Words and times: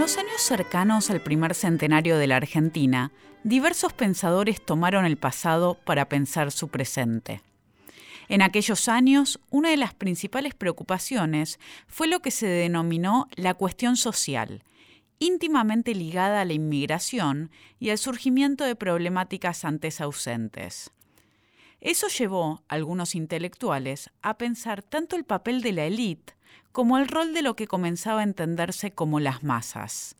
los 0.00 0.16
años 0.16 0.40
cercanos 0.40 1.10
al 1.10 1.20
primer 1.20 1.54
centenario 1.54 2.16
de 2.16 2.26
la 2.26 2.36
Argentina, 2.36 3.12
diversos 3.44 3.92
pensadores 3.92 4.64
tomaron 4.64 5.04
el 5.04 5.18
pasado 5.18 5.74
para 5.84 6.08
pensar 6.08 6.52
su 6.52 6.68
presente. 6.68 7.42
En 8.30 8.40
aquellos 8.40 8.88
años, 8.88 9.40
una 9.50 9.68
de 9.68 9.76
las 9.76 9.92
principales 9.92 10.54
preocupaciones 10.54 11.60
fue 11.86 12.08
lo 12.08 12.20
que 12.20 12.30
se 12.30 12.46
denominó 12.46 13.28
la 13.36 13.52
cuestión 13.52 13.98
social, 13.98 14.64
íntimamente 15.18 15.94
ligada 15.94 16.40
a 16.40 16.44
la 16.46 16.54
inmigración 16.54 17.50
y 17.78 17.90
al 17.90 17.98
surgimiento 17.98 18.64
de 18.64 18.76
problemáticas 18.76 19.66
antes 19.66 20.00
ausentes. 20.00 20.92
Eso 21.82 22.08
llevó 22.08 22.62
a 22.68 22.76
algunos 22.76 23.14
intelectuales 23.14 24.10
a 24.22 24.38
pensar 24.38 24.82
tanto 24.82 25.14
el 25.16 25.24
papel 25.24 25.60
de 25.60 25.72
la 25.72 25.84
élite 25.84 26.39
como 26.72 26.98
el 26.98 27.08
rol 27.08 27.34
de 27.34 27.42
lo 27.42 27.56
que 27.56 27.66
comenzaba 27.66 28.20
a 28.20 28.24
entenderse 28.24 28.90
como 28.90 29.20
las 29.20 29.42
masas. 29.42 30.16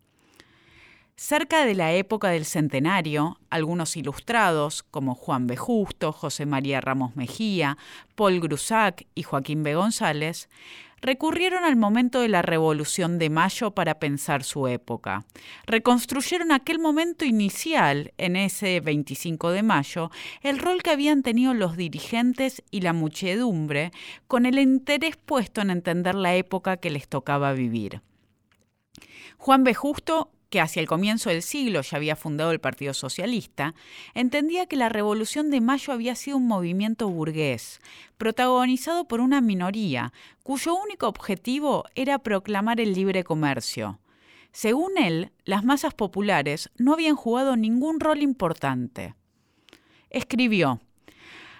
Cerca 1.17 1.67
de 1.67 1.75
la 1.75 1.93
época 1.93 2.29
del 2.31 2.47
centenario, 2.47 3.39
algunos 3.51 3.95
ilustrados, 3.99 4.83
como 4.83 5.15
Juan 5.15 5.47
B. 5.47 5.55
Justo, 5.55 6.13
José 6.13 6.47
María 6.47 6.81
Ramos 6.81 7.15
Mejía, 7.15 7.77
Paul 8.15 8.41
Grusac 8.41 9.07
y 9.15 9.23
Joaquín 9.23 9.63
B. 9.63 9.75
González, 9.75 10.49
recurrieron 11.01 11.65
al 11.65 11.77
momento 11.77 12.21
de 12.21 12.29
la 12.29 12.43
Revolución 12.43 13.19
de 13.19 13.31
Mayo 13.31 13.73
para 13.73 13.99
pensar 13.99 14.45
su 14.45 14.67
época. 14.69 15.25
Reconstruyeron 15.67 16.53
aquel 16.53 16.79
momento 16.79 17.25
inicial, 17.25 18.13
en 18.19 18.37
ese 18.37 18.81
25 18.81 19.51
de 19.51 19.63
mayo, 19.63 20.11
el 20.43 20.59
rol 20.59 20.83
que 20.83 20.91
habían 20.91 21.23
tenido 21.23 21.55
los 21.55 21.77
dirigentes 21.77 22.63
y 22.71 22.81
la 22.83 22.93
muchedumbre, 22.93 23.93
con 24.27 24.47
el 24.47 24.59
interés 24.59 25.17
puesto 25.17 25.61
en 25.61 25.71
entender 25.71 26.15
la 26.15 26.35
época 26.35 26.77
que 26.77 26.91
les 26.91 27.09
tocaba 27.09 27.53
vivir. 27.53 28.03
Juan 29.39 29.65
B. 29.65 29.73
Justo 29.75 30.31
que 30.51 30.61
hacia 30.61 30.81
el 30.81 30.89
comienzo 30.89 31.31
del 31.31 31.43
siglo 31.43 31.81
ya 31.81 31.97
había 31.97 32.17
fundado 32.17 32.51
el 32.51 32.61
Partido 32.61 32.93
Socialista, 32.93 33.75
entendía 34.15 34.67
que 34.67 34.77
la 34.77 34.89
Revolución 34.89 35.51
de 35.51 35.61
Mayo 35.61 35.93
había 35.93 36.15
sido 36.17 36.37
un 36.37 36.47
movimiento 36.47 37.09
burgués, 37.09 37.81
protagonizado 38.19 39.07
por 39.07 39.21
una 39.21 39.41
minoría, 39.41 40.13
cuyo 40.43 40.75
único 40.75 41.07
objetivo 41.07 41.85
era 41.95 42.19
proclamar 42.19 42.81
el 42.81 42.93
libre 42.93 43.25
comercio. 43.25 44.01
Según 44.53 44.99
él, 44.99 45.31
las 45.45 45.65
masas 45.65 45.95
populares 45.95 46.71
no 46.77 46.93
habían 46.93 47.15
jugado 47.15 47.57
ningún 47.57 48.01
rol 48.01 48.21
importante. 48.21 49.15
Escribió, 50.11 50.81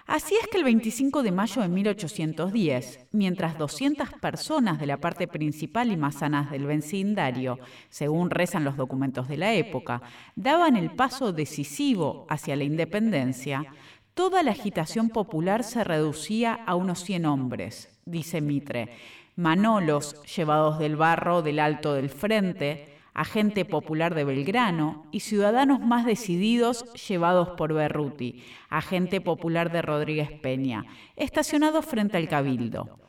Así 0.07 0.35
es 0.41 0.47
que 0.47 0.57
el 0.57 0.63
25 0.63 1.23
de 1.23 1.31
mayo 1.31 1.61
de 1.61 1.67
1810, 1.67 3.07
mientras 3.11 3.57
200 3.57 4.09
personas 4.13 4.79
de 4.79 4.87
la 4.87 4.97
parte 4.97 5.27
principal 5.27 5.91
y 5.91 5.97
más 5.97 6.15
sanas 6.15 6.51
del 6.51 6.65
vecindario, 6.65 7.59
según 7.89 8.29
rezan 8.29 8.63
los 8.63 8.77
documentos 8.77 9.27
de 9.27 9.37
la 9.37 9.53
época, 9.53 10.01
daban 10.35 10.75
el 10.75 10.91
paso 10.91 11.33
decisivo 11.33 12.25
hacia 12.29 12.55
la 12.55 12.63
independencia, 12.63 13.65
toda 14.13 14.43
la 14.43 14.51
agitación 14.51 15.09
popular 15.09 15.63
se 15.63 15.83
reducía 15.83 16.53
a 16.53 16.75
unos 16.75 16.99
100 17.03 17.25
hombres, 17.25 17.99
dice 18.05 18.41
Mitre, 18.41 18.89
manolos 19.35 20.21
llevados 20.35 20.79
del 20.79 20.95
barro 20.95 21.41
del 21.41 21.59
alto 21.59 21.93
del 21.93 22.09
frente, 22.09 22.90
agente 23.13 23.65
popular 23.65 24.15
de 24.15 24.23
Belgrano, 24.23 25.05
y 25.11 25.21
ciudadanos 25.21 25.79
más 25.79 26.05
decididos 26.05 26.85
llevados 26.93 27.49
por 27.57 27.73
Berruti, 27.73 28.43
agente 28.69 29.21
popular 29.21 29.71
de 29.71 29.81
Rodríguez 29.81 30.31
Peña, 30.31 30.85
estacionados 31.15 31.85
frente 31.85 32.17
al 32.17 32.27
Cabildo. 32.27 32.99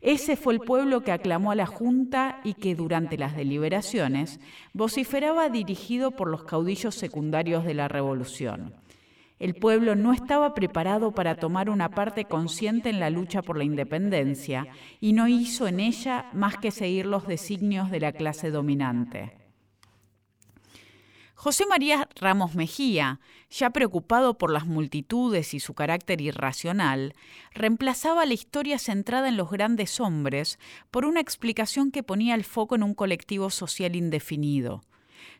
Ese 0.00 0.36
fue 0.36 0.54
el 0.54 0.60
pueblo 0.60 1.02
que 1.02 1.10
aclamó 1.10 1.50
a 1.50 1.56
la 1.56 1.66
Junta 1.66 2.40
y 2.44 2.54
que 2.54 2.76
durante 2.76 3.18
las 3.18 3.34
deliberaciones 3.34 4.38
vociferaba 4.72 5.48
dirigido 5.48 6.12
por 6.12 6.28
los 6.28 6.44
caudillos 6.44 6.94
secundarios 6.94 7.64
de 7.64 7.74
la 7.74 7.88
Revolución. 7.88 8.74
El 9.40 9.54
pueblo 9.54 9.94
no 9.94 10.12
estaba 10.12 10.52
preparado 10.52 11.12
para 11.12 11.36
tomar 11.36 11.70
una 11.70 11.90
parte 11.90 12.24
consciente 12.24 12.90
en 12.90 12.98
la 12.98 13.10
lucha 13.10 13.40
por 13.42 13.56
la 13.56 13.64
independencia 13.64 14.66
y 15.00 15.12
no 15.12 15.28
hizo 15.28 15.68
en 15.68 15.78
ella 15.78 16.26
más 16.32 16.56
que 16.56 16.72
seguir 16.72 17.06
los 17.06 17.26
designios 17.26 17.90
de 17.90 18.00
la 18.00 18.12
clase 18.12 18.50
dominante. 18.50 19.47
José 21.40 21.66
María 21.66 22.08
Ramos 22.16 22.56
Mejía, 22.56 23.20
ya 23.48 23.70
preocupado 23.70 24.36
por 24.38 24.50
las 24.50 24.66
multitudes 24.66 25.54
y 25.54 25.60
su 25.60 25.72
carácter 25.72 26.20
irracional, 26.20 27.14
reemplazaba 27.54 28.26
la 28.26 28.34
historia 28.34 28.76
centrada 28.80 29.28
en 29.28 29.36
los 29.36 29.48
grandes 29.48 30.00
hombres 30.00 30.58
por 30.90 31.04
una 31.04 31.20
explicación 31.20 31.92
que 31.92 32.02
ponía 32.02 32.34
el 32.34 32.42
foco 32.42 32.74
en 32.74 32.82
un 32.82 32.92
colectivo 32.92 33.50
social 33.50 33.94
indefinido. 33.94 34.82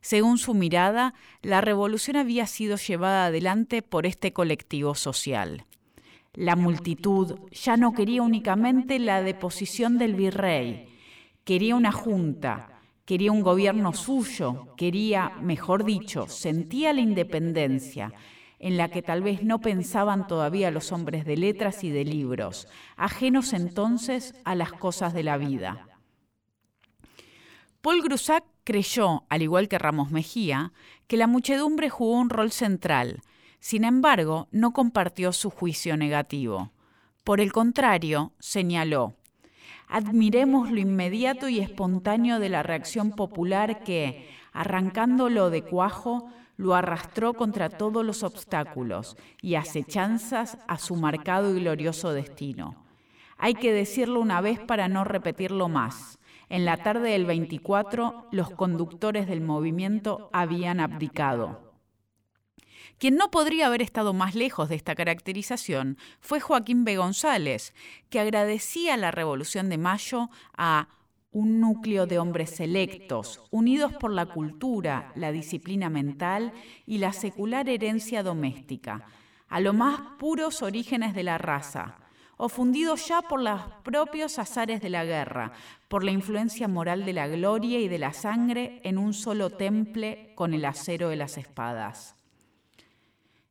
Según 0.01 0.39
su 0.39 0.55
mirada, 0.55 1.15
la 1.43 1.63
revolución 1.63 2.17
había 2.17 2.47
sido 2.47 2.77
llevada 2.77 3.27
adelante 3.27 3.83
por 3.83 4.07
este 4.07 4.33
colectivo 4.33 4.95
social. 4.95 5.65
La 6.33 6.55
multitud 6.55 7.41
ya 7.51 7.77
no 7.77 7.93
quería 7.93 8.23
únicamente 8.23 9.01
la 9.01 9.21
deposición 9.21 9.99
del 9.99 10.15
virrey, 10.15 10.97
quería 11.43 11.75
una 11.75 11.91
junta, 11.91 12.78
quería 13.09 13.33
un 13.33 13.41
gobierno 13.41 13.95
suyo, 13.95 14.75
quería, 14.77 15.33
mejor 15.41 15.85
dicho, 15.85 16.29
sentía 16.29 16.93
la 16.93 17.01
independencia, 17.01 18.13
en 18.59 18.77
la 18.77 18.91
que 18.91 19.01
tal 19.01 19.23
vez 19.23 19.43
no 19.43 19.63
pensaban 19.63 20.27
todavía 20.27 20.71
los 20.71 20.93
hombres 20.93 21.25
de 21.25 21.39
letras 21.39 21.85
y 21.85 21.91
de 21.91 22.05
libros, 22.05 22.69
ajenos 22.99 23.55
entonces 23.55 24.35
a 24.45 24.55
las 24.55 24.73
cosas 24.75 25.15
de 25.15 25.23
la 25.23 25.39
vida. 25.39 25.89
Paul 27.81 28.03
Grusac 28.03 28.45
creyó, 28.63 29.25
al 29.31 29.41
igual 29.41 29.69
que 29.69 29.79
Ramos 29.79 30.11
Mejía, 30.11 30.75
que 31.07 31.17
la 31.17 31.27
muchedumbre 31.27 31.89
jugó 31.89 32.13
un 32.13 32.29
rol 32.29 32.53
central, 32.53 33.23
sin 33.59 33.85
embargo, 33.85 34.49
no 34.51 34.75
compartió 34.75 35.33
su 35.33 35.49
juicio 35.49 35.97
negativo. 35.97 36.73
Por 37.25 37.41
el 37.41 37.53
contrario, 37.53 38.35
señaló, 38.39 39.18
admiremos 39.89 40.71
lo 40.71 40.79
inmediato 40.79 41.49
y 41.49 41.61
espontáneo 41.61 42.39
de 42.39 42.49
la 42.49 42.63
reacción 42.63 43.13
popular 43.13 43.83
que, 43.83 44.29
arrancándolo 44.53 45.51
de 45.51 45.63
cuajo, 45.63 46.31
lo 46.57 46.75
arrastró 46.75 47.35
contra 47.35 47.71
todos 47.71 48.05
los 48.05 48.23
obstáculos 48.23 49.17
y 49.41 49.55
acechanzas 49.55 50.59
a 50.67 50.79
su 50.79 50.97
marcado 50.97 51.57
y 51.57 51.61
glorioso 51.61 52.13
destino. 52.13 52.75
Hay 53.39 53.55
que 53.55 53.73
decirlo 53.73 54.21
una 54.21 54.41
vez 54.41 54.59
para 54.59 54.89
no 54.89 55.05
repetirlo 55.05 55.69
más. 55.69 56.19
En 56.49 56.65
la 56.65 56.77
tarde 56.79 57.11
del 57.11 57.27
24, 57.27 58.27
los 58.33 58.51
conductores 58.51 59.29
del 59.29 59.41
movimiento 59.41 60.29
habían 60.33 60.81
abdicado. 60.81 61.68
Quien 62.99 63.15
no 63.15 63.31
podría 63.31 63.69
haber 63.69 63.81
estado 63.81 64.13
más 64.13 64.35
lejos 64.35 64.69
de 64.69 64.75
esta 64.75 64.97
caracterización 64.97 65.99
fue 66.21 66.41
Joaquín 66.41 66.85
B. 66.85 66.97
González, 66.97 67.73
que 68.11 68.19
agradecía 68.19 68.97
la 68.97 69.13
Revolución 69.13 69.69
de 69.69 69.79
Mayo 69.79 70.31
a 70.57 70.89
un 71.31 71.61
núcleo 71.61 72.07
de 72.07 72.19
hombres 72.19 72.51
selectos, 72.51 73.41
unidos 73.51 73.93
por 73.95 74.13
la 74.13 74.27
cultura, 74.27 75.13
la 75.15 75.31
disciplina 75.31 75.89
mental 75.91 76.53
y 76.87 76.99
la 76.99 77.13
secular 77.13 77.69
herencia 77.69 78.25
doméstica, 78.25 79.07
a 79.49 79.61
los 79.61 79.75
más 79.75 80.01
puros 80.19 80.63
orígenes 80.63 81.15
de 81.15 81.23
la 81.23 81.39
raza, 81.39 81.99
o 82.37 82.49
fundidos 82.49 83.07
ya 83.07 83.23
por 83.23 83.41
los 83.41 83.61
propios 83.85 84.41
azares 84.41 84.81
de 84.81 84.91
la 84.91 85.05
guerra, 85.05 85.53
por 85.87 86.03
la 86.03 86.11
influencia 86.11 86.67
moral 86.67 87.05
de 87.05 87.13
la 87.13 87.29
gloria 87.29 87.79
y 87.79 87.87
de 87.87 87.99
la 87.99 88.13
sangre 88.13 88.81
en 88.83 88.99
un 88.99 89.15
solo 89.15 89.51
temple 89.51 90.33
con 90.35 90.53
el 90.53 90.65
acero 90.65 91.11
de 91.11 91.17
las 91.17 91.39
espadas. 91.39 92.18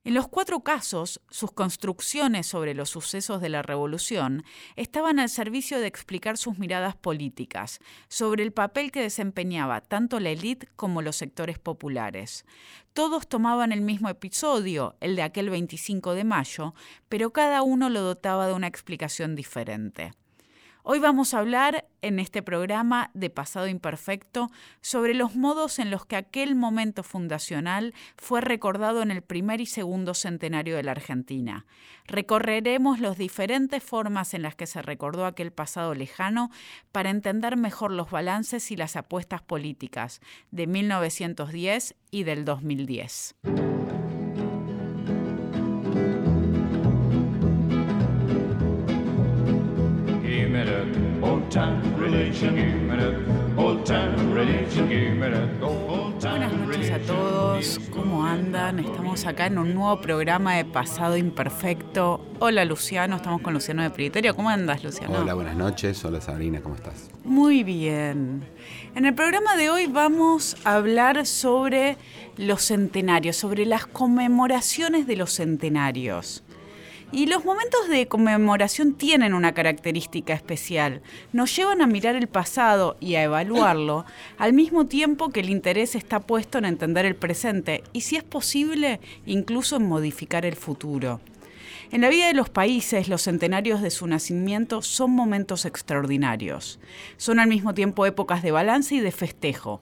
En 0.07 0.13
los 0.13 0.29
cuatro 0.29 0.62
casos, 0.62 1.20
sus 1.29 1.52
construcciones 1.52 2.47
sobre 2.47 2.73
los 2.73 2.90
sucesos 2.90 3.41
de 3.41 3.49
la 3.49 3.61
Revolución 3.61 4.46
estaban 4.78 5.20
al 5.20 5.28
servicio 5.28 5.82
de 5.82 5.87
explicar 5.87 6.37
sus 6.37 6.58
miradas 6.58 6.96
políticas 6.96 7.79
sobre 8.08 8.43
el 8.43 8.53
papel 8.53 8.93
que 8.93 9.02
desempeñaba 9.02 9.82
tanto 9.82 10.22
la 10.22 10.29
élite 10.29 10.70
como 10.78 11.02
los 11.02 11.17
sectores 11.17 11.59
populares. 11.59 12.46
Todos 12.93 13.28
tomaban 13.28 13.73
el 13.73 13.82
mismo 13.82 14.08
episodio, 14.08 14.96
el 15.02 15.17
de 15.17 15.23
aquel 15.23 15.49
25 15.49 16.14
de 16.14 16.23
mayo, 16.23 16.73
pero 17.09 17.34
cada 17.34 17.61
uno 17.61 17.90
lo 17.90 17.99
dotaba 17.99 18.47
de 18.47 18.53
una 18.53 18.67
explicación 18.67 19.35
diferente. 19.35 20.14
Hoy 20.89 20.99
vamos 20.99 21.34
a 21.34 21.39
hablar 21.39 21.85
en 22.01 22.17
este 22.17 22.41
programa 22.41 23.11
de 23.13 23.29
Pasado 23.29 23.67
Imperfecto 23.67 24.49
sobre 24.79 25.13
los 25.16 25.35
modos 25.35 25.79
en 25.79 25.91
los 25.91 26.05
que 26.05 26.16
aquel 26.16 26.55
momento 26.55 27.03
fundacional 27.03 27.93
fue 28.16 28.39
recordado 28.39 29.01
en 29.01 29.11
el 29.11 29.22
primer 29.22 29.59
y 29.59 29.66
segundo 29.66 30.13
centenario 30.13 30.78
de 30.78 30.84
la 30.84 30.91
Argentina. 30.91 31.66
Recorreremos 32.05 33.01
las 33.01 33.17
diferentes 33.17 33.84
formas 33.84 34.34
en 34.34 34.43
las 34.43 34.55
que 34.55 34.66
se 34.66 34.81
recordó 34.81 35.25
aquel 35.25 35.51
pasado 35.51 35.93
lejano 35.93 36.51
para 36.93 37.09
entender 37.09 37.57
mejor 37.57 37.91
los 37.91 38.09
balances 38.09 38.72
y 38.72 38.78
las 38.78 38.95
apuestas 38.95 39.41
políticas 39.41 40.22
de 40.51 40.67
1910 40.67 41.95
y 42.11 42.23
del 42.23 42.45
2010. 42.45 43.35
Me 51.58 52.30
that 52.94 53.16
old 53.58 53.86
todos, 57.06 57.80
¿cómo 57.92 58.26
andan? 58.26 58.80
Estamos 58.80 59.26
acá 59.26 59.48
en 59.48 59.58
un 59.58 59.74
nuevo 59.74 60.00
programa 60.02 60.56
de 60.56 60.66
Pasado 60.66 61.18
Imperfecto. 61.18 62.26
Hola 62.40 62.66
Luciano, 62.66 63.16
estamos 63.16 63.42
con 63.42 63.54
Luciano 63.54 63.82
de 63.84 63.90
Priterio. 63.90 64.36
¿Cómo 64.36 64.50
andas, 64.50 64.84
Luciano? 64.84 65.20
Hola, 65.20 65.34
buenas 65.34 65.56
noches. 65.56 66.04
Hola 66.06 66.22
Sabrina, 66.22 66.62
¿cómo 66.62 66.76
estás? 66.76 67.09
Muy 67.24 67.64
bien. 67.64 68.44
En 68.96 69.06
el 69.06 69.16
programa 69.16 69.56
de 69.56 69.70
hoy 69.70 69.88
vamos 69.88 70.58
a 70.64 70.76
hablar 70.76 71.26
sobre 71.26 71.98
los 72.38 72.64
centenarios, 72.64 73.36
sobre 73.36 73.66
las 73.66 73.86
conmemoraciones 73.88 75.08
de 75.08 75.16
los 75.16 75.34
centenarios. 75.34 76.44
Y 77.12 77.28
los 77.28 77.46
momentos 77.46 77.88
de 77.88 78.08
conmemoración 78.08 78.94
tienen 78.94 79.34
una 79.34 79.54
característica 79.54 80.34
especial. 80.34 81.02
Nos 81.32 81.56
llevan 81.56 81.82
a 81.82 81.88
mirar 81.88 82.18
el 82.18 82.28
pasado 82.28 82.98
y 83.00 83.16
a 83.16 83.24
evaluarlo, 83.24 84.06
al 84.38 84.52
mismo 84.52 84.88
tiempo 84.88 85.30
que 85.30 85.40
el 85.40 85.50
interés 85.50 85.96
está 85.96 86.20
puesto 86.20 86.58
en 86.58 86.66
entender 86.66 87.06
el 87.06 87.16
presente 87.16 87.84
y, 87.94 88.02
si 88.02 88.18
es 88.18 88.24
posible, 88.24 89.00
incluso 89.26 89.78
en 89.78 89.88
modificar 89.88 90.46
el 90.46 90.58
futuro. 90.58 91.22
En 91.92 92.02
la 92.02 92.09
vida 92.09 92.28
de 92.28 92.34
los 92.34 92.50
países, 92.50 93.08
los 93.08 93.22
centenarios 93.22 93.82
de 93.82 93.92
su 93.92 94.06
nacimiento 94.06 94.82
son 94.82 95.12
momentos 95.12 95.64
extraordinarios. 95.64 96.78
Son 97.16 97.40
al 97.40 97.48
mismo 97.48 97.74
tiempo 97.74 98.06
épocas 98.06 98.44
de 98.44 98.52
balance 98.52 98.96
y 98.96 99.00
de 99.00 99.12
festejo. 99.12 99.80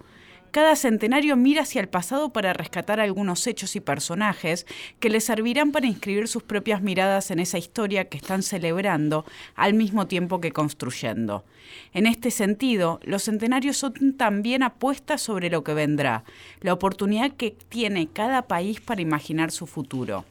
Cada 0.56 0.78
centenario 0.78 1.36
mira 1.36 1.64
hacia 1.64 1.82
el 1.82 1.90
pasado 1.90 2.30
para 2.30 2.54
rescatar 2.54 3.02
algunos 3.02 3.46
hechos 3.46 3.76
y 3.76 3.82
personajes 3.82 4.66
que 5.02 5.10
le 5.10 5.20
servirán 5.20 5.74
para 5.74 5.86
inscribir 5.86 6.30
sus 6.30 6.44
propias 6.44 6.82
miradas 6.82 7.30
en 7.30 7.40
esa 7.40 7.58
historia 7.58 8.08
que 8.08 8.16
están 8.16 8.42
celebrando 8.42 9.26
al 9.56 9.74
mismo 9.74 10.08
tiempo 10.08 10.40
que 10.40 10.54
construyendo. 10.54 11.44
En 11.92 12.08
este 12.08 12.32
sentido, 12.32 13.02
los 13.04 13.24
centenarios 13.24 13.76
son 13.76 14.16
también 14.16 14.64
apuestas 14.64 15.22
sobre 15.22 15.50
lo 15.50 15.66
que 15.66 15.74
vendrá, 15.74 16.24
la 16.62 16.72
oportunidad 16.72 17.34
que 17.34 17.52
tiene 17.68 18.08
cada 18.08 18.44
país 18.44 18.80
para 18.80 19.02
imaginar 19.02 19.52
su 19.52 19.68
futuro. 19.68 20.24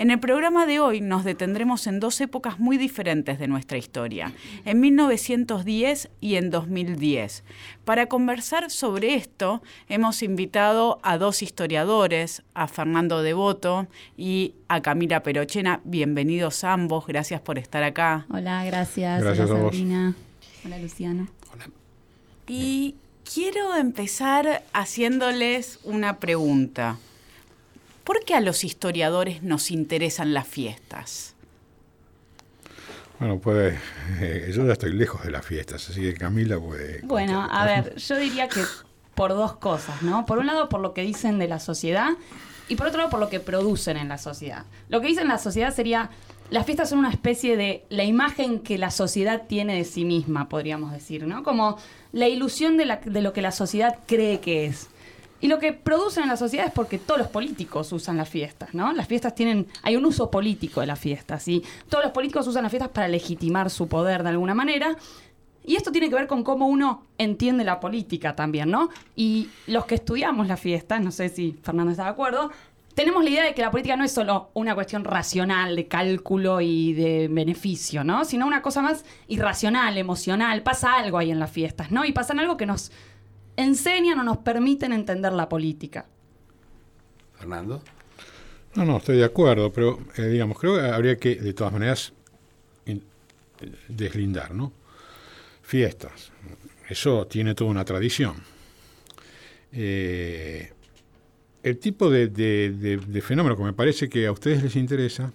En 0.00 0.10
el 0.10 0.18
programa 0.18 0.64
de 0.64 0.80
hoy 0.80 1.02
nos 1.02 1.24
detendremos 1.24 1.86
en 1.86 2.00
dos 2.00 2.22
épocas 2.22 2.58
muy 2.58 2.78
diferentes 2.78 3.38
de 3.38 3.48
nuestra 3.48 3.76
historia, 3.76 4.32
en 4.64 4.80
1910 4.80 6.08
y 6.22 6.36
en 6.36 6.48
2010. 6.48 7.44
Para 7.84 8.06
conversar 8.06 8.70
sobre 8.70 9.14
esto, 9.14 9.60
hemos 9.90 10.22
invitado 10.22 11.00
a 11.02 11.18
dos 11.18 11.42
historiadores, 11.42 12.42
a 12.54 12.66
Fernando 12.66 13.22
Devoto 13.22 13.88
y 14.16 14.54
a 14.68 14.80
Camila 14.80 15.22
Perochena. 15.22 15.82
Bienvenidos 15.84 16.64
ambos, 16.64 17.06
gracias 17.06 17.42
por 17.42 17.58
estar 17.58 17.82
acá. 17.82 18.24
Hola, 18.30 18.64
gracias. 18.64 19.22
Gracias 19.22 19.50
Hola, 19.50 19.60
a 19.60 19.62
vos. 19.64 19.72
Sabrina. 19.74 20.14
Hola, 20.64 20.78
Luciano. 20.78 21.28
Hola. 21.52 21.68
Y 22.48 22.94
quiero 23.30 23.76
empezar 23.76 24.62
haciéndoles 24.72 25.78
una 25.84 26.16
pregunta. 26.20 26.96
¿Por 28.04 28.24
qué 28.24 28.34
a 28.34 28.40
los 28.40 28.64
historiadores 28.64 29.42
nos 29.42 29.70
interesan 29.70 30.32
las 30.34 30.46
fiestas? 30.46 31.34
Bueno, 33.18 33.38
eh, 34.20 34.50
yo 34.54 34.66
ya 34.66 34.72
estoy 34.72 34.94
lejos 34.94 35.22
de 35.22 35.30
las 35.30 35.44
fiestas, 35.44 35.90
así 35.90 36.00
que 36.00 36.14
Camila 36.14 36.58
puede. 36.58 37.00
Bueno, 37.02 37.46
a 37.50 37.66
ver, 37.66 37.94
yo 37.96 38.16
diría 38.16 38.48
que 38.48 38.62
por 39.14 39.30
dos 39.34 39.56
cosas, 39.56 40.00
¿no? 40.02 40.24
Por 40.24 40.38
un 40.38 40.46
lado, 40.46 40.70
por 40.70 40.80
lo 40.80 40.94
que 40.94 41.02
dicen 41.02 41.38
de 41.38 41.46
la 41.46 41.60
sociedad 41.60 42.12
y 42.68 42.76
por 42.76 42.86
otro 42.86 42.98
lado, 42.98 43.10
por 43.10 43.20
lo 43.20 43.28
que 43.28 43.38
producen 43.38 43.98
en 43.98 44.08
la 44.08 44.16
sociedad. 44.16 44.64
Lo 44.88 45.02
que 45.02 45.08
dicen 45.08 45.28
la 45.28 45.36
sociedad 45.36 45.74
sería, 45.74 46.08
las 46.48 46.64
fiestas 46.64 46.88
son 46.88 47.00
una 47.00 47.10
especie 47.10 47.58
de 47.58 47.84
la 47.90 48.04
imagen 48.04 48.60
que 48.60 48.78
la 48.78 48.90
sociedad 48.90 49.42
tiene 49.46 49.74
de 49.76 49.84
sí 49.84 50.06
misma, 50.06 50.48
podríamos 50.48 50.90
decir, 50.92 51.26
¿no? 51.26 51.42
Como 51.42 51.76
la 52.12 52.26
ilusión 52.26 52.78
de, 52.78 52.86
la- 52.86 52.96
de 53.04 53.20
lo 53.20 53.34
que 53.34 53.42
la 53.42 53.52
sociedad 53.52 53.98
cree 54.06 54.40
que 54.40 54.64
es. 54.64 54.88
Y 55.40 55.48
lo 55.48 55.58
que 55.58 55.72
producen 55.72 56.24
en 56.24 56.28
la 56.28 56.36
sociedad 56.36 56.66
es 56.66 56.72
porque 56.72 56.98
todos 56.98 57.18
los 57.18 57.28
políticos 57.28 57.92
usan 57.92 58.16
las 58.16 58.28
fiestas, 58.28 58.74
¿no? 58.74 58.92
Las 58.92 59.08
fiestas 59.08 59.34
tienen, 59.34 59.66
hay 59.82 59.96
un 59.96 60.04
uso 60.04 60.30
político 60.30 60.80
de 60.80 60.86
las 60.86 60.98
fiestas, 60.98 61.48
y 61.48 61.62
todos 61.88 62.04
los 62.04 62.12
políticos 62.12 62.46
usan 62.46 62.62
las 62.62 62.70
fiestas 62.70 62.90
para 62.90 63.08
legitimar 63.08 63.70
su 63.70 63.88
poder 63.88 64.22
de 64.22 64.30
alguna 64.30 64.54
manera. 64.54 64.96
Y 65.64 65.76
esto 65.76 65.92
tiene 65.92 66.08
que 66.08 66.14
ver 66.14 66.26
con 66.26 66.42
cómo 66.42 66.66
uno 66.66 67.06
entiende 67.18 67.64
la 67.64 67.80
política 67.80 68.34
también, 68.34 68.70
¿no? 68.70 68.88
Y 69.14 69.48
los 69.66 69.84
que 69.84 69.96
estudiamos 69.96 70.46
las 70.46 70.60
fiestas, 70.60 71.00
no 71.00 71.10
sé 71.10 71.28
si 71.28 71.58
Fernando 71.62 71.90
está 71.90 72.04
de 72.04 72.10
acuerdo, 72.10 72.50
tenemos 72.94 73.22
la 73.22 73.30
idea 73.30 73.44
de 73.44 73.54
que 73.54 73.62
la 73.62 73.70
política 73.70 73.96
no 73.96 74.04
es 74.04 74.12
solo 74.12 74.50
una 74.52 74.74
cuestión 74.74 75.04
racional 75.04 75.76
de 75.76 75.86
cálculo 75.86 76.60
y 76.60 76.92
de 76.92 77.28
beneficio, 77.28 78.04
¿no? 78.04 78.24
Sino 78.24 78.46
una 78.46 78.62
cosa 78.62 78.82
más 78.82 79.04
irracional, 79.28 79.96
emocional. 79.96 80.62
Pasa 80.62 80.94
algo 80.96 81.16
ahí 81.16 81.30
en 81.30 81.38
las 81.38 81.50
fiestas, 81.50 81.90
¿no? 81.90 82.04
Y 82.04 82.12
pasan 82.12 82.40
algo 82.40 82.56
que 82.56 82.66
nos 82.66 82.90
enseñan 83.62 84.18
o 84.18 84.24
nos 84.24 84.38
permiten 84.38 84.92
entender 84.92 85.32
la 85.32 85.48
política. 85.48 86.06
Fernando. 87.38 87.82
No, 88.74 88.84
no, 88.84 88.98
estoy 88.98 89.16
de 89.18 89.24
acuerdo, 89.24 89.72
pero 89.72 89.98
eh, 90.16 90.22
digamos, 90.26 90.58
creo 90.58 90.76
que 90.76 90.82
habría 90.82 91.16
que, 91.16 91.34
de 91.36 91.52
todas 91.54 91.72
maneras, 91.72 92.12
in- 92.86 93.02
deslindar, 93.88 94.54
¿no? 94.54 94.72
Fiestas. 95.62 96.30
Eso 96.88 97.26
tiene 97.26 97.54
toda 97.54 97.70
una 97.70 97.84
tradición. 97.84 98.34
Eh, 99.72 100.72
el 101.62 101.78
tipo 101.78 102.10
de, 102.10 102.28
de- 102.28 102.70
de- 102.72 102.96
de 102.96 103.22
fenómeno 103.22 103.56
que 103.56 103.62
me 103.62 103.72
parece 103.72 104.08
que 104.08 104.26
a 104.26 104.32
ustedes 104.32 104.62
les 104.62 104.76
interesa 104.76 105.32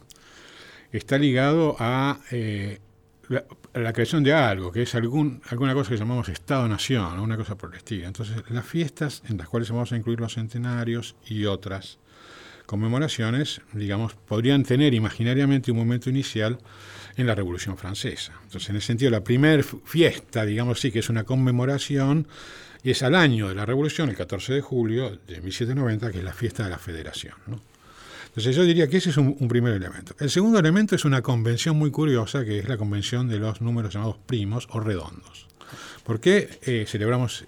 está 0.92 1.18
ligado 1.18 1.76
a 1.80 2.20
eh, 2.32 2.80
la, 3.30 3.46
la 3.82 3.94
creación 3.94 4.24
de 4.24 4.34
algo, 4.34 4.72
que 4.72 4.84
es 4.84 4.96
algún, 4.96 5.42
alguna 5.50 5.74
cosa 5.74 5.90
que 5.92 5.98
llamamos 5.98 6.30
Estado-Nación, 6.30 7.20
una 7.20 7.36
cosa 7.36 7.56
por 7.56 7.72
el 7.72 7.78
estilo. 7.78 8.08
Entonces, 8.08 8.38
las 8.50 8.66
fiestas, 8.66 9.22
en 9.28 9.38
las 9.38 9.50
cuales 9.50 9.70
vamos 9.70 9.92
a 9.92 9.98
incluir 9.98 10.20
los 10.20 10.36
centenarios 10.36 11.16
y 11.28 11.46
otras 11.46 12.00
conmemoraciones, 12.66 13.62
digamos, 13.74 14.16
podrían 14.16 14.64
tener 14.64 14.94
imaginariamente 14.94 15.72
un 15.72 15.78
momento 15.78 16.10
inicial 16.10 16.58
en 17.18 17.28
la 17.28 17.36
Revolución 17.36 17.78
Francesa. 17.78 18.34
Entonces, 18.44 18.70
en 18.70 18.78
ese 18.78 18.88
sentido, 18.88 19.12
la 19.12 19.24
primera 19.24 19.62
fiesta, 19.84 20.46
digamos 20.46 20.80
sí, 20.80 20.92
que 20.92 21.00
es 21.00 21.10
una 21.10 21.26
conmemoración, 21.26 22.28
y 22.82 22.92
es 22.92 23.04
al 23.04 23.16
año 23.16 23.50
de 23.50 23.56
la 23.56 23.66
Revolución, 23.66 24.10
el 24.10 24.16
14 24.16 24.54
de 24.54 24.62
julio 24.62 25.20
de 25.28 25.42
1790, 25.42 26.12
que 26.12 26.20
es 26.20 26.24
la 26.24 26.34
fiesta 26.34 26.64
de 26.64 26.70
la 26.70 26.78
Federación. 26.78 27.36
Entonces 28.36 28.56
yo 28.58 28.64
diría 28.64 28.90
que 28.90 28.98
ese 28.98 29.12
es 29.12 29.18
un, 29.18 29.34
un 29.40 29.48
primer 29.48 29.74
elemento. 29.74 30.14
El 30.20 30.30
segundo 30.30 30.60
elemento 30.60 30.94
es 30.94 31.06
una 31.06 31.22
convención 31.22 31.78
muy 31.78 31.90
curiosa, 31.90 32.44
que 32.44 32.60
es 32.60 32.68
la 32.68 32.76
convención 32.76 33.30
de 33.30 33.40
los 33.40 33.62
números 33.62 33.94
llamados 33.94 34.18
primos 34.26 34.68
o 34.72 34.82
redondos. 34.82 35.48
¿Por 36.04 36.20
qué 36.20 36.60
eh, 36.64 36.86
celebramos 36.86 37.46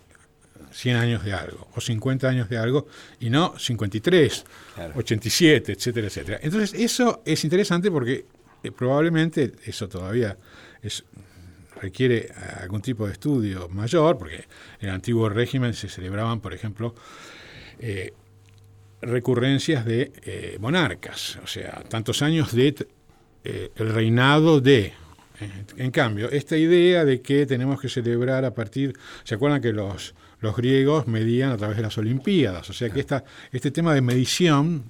100 0.71 0.95
años 0.95 1.25
de 1.25 1.33
algo 1.33 1.67
o 1.75 1.81
50 1.81 2.29
años 2.29 2.47
de 2.49 2.57
algo 2.57 2.87
y 3.19 3.29
no 3.29 3.53
53, 3.57 4.45
Claro. 4.75 4.93
87, 4.95 5.73
etcétera, 5.73 6.07
etcétera? 6.07 6.39
Entonces 6.41 6.73
eso 6.79 7.21
es 7.25 7.43
interesante 7.43 7.91
porque 7.91 8.25
eh, 8.63 8.71
probablemente 8.71 9.51
eso 9.65 9.89
todavía 9.89 10.37
es, 10.81 11.03
requiere 11.81 12.31
algún 12.61 12.81
tipo 12.81 13.05
de 13.05 13.11
estudio 13.11 13.67
mayor, 13.69 14.17
porque 14.17 14.45
en 14.79 14.87
el 14.87 14.91
antiguo 14.91 15.27
régimen 15.27 15.73
se 15.73 15.89
celebraban, 15.89 16.39
por 16.39 16.53
ejemplo, 16.53 16.95
eh, 17.79 18.13
recurrencias 19.01 19.85
de 19.85 20.11
eh, 20.23 20.57
monarcas, 20.59 21.37
o 21.43 21.47
sea, 21.47 21.83
tantos 21.89 22.21
años 22.21 22.53
de 22.53 22.75
eh, 23.43 23.71
el 23.75 23.93
reinado 23.93 24.59
de. 24.59 24.93
eh, 25.39 25.65
En 25.77 25.91
cambio, 25.91 26.29
esta 26.31 26.57
idea 26.57 27.05
de 27.05 27.21
que 27.21 27.45
tenemos 27.45 27.79
que 27.79 27.89
celebrar 27.89 28.43
a 28.45 28.53
partir, 28.53 28.93
¿se 29.23 29.35
acuerdan 29.35 29.61
que 29.61 29.71
los, 29.73 30.15
los 30.39 30.55
griegos 30.55 31.07
medían 31.07 31.51
a 31.51 31.57
través 31.57 31.77
de 31.77 31.83
las 31.83 31.97
Olimpiadas? 31.97 32.69
O 32.69 32.73
sea 32.73 32.89
que 32.89 32.99
esta, 32.99 33.23
este 33.51 33.71
tema 33.71 33.93
de 33.93 34.01
medición 34.01 34.89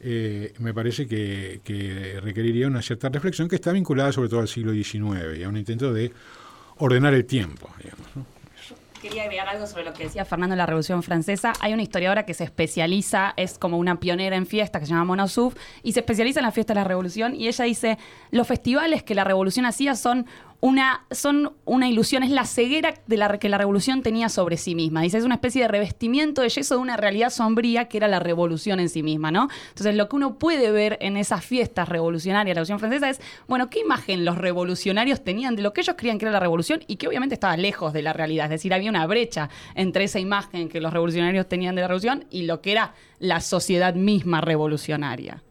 me 0.00 0.72
parece 0.72 1.08
que, 1.08 1.60
que 1.64 2.20
requeriría 2.22 2.68
una 2.68 2.82
cierta 2.82 3.08
reflexión 3.08 3.48
que 3.48 3.56
está 3.56 3.72
vinculada 3.72 4.12
sobre 4.12 4.28
todo 4.28 4.38
al 4.40 4.46
siglo 4.46 4.72
XIX 4.72 5.36
y 5.36 5.42
a 5.42 5.48
un 5.48 5.56
intento 5.56 5.92
de 5.92 6.12
ordenar 6.76 7.14
el 7.14 7.24
tiempo, 7.24 7.68
digamos. 7.82 8.06
¿no? 8.14 8.37
Quería 9.00 9.22
agregar 9.22 9.48
algo 9.48 9.66
sobre 9.66 9.84
lo 9.84 9.92
que 9.92 10.04
decía 10.04 10.24
Fernando 10.24 10.54
de 10.54 10.56
la 10.56 10.66
Revolución 10.66 11.04
Francesa. 11.04 11.52
Hay 11.60 11.72
una 11.72 11.82
historiadora 11.82 12.26
que 12.26 12.34
se 12.34 12.42
especializa, 12.42 13.32
es 13.36 13.56
como 13.56 13.78
una 13.78 14.00
pionera 14.00 14.34
en 14.34 14.44
fiestas 14.44 14.80
que 14.80 14.86
se 14.86 14.92
llama 14.92 15.04
Mona 15.04 15.28
Souf, 15.28 15.54
y 15.84 15.92
se 15.92 16.00
especializa 16.00 16.40
en 16.40 16.46
la 16.46 16.52
fiesta 16.52 16.74
de 16.74 16.80
la 16.80 16.84
Revolución. 16.84 17.34
Y 17.34 17.46
ella 17.46 17.64
dice: 17.64 17.96
los 18.32 18.48
festivales 18.48 19.04
que 19.04 19.14
la 19.14 19.22
Revolución 19.22 19.66
hacía 19.66 19.94
son 19.94 20.26
una, 20.60 21.04
son 21.10 21.52
una 21.64 21.88
ilusión, 21.88 22.22
es 22.24 22.30
la 22.30 22.44
ceguera 22.44 22.94
de 23.06 23.16
la 23.16 23.38
que 23.38 23.48
la 23.48 23.58
Revolución 23.58 24.02
tenía 24.02 24.28
sobre 24.28 24.56
sí 24.56 24.74
misma. 24.74 25.02
Dice: 25.02 25.18
es 25.18 25.24
una 25.24 25.36
especie 25.36 25.62
de 25.62 25.68
revestimiento 25.68 26.42
de 26.42 26.48
yeso 26.48 26.74
de 26.74 26.80
una 26.80 26.96
realidad 26.96 27.30
sombría 27.30 27.86
que 27.86 27.98
era 27.98 28.08
la 28.08 28.18
Revolución 28.18 28.80
en 28.80 28.88
sí 28.88 29.02
misma, 29.02 29.30
¿no? 29.30 29.48
Entonces, 29.68 29.94
lo 29.94 30.08
que 30.08 30.16
uno 30.16 30.38
puede 30.38 30.72
ver 30.72 30.98
en 31.00 31.16
esas 31.16 31.44
fiestas 31.44 31.88
revolucionarias 31.88 32.54
de 32.56 32.60
la 32.60 32.64
Revolución 32.64 32.80
Francesa 32.80 33.10
es, 33.10 33.20
bueno, 33.46 33.70
¿qué 33.70 33.80
imagen 33.80 34.24
los 34.24 34.36
revolucionarios 34.36 35.22
tenían 35.22 35.54
de 35.54 35.62
lo 35.62 35.72
que 35.72 35.82
ellos 35.82 35.94
creían 35.96 36.18
que 36.18 36.24
era 36.24 36.32
la 36.32 36.40
revolución 36.40 36.80
y 36.88 36.96
que 36.96 37.06
obviamente 37.06 37.34
estaba 37.34 37.56
lejos 37.56 37.92
de 37.92 38.02
la 38.02 38.12
realidad? 38.12 38.46
Es 38.46 38.50
decir, 38.50 38.74
había 38.74 38.90
una 38.90 39.06
brecha 39.06 39.50
entre 39.76 40.04
esa 40.04 40.18
imagen 40.18 40.68
que 40.68 40.80
los 40.80 40.92
revolucionarios 40.92 41.48
tenían 41.48 41.76
de 41.76 41.82
la 41.82 41.88
revolución 41.88 42.24
y 42.30 42.42
lo 42.42 42.60
que 42.60 42.72
era 42.72 42.94
la 43.20 43.40
sociedad 43.40 43.94
misma 43.94 44.40
revolucionaria. 44.40 45.42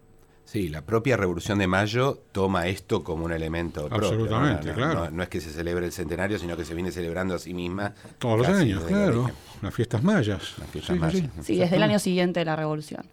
Sí, 0.49 0.69
la 0.69 0.81
propia 0.81 1.17
Revolución 1.17 1.59
de 1.59 1.67
Mayo 1.67 2.23
toma 2.31 2.67
esto 2.67 3.03
como 3.03 3.25
un 3.25 3.33
elemento 3.33 3.89
propio. 3.89 4.07
Absolutamente, 4.07 4.67
¿no? 4.67 4.71
No, 4.71 4.75
claro. 4.77 5.03
No, 5.05 5.11
no 5.11 5.23
es 5.23 5.27
que 5.27 5.41
se 5.41 5.51
celebre 5.51 5.85
el 5.85 5.91
centenario, 5.91 6.39
sino 6.39 6.55
que 6.55 6.63
se 6.63 6.73
viene 6.73 6.89
celebrando 6.89 7.35
a 7.35 7.39
sí 7.39 7.53
misma. 7.53 7.93
Todos 8.17 8.39
los 8.39 8.47
años, 8.47 8.81
claro. 8.85 9.29
Las 9.61 9.73
fiestas 9.75 10.01
mayas. 10.03 10.53
Las 10.57 10.69
fiestas 10.69 10.83
Sí, 10.87 10.93
sí, 10.93 10.99
mayas. 10.99 11.31
sí. 11.35 11.43
Sí, 11.43 11.55
desde 11.57 11.75
el 11.75 11.83
año 11.83 11.99
siguiente 11.99 12.39
de 12.39 12.45
la 12.45 12.55
revolución. 12.55 13.05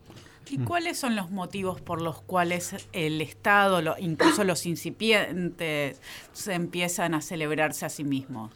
¿Y 0.49 0.59
cuáles 0.59 0.97
son 0.97 1.17
los 1.17 1.33
motivos 1.33 1.81
por 1.81 2.01
los 2.01 2.21
cuales 2.23 2.77
el 2.93 3.21
Estado, 3.21 3.83
lo- 3.83 3.97
incluso 3.99 4.45
los 4.45 4.65
incipientes, 4.67 6.01
se 6.33 6.53
empiezan 6.55 7.15
a 7.15 7.21
celebrarse 7.21 7.85
a 7.85 7.89
sí 7.89 8.05
mismos? 8.05 8.53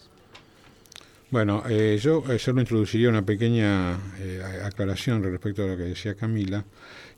Bueno, 1.31 1.63
eh, 1.69 1.99
yo 2.01 2.23
eh, 2.31 2.39
solo 2.39 2.61
introduciría 2.61 3.09
una 3.11 3.23
pequeña 3.23 3.99
eh, 4.19 4.43
aclaración 4.65 5.23
respecto 5.23 5.63
a 5.63 5.67
lo 5.67 5.77
que 5.77 5.83
decía 5.83 6.15
Camila, 6.15 6.65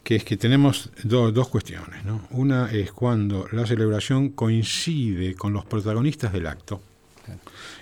que 0.02 0.16
es 0.16 0.25
que 0.25 0.37
tenemos 0.37 0.90
do- 1.02 1.30
dos 1.33 1.49
cuestiones. 1.49 2.04
¿no? 2.04 2.26
Una 2.30 2.71
es 2.73 2.90
cuando 2.92 3.47
la 3.52 3.66
celebración 3.66 4.30
coincide 4.30 5.35
con 5.35 5.52
los 5.52 5.64
protagonistas 5.64 6.33
del 6.33 6.47
acto. 6.47 6.80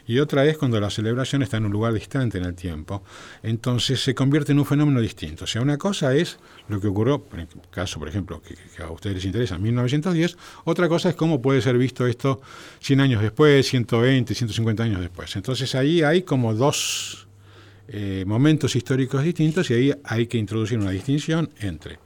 Y 0.07 0.19
otra 0.19 0.45
es 0.45 0.59
cuando 0.59 0.79
la 0.79 0.91
celebración 0.91 1.43
está 1.43 1.57
en 1.57 1.65
un 1.67 1.73
lugar 1.73 1.95
distante 1.95 2.37
en 2.37 2.45
el 2.45 2.55
tiempo, 2.55 3.03
entonces 3.43 4.03
se 4.03 4.15
convierte 4.15 4.53
en 4.53 4.59
un 4.59 4.67
fenómeno 4.67 5.01
distinto. 5.01 5.45
O 5.45 5.47
sea, 5.47 5.63
una 5.63 5.79
cosa 5.79 6.15
es 6.15 6.39
lo 6.69 6.79
que 6.81 6.89
ocurrió, 6.89 7.25
en 7.33 7.41
el 7.41 7.49
caso, 7.71 7.99
por 7.99 8.09
ejemplo, 8.09 8.43
que, 8.43 8.55
que 8.77 8.83
a 8.83 8.91
ustedes 8.91 9.17
les 9.17 9.25
interesa, 9.25 9.55
en 9.55 9.63
1910, 9.63 10.37
otra 10.65 10.87
cosa 10.89 11.09
es 11.11 11.15
cómo 11.15 11.41
puede 11.41 11.63
ser 11.63 11.79
visto 11.79 12.07
esto 12.07 12.43
100 12.81 13.01
años 13.01 13.23
después, 13.23 13.67
120, 13.69 14.35
150 14.35 14.83
años 14.83 15.01
después. 15.01 15.35
Entonces 15.37 15.75
ahí 15.75 16.03
hay 16.03 16.23
como 16.23 16.53
dos 16.55 17.27
eh, 17.89 18.25
momentos 18.27 18.77
históricos 18.77 19.23
distintos 19.23 19.71
y 19.71 19.75
ahí 19.75 19.95
hay 20.05 20.27
que 20.27 20.37
introducir 20.37 20.79
una 20.79 20.91
distinción 20.91 21.49
entre 21.61 21.99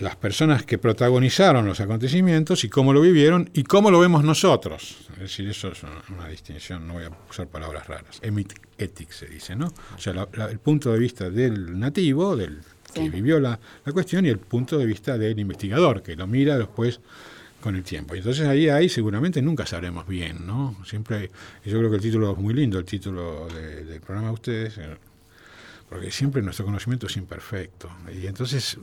las 0.00 0.16
personas 0.16 0.64
que 0.64 0.78
protagonizaron 0.78 1.66
los 1.66 1.80
acontecimientos 1.80 2.64
y 2.64 2.68
cómo 2.68 2.92
lo 2.92 3.00
vivieron 3.00 3.50
y 3.52 3.64
cómo 3.64 3.90
lo 3.90 4.00
vemos 4.00 4.24
nosotros. 4.24 4.96
Es 5.14 5.18
decir, 5.20 5.48
eso 5.48 5.68
es 5.72 5.82
una, 6.08 6.28
distinción, 6.28 6.86
no 6.88 6.94
voy 6.94 7.04
a 7.04 7.10
usar 7.28 7.46
palabras 7.48 7.86
raras. 7.86 8.18
Emit 8.22 8.52
ethics 8.78 9.16
se 9.16 9.26
dice, 9.26 9.54
¿no? 9.56 9.66
O 9.94 9.98
sea, 9.98 10.14
la- 10.14 10.28
la- 10.32 10.50
el 10.50 10.58
punto 10.58 10.92
de 10.92 10.98
vista 10.98 11.28
del 11.30 11.78
nativo, 11.78 12.34
del 12.36 12.60
que 12.94 13.02
Sí. 13.02 13.08
vivió 13.10 13.38
la, 13.38 13.58
la 13.84 13.92
cuestión, 13.92 14.24
y 14.26 14.30
el 14.30 14.38
punto 14.38 14.76
de 14.78 14.86
vista 14.86 15.16
del 15.18 15.38
investigador, 15.38 16.02
que 16.02 16.16
lo 16.16 16.26
mira 16.26 16.58
después 16.58 17.00
con 17.60 17.76
el 17.76 17.82
tiempo. 17.84 18.14
Y 18.14 18.18
entonces 18.18 18.46
ahí, 18.48 18.68
ahí 18.70 18.88
seguramente 18.88 19.42
nunca 19.42 19.66
sabremos 19.66 20.08
bien, 20.08 20.46
¿no? 20.46 20.76
Siempre, 20.86 21.16
hay- 21.16 21.30
yo 21.70 21.78
creo 21.78 21.90
que 21.90 21.96
el 21.96 22.02
título 22.02 22.32
es 22.32 22.38
muy 22.38 22.54
lindo, 22.54 22.78
el 22.78 22.84
título 22.86 23.48
de- 23.48 23.84
del 23.84 24.00
programa 24.00 24.28
de 24.28 24.34
ustedes, 24.34 24.78
eh, 24.78 24.96
porque 25.90 26.10
siempre 26.10 26.40
nuestro 26.40 26.64
conocimiento 26.64 27.06
es 27.06 27.16
imperfecto. 27.16 27.90
Y 28.12 28.26
entonces 28.26 28.78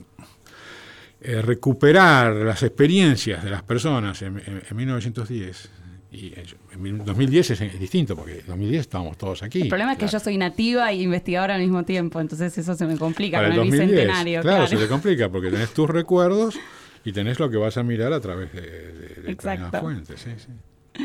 eh, 1.20 1.42
recuperar 1.42 2.32
las 2.34 2.62
experiencias 2.62 3.42
de 3.44 3.50
las 3.50 3.62
personas 3.62 4.22
en, 4.22 4.38
en- 4.38 4.62
en 4.68 4.76
1910 4.76 5.68
y 6.10 6.28
en, 6.34 6.44
en 6.72 6.82
mil- 6.82 7.04
2010 7.04 7.50
es, 7.50 7.78
distinto 7.80 8.16
porque 8.16 8.38
en 8.40 8.46
2010 8.46 8.80
estábamos 8.80 9.18
todos 9.18 9.42
aquí. 9.42 9.62
El 9.62 9.68
problema 9.68 9.92
es 9.92 9.98
que 9.98 10.06
yo 10.06 10.18
soy 10.20 10.38
nativa 10.38 10.92
y 10.92 11.02
investigadora 11.02 11.56
al 11.56 11.60
mismo 11.60 11.84
tiempo, 11.84 12.20
entonces 12.20 12.56
eso 12.56 12.74
se 12.74 12.86
me 12.86 12.96
complica 12.96 13.38
Para 13.38 13.48
con 13.48 13.56
el 13.58 13.60
el 13.64 13.70
2010, 13.70 13.90
bicentenario. 13.96 14.40
claro, 14.42 14.56
Claro, 14.66 14.70
se 14.70 14.76
te 14.76 14.88
complica 14.88 15.28
porque 15.28 15.50
tenés 15.50 15.74
tus 15.74 15.90
recuerdos 15.90 16.58
y 17.04 17.12
tenés 17.12 17.38
lo 17.38 17.50
que 17.50 17.56
vas 17.56 17.76
a 17.76 17.82
mirar 17.82 18.12
a 18.12 18.20
través 18.20 18.52
de, 18.52 18.60
de, 18.62 19.34
de 19.34 19.80
fuentes. 19.80 20.20
sí, 20.20 20.30
sí. 20.36 21.02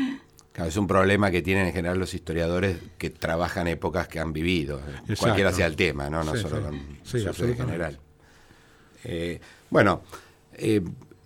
Claro, 0.52 0.68
es 0.70 0.76
un 0.76 0.86
problema 0.86 1.32
que 1.32 1.42
tienen 1.42 1.66
en 1.66 1.72
general 1.72 1.98
los 1.98 2.14
historiadores 2.14 2.76
que 2.96 3.10
trabajan 3.10 3.66
épocas 3.66 4.06
que 4.06 4.20
han 4.20 4.32
vivido, 4.32 4.78
eh, 4.78 4.82
Exacto. 5.00 5.14
cualquiera 5.18 5.52
sea 5.52 5.66
el 5.66 5.74
tema, 5.74 6.08
no, 6.08 6.22
no 6.22 6.32
Sí, 6.36 6.42
solo 6.42 6.56
sí. 6.58 6.62
con 6.62 6.78
Sí, 7.02 7.26
absolutamente. 7.26 7.64
general. 7.64 7.98
Eh, 9.04 9.40
bueno, 9.74 10.02
eh, 10.52 10.82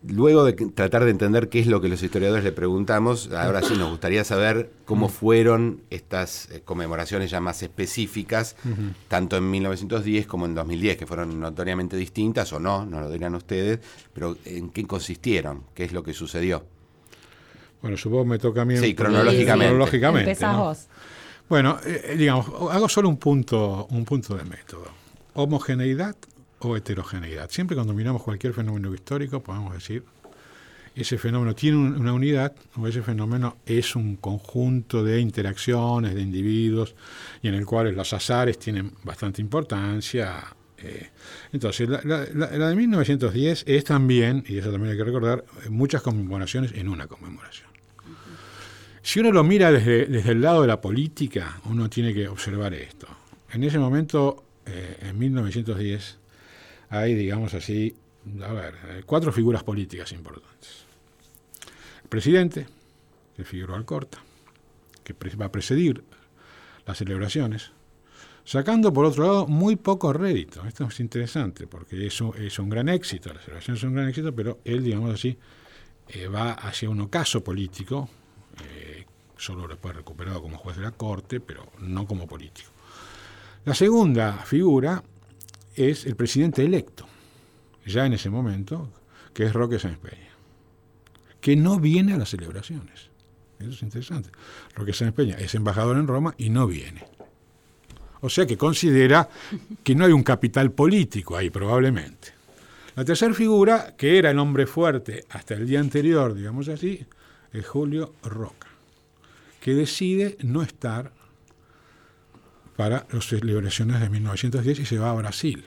luego 0.06 0.42
de 0.42 0.54
tratar 0.54 1.04
de 1.04 1.10
entender 1.10 1.50
qué 1.50 1.60
es 1.60 1.66
lo 1.66 1.82
que 1.82 1.90
los 1.90 2.02
historiadores 2.02 2.42
le 2.42 2.50
preguntamos, 2.50 3.30
ahora 3.30 3.60
sí 3.60 3.76
nos 3.76 3.90
gustaría 3.90 4.24
saber 4.24 4.70
cómo 4.86 5.10
fueron 5.10 5.82
estas 5.90 6.50
eh, 6.50 6.62
conmemoraciones 6.64 7.30
ya 7.30 7.42
más 7.42 7.62
específicas, 7.62 8.56
tanto 9.08 9.36
en 9.36 9.50
1910 9.50 10.26
como 10.26 10.46
en 10.46 10.54
2010, 10.54 10.96
que 10.96 11.06
fueron 11.06 11.38
notoriamente 11.38 11.98
distintas 11.98 12.50
o 12.54 12.58
no, 12.58 12.86
no 12.86 13.02
lo 13.02 13.10
dirán 13.10 13.34
ustedes, 13.34 13.80
pero 14.14 14.34
en 14.46 14.70
qué 14.70 14.86
consistieron, 14.86 15.64
qué 15.74 15.84
es 15.84 15.92
lo 15.92 16.02
que 16.02 16.14
sucedió. 16.14 16.64
Bueno, 17.82 17.98
supongo 17.98 18.22
que 18.22 18.30
me 18.30 18.38
toca 18.38 18.62
a 18.62 18.64
mí. 18.64 18.78
Sí, 18.78 18.94
cronológicamente. 18.94 19.66
cronológicamente, 19.66 20.30
Empezás 20.30 20.56
¿no? 20.56 20.64
vos. 20.64 20.86
Bueno, 21.50 21.78
eh, 21.84 22.14
digamos, 22.16 22.46
hago 22.72 22.88
solo 22.88 23.10
un 23.10 23.18
punto, 23.18 23.86
un 23.90 24.06
punto 24.06 24.36
de 24.36 24.44
método. 24.44 24.86
Homogeneidad 25.34 26.16
o 26.60 26.76
heterogeneidad. 26.76 27.50
Siempre 27.50 27.74
cuando 27.76 27.94
miramos 27.94 28.22
cualquier 28.22 28.52
fenómeno 28.52 28.94
histórico 28.94 29.42
podemos 29.42 29.74
decir, 29.74 30.02
ese 30.94 31.16
fenómeno 31.18 31.54
tiene 31.54 31.76
un- 31.76 31.96
una 32.00 32.12
unidad 32.12 32.52
o 32.76 32.86
ese 32.88 33.02
fenómeno 33.02 33.58
es 33.66 33.94
un 33.94 34.16
conjunto 34.16 35.04
de 35.04 35.20
interacciones 35.20 36.14
de 36.14 36.20
individuos 36.22 36.94
y 37.42 37.48
en 37.48 37.54
el 37.54 37.64
cual 37.64 37.94
los 37.94 38.12
azares 38.12 38.58
tienen 38.58 38.92
bastante 39.04 39.40
importancia. 39.40 40.44
eh. 40.80 41.10
Entonces, 41.52 41.88
la, 41.88 42.00
la- 42.04 42.26
la- 42.32 42.68
de 42.68 42.76
1910 42.76 43.64
es 43.66 43.82
también, 43.82 44.44
y 44.46 44.58
eso 44.58 44.70
también 44.70 44.92
hay 44.92 44.96
que 44.98 45.02
recordar, 45.04 45.44
muchas 45.70 46.02
conmemoraciones 46.02 46.70
en 46.74 46.88
una 46.88 47.08
conmemoración. 47.08 47.66
Si 49.02 49.20
uno 49.20 49.32
lo 49.32 49.42
mira 49.42 49.72
desde, 49.72 50.06
desde 50.06 50.32
el 50.32 50.40
lado 50.40 50.62
de 50.62 50.68
la 50.68 50.80
política, 50.80 51.60
uno 51.64 51.88
tiene 51.88 52.12
que 52.14 52.28
observar 52.28 52.74
esto. 52.74 53.08
En 53.52 53.64
ese 53.64 53.78
momento, 53.78 54.44
eh, 54.66 54.98
en 55.02 55.18
1910, 55.18 56.17
hay, 56.90 57.14
digamos 57.14 57.54
así, 57.54 57.94
a 58.42 58.52
ver, 58.52 59.04
cuatro 59.06 59.32
figuras 59.32 59.62
políticas 59.62 60.12
importantes. 60.12 60.84
El 62.02 62.08
presidente, 62.08 62.66
el 63.36 63.44
Figueroa 63.44 63.76
Alcorta, 63.76 64.18
que 65.02 65.14
va 65.36 65.46
a 65.46 65.52
presidir 65.52 66.02
las 66.86 66.98
celebraciones, 66.98 67.72
sacando 68.44 68.92
por 68.92 69.04
otro 69.04 69.24
lado 69.24 69.46
muy 69.46 69.76
poco 69.76 70.12
rédito. 70.12 70.66
Esto 70.66 70.86
es 70.86 71.00
interesante 71.00 71.66
porque 71.66 72.06
eso 72.06 72.34
es 72.34 72.58
un 72.58 72.68
gran 72.68 72.88
éxito, 72.88 73.32
las 73.32 73.44
celebraciones 73.44 73.80
son 73.80 73.90
un 73.90 73.96
gran 73.96 74.08
éxito, 74.08 74.34
pero 74.34 74.60
él, 74.64 74.82
digamos 74.82 75.14
así, 75.14 75.36
eh, 76.08 76.26
va 76.28 76.52
hacia 76.52 76.88
un 76.88 77.00
ocaso 77.02 77.44
político, 77.44 78.08
eh, 78.64 79.04
solo 79.36 79.68
después 79.68 79.94
recuperado 79.94 80.40
como 80.40 80.56
juez 80.56 80.76
de 80.76 80.82
la 80.82 80.92
corte, 80.92 81.40
pero 81.40 81.66
no 81.80 82.06
como 82.06 82.26
político. 82.26 82.70
La 83.66 83.74
segunda 83.74 84.32
figura 84.38 85.02
es 85.78 86.06
el 86.06 86.16
presidente 86.16 86.64
electo, 86.64 87.06
ya 87.86 88.04
en 88.06 88.12
ese 88.12 88.30
momento, 88.30 88.90
que 89.32 89.44
es 89.44 89.52
Roque 89.52 89.78
Sáenz 89.78 89.98
Peña, 89.98 90.30
que 91.40 91.56
no 91.56 91.78
viene 91.78 92.14
a 92.14 92.18
las 92.18 92.30
celebraciones. 92.30 93.08
Eso 93.58 93.70
es 93.70 93.82
interesante. 93.82 94.30
Roque 94.74 94.92
Sáenz 94.92 95.14
Peña 95.14 95.36
es 95.36 95.54
embajador 95.54 95.96
en 95.96 96.06
Roma 96.06 96.34
y 96.36 96.50
no 96.50 96.66
viene. 96.66 97.04
O 98.20 98.28
sea 98.28 98.46
que 98.46 98.56
considera 98.56 99.28
que 99.82 99.94
no 99.94 100.04
hay 100.04 100.12
un 100.12 100.24
capital 100.24 100.72
político 100.72 101.36
ahí, 101.36 101.50
probablemente. 101.50 102.32
La 102.96 103.04
tercera 103.04 103.32
figura, 103.32 103.94
que 103.96 104.18
era 104.18 104.32
el 104.32 104.38
hombre 104.40 104.66
fuerte 104.66 105.24
hasta 105.30 105.54
el 105.54 105.66
día 105.66 105.78
anterior, 105.78 106.34
digamos 106.34 106.68
así, 106.68 107.06
es 107.52 107.66
Julio 107.66 108.14
Roca, 108.24 108.66
que 109.60 109.74
decide 109.74 110.36
no 110.42 110.62
estar 110.62 111.12
para 112.78 113.08
las 113.10 113.26
celebraciones 113.26 113.98
de 113.98 114.08
1910 114.08 114.78
y 114.78 114.86
se 114.86 114.98
va 114.98 115.10
a 115.10 115.14
Brasil. 115.14 115.64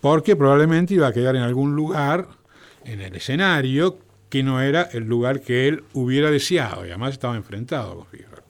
Porque 0.00 0.34
probablemente 0.34 0.94
iba 0.94 1.06
a 1.06 1.12
quedar 1.12 1.36
en 1.36 1.42
algún 1.42 1.76
lugar, 1.76 2.26
en 2.84 3.00
el 3.02 3.14
escenario, 3.14 4.00
que 4.28 4.42
no 4.42 4.60
era 4.60 4.82
el 4.92 5.04
lugar 5.04 5.40
que 5.40 5.68
él 5.68 5.84
hubiera 5.92 6.32
deseado, 6.32 6.84
y 6.84 6.88
además 6.88 7.12
estaba 7.12 7.36
enfrentado 7.36 7.94
con 7.94 8.06
Figueroa. 8.06 8.42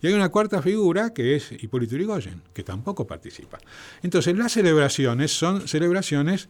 Y 0.00 0.06
hay 0.06 0.14
una 0.14 0.30
cuarta 0.30 0.62
figura 0.62 1.12
que 1.12 1.36
es 1.36 1.52
Hipólito 1.52 1.96
Yrigoyen, 1.96 2.40
que 2.54 2.62
tampoco 2.62 3.06
participa. 3.06 3.58
Entonces, 4.02 4.34
las 4.38 4.52
celebraciones 4.52 5.32
son 5.32 5.68
celebraciones 5.68 6.48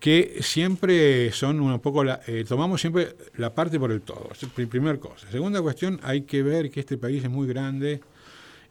que 0.00 0.38
siempre 0.40 1.30
son 1.30 1.60
un 1.60 1.78
poco, 1.78 2.02
la, 2.02 2.20
eh, 2.26 2.44
tomamos 2.46 2.80
siempre 2.80 3.14
la 3.36 3.54
parte 3.54 3.78
por 3.78 3.92
el 3.92 4.00
todo. 4.00 4.28
Es 4.32 4.42
la 4.42 4.66
primera 4.66 4.98
cosa. 4.98 5.30
Segunda 5.30 5.62
cuestión, 5.62 6.00
hay 6.02 6.22
que 6.22 6.42
ver 6.42 6.68
que 6.68 6.80
este 6.80 6.98
país 6.98 7.22
es 7.22 7.30
muy 7.30 7.46
grande 7.46 8.00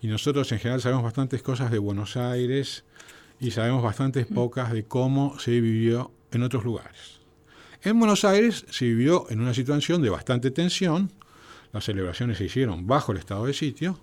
y 0.01 0.07
nosotros 0.07 0.51
en 0.51 0.59
general 0.59 0.81
sabemos 0.81 1.03
bastantes 1.03 1.41
cosas 1.41 1.71
de 1.71 1.79
Buenos 1.79 2.17
Aires 2.17 2.83
y 3.39 3.51
sabemos 3.51 3.83
bastantes 3.83 4.25
pocas 4.25 4.71
de 4.71 4.85
cómo 4.85 5.39
se 5.39 5.59
vivió 5.59 6.11
en 6.31 6.43
otros 6.43 6.63
lugares. 6.63 7.19
En 7.83 7.99
Buenos 7.99 8.25
Aires 8.25 8.65
se 8.69 8.85
vivió 8.85 9.27
en 9.29 9.41
una 9.41 9.53
situación 9.53 10.01
de 10.01 10.09
bastante 10.09 10.51
tensión, 10.51 11.11
las 11.71 11.85
celebraciones 11.85 12.37
se 12.37 12.45
hicieron 12.45 12.87
bajo 12.87 13.11
el 13.11 13.19
estado 13.19 13.45
de 13.45 13.53
sitio, 13.53 13.99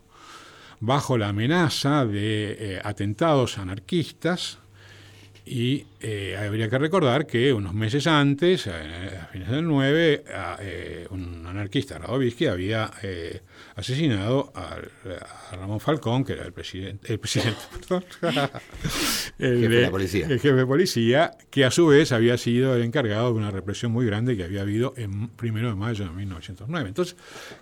bajo 0.80 1.18
la 1.18 1.28
amenaza 1.28 2.04
de 2.04 2.56
eh, 2.58 2.80
atentados 2.84 3.58
anarquistas 3.58 4.58
Y 5.44 5.86
eh, 6.00 6.36
habría 6.36 6.68
que 6.70 6.78
recordar 6.78 7.26
que 7.26 7.52
unos 7.52 7.74
meses 7.74 8.06
antes, 8.06 8.68
a 8.68 9.28
fines 9.32 9.50
del 9.50 9.66
9, 9.66 10.24
eh, 10.60 11.06
un 11.10 11.44
anarquista, 11.44 11.98
Radovisky, 11.98 12.46
había 12.46 12.92
eh, 13.02 13.40
asesinado 13.74 14.52
a, 14.54 14.76
Ramón 15.56 15.80
Falcón, 15.80 16.24
que 16.24 16.34
era 16.34 16.44
el 16.44 16.52
presidente, 16.52 17.12
el 17.12 17.18
presidente, 17.18 17.58
el, 19.38 19.60
jefe 19.60 19.74
de 19.74 19.82
la 19.82 19.90
policía. 19.90 20.26
el 20.26 20.38
jefe 20.38 20.54
de 20.54 20.66
policía, 20.66 21.30
que 21.50 21.64
a 21.64 21.72
su 21.72 21.88
vez 21.88 22.12
había 22.12 22.38
sido 22.38 22.76
el 22.76 22.82
encargado 22.82 23.32
de 23.32 23.38
una 23.38 23.50
represión 23.50 23.90
muy 23.90 24.06
grande 24.06 24.36
que 24.36 24.44
había 24.44 24.60
habido 24.60 24.94
en 24.96 25.26
primero 25.28 25.70
de 25.70 25.74
mayo 25.74 26.04
de 26.04 26.12
1909. 26.12 26.88
Entonces, 26.88 27.16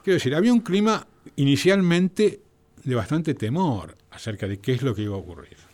quiero 0.05 0.17
decir, 0.17 0.35
había 0.35 0.53
un 0.53 0.61
clima 0.61 1.07
inicialmente 1.37 2.41
de 2.85 2.95
bastante 2.95 3.33
temor 3.35 3.97
acerca 4.11 4.47
de 4.47 4.59
qué 4.59 4.73
es 4.73 4.83
lo 4.83 4.95
que 4.95 5.03
iba 5.03 5.15
a 5.15 5.19
ocurrir. 5.19 5.70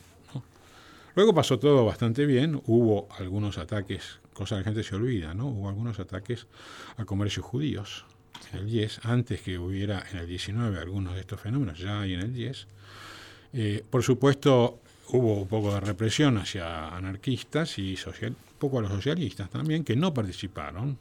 Luego 1.17 1.33
pasó 1.33 1.59
todo 1.59 1.87
bastante 1.87 2.27
bien, 2.27 2.61
hubo 2.67 3.09
algunos 3.19 3.57
ataques, 3.57 4.21
cosa 4.35 4.57
que 4.57 4.61
la 4.61 4.65
gente 4.65 4.83
se 4.83 4.97
olvida, 4.97 5.33
¿no? 5.33 5.47
Hubo 5.47 5.71
algunos 5.71 5.99
ataques 5.99 6.47
a 6.99 7.07
comercios 7.07 7.47
judíos 7.47 8.05
en 8.53 8.59
el 8.59 8.67
10, 8.67 9.01
antes 9.07 9.41
que 9.41 9.59
hubiera 9.59 10.05
en 10.13 10.19
el 10.19 10.27
19 10.27 10.79
algunos 10.79 11.15
de 11.15 11.21
estos 11.21 11.41
fenómenos, 11.41 11.79
ya 11.79 12.03
hay 12.03 12.13
en 12.13 12.21
el 12.21 12.35
10. 12.35 12.67
Eh, 13.55 13.83
por 13.89 14.03
supuesto, 14.03 14.81
hubo 15.09 15.41
un 15.41 15.49
poco 15.49 15.73
de 15.73 15.81
represión 15.81 16.37
hacia 16.37 16.95
anarquistas 16.95 17.79
y 17.79 17.97
un 18.23 18.37
poco 18.59 18.79
a 18.79 18.83
los 18.83 18.91
socialistas 18.91 19.49
también, 19.49 19.85
que 19.85 19.97
no 19.97 20.13
participaron. 20.13 20.99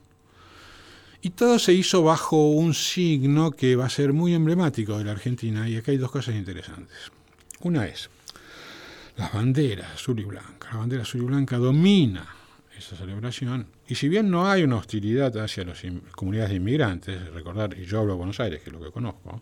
Y 1.22 1.32
todo 1.32 1.60
se 1.60 1.74
hizo 1.74 2.04
bajo 2.04 2.52
un 2.52 2.74
signo 2.74 3.52
que 3.52 3.76
va 3.76 3.88
a 3.88 3.90
ser 3.90 4.14
muy 4.14 4.34
emblemático 4.34 4.98
de 4.98 5.04
la 5.04 5.12
Argentina, 5.12 5.68
y 5.68 5.76
acá 5.76 5.92
hay 5.92 5.98
dos 5.98 6.12
cosas 6.12 6.36
interesantes. 6.36 7.12
Una 7.60 7.86
es, 7.86 8.10
las 9.18 9.34
banderas 9.34 9.94
azul 9.94 10.20
y 10.20 10.24
blanca. 10.24 10.70
La 10.72 10.80
bandera 10.80 11.04
azul 11.04 11.22
y 11.22 11.26
blanca 11.26 11.58
domina 11.58 12.26
esa 12.78 12.96
celebración. 12.96 13.68
Y 13.88 13.96
si 13.96 14.10
bien 14.10 14.30
no 14.30 14.50
hay 14.50 14.64
una 14.64 14.78
hostilidad 14.78 15.36
hacia 15.38 15.64
las 15.64 15.82
comunidades 16.14 16.52
de 16.52 16.58
inmigrantes, 16.58 17.34
recordar, 17.34 17.78
y 17.78 17.86
yo 17.86 18.00
hablo 18.00 18.14
de 18.14 18.18
Buenos 18.18 18.40
Aires, 18.40 18.62
que 18.62 18.70
es 18.70 18.74
lo 18.74 18.82
que 18.82 18.92
conozco, 18.92 19.42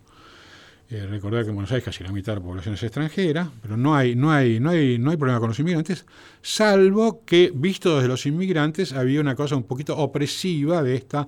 eh, 0.90 1.08
recordar 1.08 1.44
que 1.44 1.50
en 1.50 1.56
Buenos 1.56 1.72
Aires 1.72 1.86
casi 1.86 2.04
la 2.04 2.12
mitad 2.12 2.34
de 2.34 2.40
la 2.40 2.46
población 2.46 2.76
es 2.76 2.84
extranjera, 2.84 3.50
pero 3.62 3.78
no 3.78 3.96
hay, 3.96 4.16
no, 4.16 4.32
hay, 4.32 4.60
no, 4.60 4.70
hay, 4.70 5.00
no 5.00 5.12
hay 5.12 5.18
problema 5.18 5.40
con 5.40 5.50
los 5.50 5.60
inmigrantes, 5.60 6.06
salvo 6.42 7.24
que, 7.26 7.52
visto 7.54 7.96
desde 7.96 8.08
los 8.08 8.26
inmigrantes, 8.26 8.94
había 8.94 9.22
una 9.22 9.36
cosa 9.36 9.56
un 9.56 9.64
poquito 9.64 9.98
opresiva 9.98 10.84
de 10.84 10.96
esta 10.96 11.28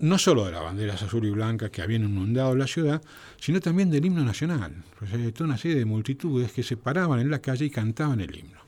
no 0.00 0.18
solo 0.18 0.44
de 0.44 0.52
las 0.52 0.62
banderas 0.62 1.02
azul 1.02 1.24
y 1.24 1.30
blanca 1.30 1.70
que 1.70 1.82
habían 1.82 2.04
inundado 2.04 2.54
la 2.54 2.66
ciudad, 2.66 3.02
sino 3.38 3.60
también 3.60 3.90
del 3.90 4.04
himno 4.04 4.24
nacional. 4.24 4.72
Pues 4.98 5.10
toda 5.34 5.46
una 5.46 5.58
serie 5.58 5.78
de 5.78 5.84
multitudes 5.84 6.52
que 6.52 6.62
se 6.62 6.76
paraban 6.76 7.20
en 7.20 7.30
la 7.30 7.40
calle 7.40 7.66
y 7.66 7.70
cantaban 7.70 8.20
el 8.20 8.36
himno. 8.36 8.60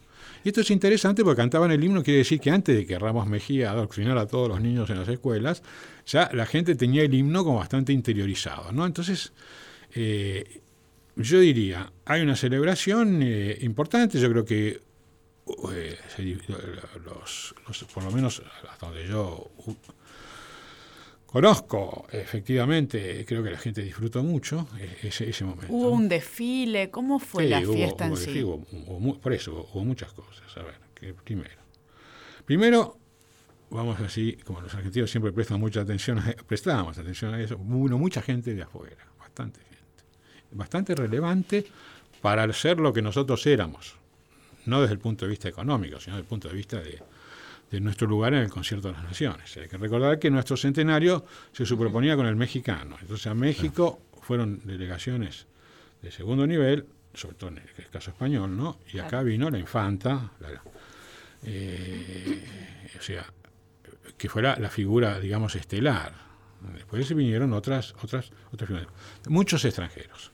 Y 0.45 0.49
esto 0.49 0.61
es 0.61 0.71
interesante 0.71 1.23
porque 1.23 1.37
cantaban 1.41 1.71
el 1.71 1.83
himno, 1.83 2.03
quiere 2.03 2.19
decir 2.19 2.41
que 2.41 2.51
antes 2.51 2.77
de 2.77 2.87
que 2.87 2.99
Ramos 2.99 3.27
Mejía 3.27 3.71
adoctrinara 3.71 4.23
a 4.23 4.27
todos 4.27 4.49
los 4.49 4.61
niños 4.61 4.91
en 4.91 4.99
las 4.99 5.09
escuelas, 5.09 5.63
ya 6.07 6.31
la 6.33 6.47
gente 6.47 6.75
tenía 6.75 7.03
el 7.03 7.15
himno 7.15 7.45
como 7.45 7.59
bastante 7.59 7.93
interiorizado. 7.93 8.73
¿no? 8.73 8.85
Entonces, 8.85 9.33
eh, 9.95 10.61
yo 11.17 11.39
diría, 11.39 11.93
hay 12.05 12.23
una 12.23 12.35
celebración 12.35 13.21
eh, 13.23 13.59
importante, 13.61 14.19
yo 14.19 14.29
creo 14.31 14.45
que 14.45 14.81
eh, 15.75 15.99
los, 17.05 17.55
por 17.93 18.03
lo 18.03 18.11
menos 18.11 18.43
hasta 18.71 18.87
donde 18.87 19.07
yo 19.07 19.51
Conozco, 21.33 22.07
efectivamente, 22.13 23.25
creo 23.27 23.43
que 23.43 23.51
la 23.51 23.59
gente 23.59 23.83
disfrutó 23.83 24.23
mucho 24.23 24.69
e-, 24.79 25.09
ese, 25.09 25.31
ese 25.31 25.45
momento. 25.47 25.73
¿Hubo 25.73 25.89
un 25.89 26.07
desfile? 26.07 26.91
¿Cómo 26.91 27.19
fue 27.19 27.49
la 27.49 27.63
fiesta 27.63 28.07
en 28.07 28.19
sí? 28.19 28.45
por 29.23 29.33
eso, 29.33 29.71
hubo 29.73 29.83
muchas 29.83 30.13
cosas. 30.13 30.55
A 30.59 30.63
ver, 30.63 30.75
que 30.95 31.15
primero. 31.15 31.63
Primero, 32.45 32.99
vamos 33.71 33.99
así, 34.01 34.37
como 34.45 34.61
los 34.61 34.75
argentinos 34.75 35.11
siempre 35.11 35.33
prestan 35.33 35.59
mucha 35.59 35.81
atención, 35.81 36.19
a, 36.19 36.35
prestábamos 36.47 36.99
atención 36.99 37.33
a 37.33 37.41
eso, 37.41 37.57
hubo 37.57 37.99
mucha 37.99 38.21
gente 38.21 38.55
de 38.55 38.63
afuera, 38.63 39.07
bastante 39.19 39.61
gente. 39.61 40.05
Bastante 40.51 40.95
relevante 40.95 41.65
para 42.21 42.53
ser 42.53 42.79
lo 42.79 42.93
que 42.93 43.01
nosotros 43.01 43.47
éramos. 43.47 43.97
No 44.67 44.83
desde 44.83 44.93
el 44.93 45.01
punto 45.01 45.25
de 45.25 45.31
vista 45.31 45.49
económico, 45.49 45.99
sino 45.99 46.17
desde 46.17 46.25
el 46.25 46.29
punto 46.29 46.49
de 46.49 46.55
vista 46.55 46.79
de, 46.79 47.03
de 47.73 47.81
nuestro 47.81 48.07
lugar 48.07 48.35
en 48.35 48.41
el 48.41 48.51
concierto 48.51 48.89
de 48.89 48.95
las 48.95 49.05
naciones. 49.05 49.57
Hay 49.57 49.67
que 49.67 49.79
recordar 49.79 50.19
que 50.19 50.31
nuestro 50.31 50.59
centenario 50.59 51.25
se 51.53 51.65
superponía 51.65 52.15
con 52.17 52.27
el 52.27 52.37
mexicano. 52.37 52.97
Entonces 53.01 53.27
a 53.27 53.35
México 53.35 54.03
fueron 54.21 54.61
delegaciones 54.65 55.47
de 56.03 56.13
segundo 56.13 56.47
nivel, 56.47 56.85
sobre 57.15 57.35
todo 57.37 57.51
en 57.51 57.59
el 57.59 57.89
caso 57.89 58.11
español, 58.11 58.55
¿no? 58.55 58.79
Y 58.93 58.99
acá 58.99 59.23
vino 59.23 59.49
la 59.49 59.59
infanta, 59.59 60.33
eh, 61.45 62.45
o 62.99 63.03
sea, 63.03 63.25
que 64.19 64.29
fuera 64.29 64.55
la 64.59 64.69
figura, 64.69 65.19
digamos, 65.19 65.57
estelar. 65.57 66.13
Después 66.75 67.13
vinieron 67.15 67.55
otras, 67.55 67.95
otras, 68.03 68.31
otras 68.53 68.69
figuras. 68.69 68.89
Muchos 69.29 69.65
extranjeros. 69.65 70.32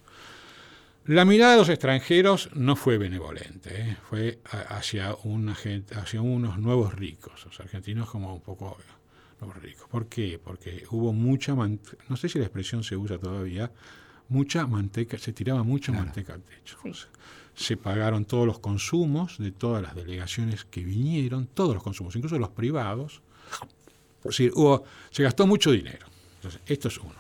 La 1.08 1.24
mirada 1.24 1.52
de 1.52 1.58
los 1.60 1.70
extranjeros 1.70 2.50
no 2.52 2.76
fue 2.76 2.98
benevolente, 2.98 3.70
¿eh? 3.80 3.96
fue 4.10 4.40
hacia, 4.44 5.16
una 5.24 5.54
gente, 5.54 5.94
hacia 5.94 6.20
unos 6.20 6.58
nuevos 6.58 6.92
ricos, 6.92 7.46
los 7.46 7.58
argentinos 7.60 8.10
como 8.10 8.34
un 8.34 8.42
poco 8.42 8.76
nuevos 9.40 9.62
ricos. 9.62 9.88
¿Por 9.88 10.06
qué? 10.06 10.38
Porque 10.38 10.84
hubo 10.90 11.14
mucha, 11.14 11.54
no 11.54 12.16
sé 12.18 12.28
si 12.28 12.38
la 12.38 12.44
expresión 12.44 12.84
se 12.84 12.94
usa 12.94 13.16
todavía, 13.16 13.72
mucha 14.28 14.66
manteca, 14.66 15.16
se 15.16 15.32
tiraba 15.32 15.62
mucha 15.62 15.92
manteca 15.92 16.34
al 16.34 16.42
techo. 16.42 16.76
Se 17.54 17.78
pagaron 17.78 18.26
todos 18.26 18.46
los 18.46 18.58
consumos 18.58 19.38
de 19.38 19.50
todas 19.50 19.82
las 19.82 19.94
delegaciones 19.94 20.66
que 20.66 20.84
vinieron, 20.84 21.46
todos 21.46 21.72
los 21.72 21.82
consumos, 21.82 22.14
incluso 22.16 22.38
los 22.38 22.50
privados. 22.50 23.22
Es 24.18 24.24
decir, 24.24 24.52
hubo, 24.54 24.84
se 25.10 25.22
gastó 25.22 25.46
mucho 25.46 25.70
dinero. 25.70 26.06
Entonces, 26.34 26.60
esto 26.66 26.88
es 26.88 26.98
uno. 26.98 27.16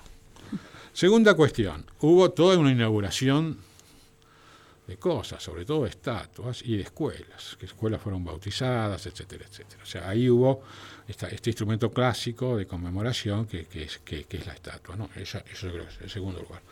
Segunda 0.92 1.32
cuestión, 1.32 1.86
hubo 2.00 2.32
toda 2.32 2.58
una 2.58 2.70
inauguración 2.70 3.66
de 4.88 4.96
cosas, 4.96 5.42
sobre 5.42 5.66
todo 5.66 5.84
de 5.84 5.90
estatuas 5.90 6.62
y 6.64 6.78
de 6.78 6.84
escuelas, 6.84 7.58
que 7.60 7.66
escuelas 7.66 8.00
fueron 8.00 8.24
bautizadas, 8.24 9.04
etcétera, 9.06 9.44
etcétera. 9.46 9.82
O 9.82 9.86
sea, 9.86 10.08
ahí 10.08 10.30
hubo 10.30 10.62
este 11.06 11.50
instrumento 11.50 11.90
clásico 11.90 12.56
de 12.56 12.66
conmemoración 12.66 13.46
que, 13.46 13.66
es, 13.74 14.00
la 14.46 14.54
estatua, 14.54 14.96
¿no? 14.96 15.10
Eso, 15.14 15.42
es 15.52 15.62
el 16.00 16.08
segundo 16.08 16.40
lugar. 16.40 16.62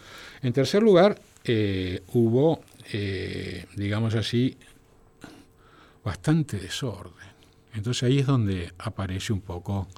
En 0.40 0.50
tercer 0.54 0.82
lugar, 0.82 1.20
eh, 1.44 2.02
hubo, 2.14 2.64
eh, 2.90 3.66
digamos 3.76 4.14
así, 4.14 4.56
bastante 6.02 6.56
desorden. 6.58 7.36
Entonces 7.74 8.02
ahí 8.04 8.20
es 8.20 8.26
donde 8.26 8.72
aparece 8.78 9.34
un 9.34 9.42
poco, 9.42 9.88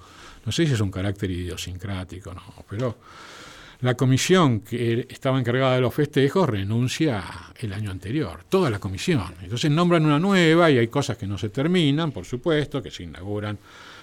no 0.45 0.51
sé 0.51 0.67
si 0.67 0.73
es 0.73 0.81
un 0.81 0.91
carácter 0.91 1.31
idiosincrático, 1.31 2.35
no, 2.35 2.43
pero 2.69 2.97
la 3.81 3.95
comisión 3.95 4.61
que 4.61 5.07
estaba 5.09 5.39
encargada 5.39 5.77
de 5.77 5.81
los 5.81 5.95
festejos 5.95 6.49
renuncia 6.49 7.23
el 7.57 7.73
año 7.73 7.91
anterior, 7.93 8.45
toda 8.49 8.71
la 8.71 8.81
comisión. 8.81 9.35
Entonces 9.41 9.71
nombran 9.71 10.05
una 10.05 10.19
nueva 10.19 10.71
y 10.71 10.79
hay 10.79 10.89
cosas 10.89 11.17
que 11.17 11.27
no 11.27 11.39
se 11.39 11.51
terminan, 11.51 12.11
por 12.11 12.25
supuesto, 12.25 12.83
que 12.83 12.91
se 12.91 13.05
inauguran 13.05 13.57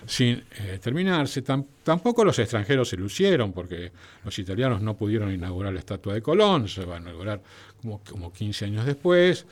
sin 0.06 0.44
eh, 0.60 0.80
terminarse. 0.82 1.42
tampoco 1.42 2.24
los 2.24 2.40
extranjeros 2.40 2.88
se 2.88 2.96
lucieron, 2.96 3.52
porque 3.52 3.92
los 4.24 4.38
italianos 4.40 4.82
no 4.82 4.96
pudieron 4.96 5.34
inaugurar 5.34 5.74
la 5.74 5.80
estatua 5.80 6.14
de 6.14 6.22
Colón, 6.22 6.70
se 6.70 6.86
va 6.86 6.96
a 6.96 7.00
inaugurar 7.00 7.42
como, 7.82 8.02
como 8.04 8.32
15 8.32 8.66
años 8.66 8.86
después. 8.86 9.46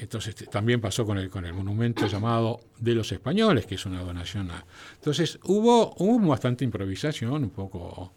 Entonces 0.00 0.34
también 0.50 0.80
pasó 0.80 1.06
con 1.06 1.18
el, 1.18 1.30
con 1.30 1.44
el 1.44 1.52
monumento 1.52 2.06
llamado 2.08 2.60
de 2.78 2.94
los 2.94 3.12
españoles, 3.12 3.66
que 3.66 3.76
es 3.76 3.86
una 3.86 4.02
donación. 4.02 4.50
Entonces 4.94 5.38
hubo, 5.44 5.94
hubo 5.98 6.26
bastante 6.26 6.64
improvisación, 6.64 7.44
un 7.44 7.50
poco 7.50 8.12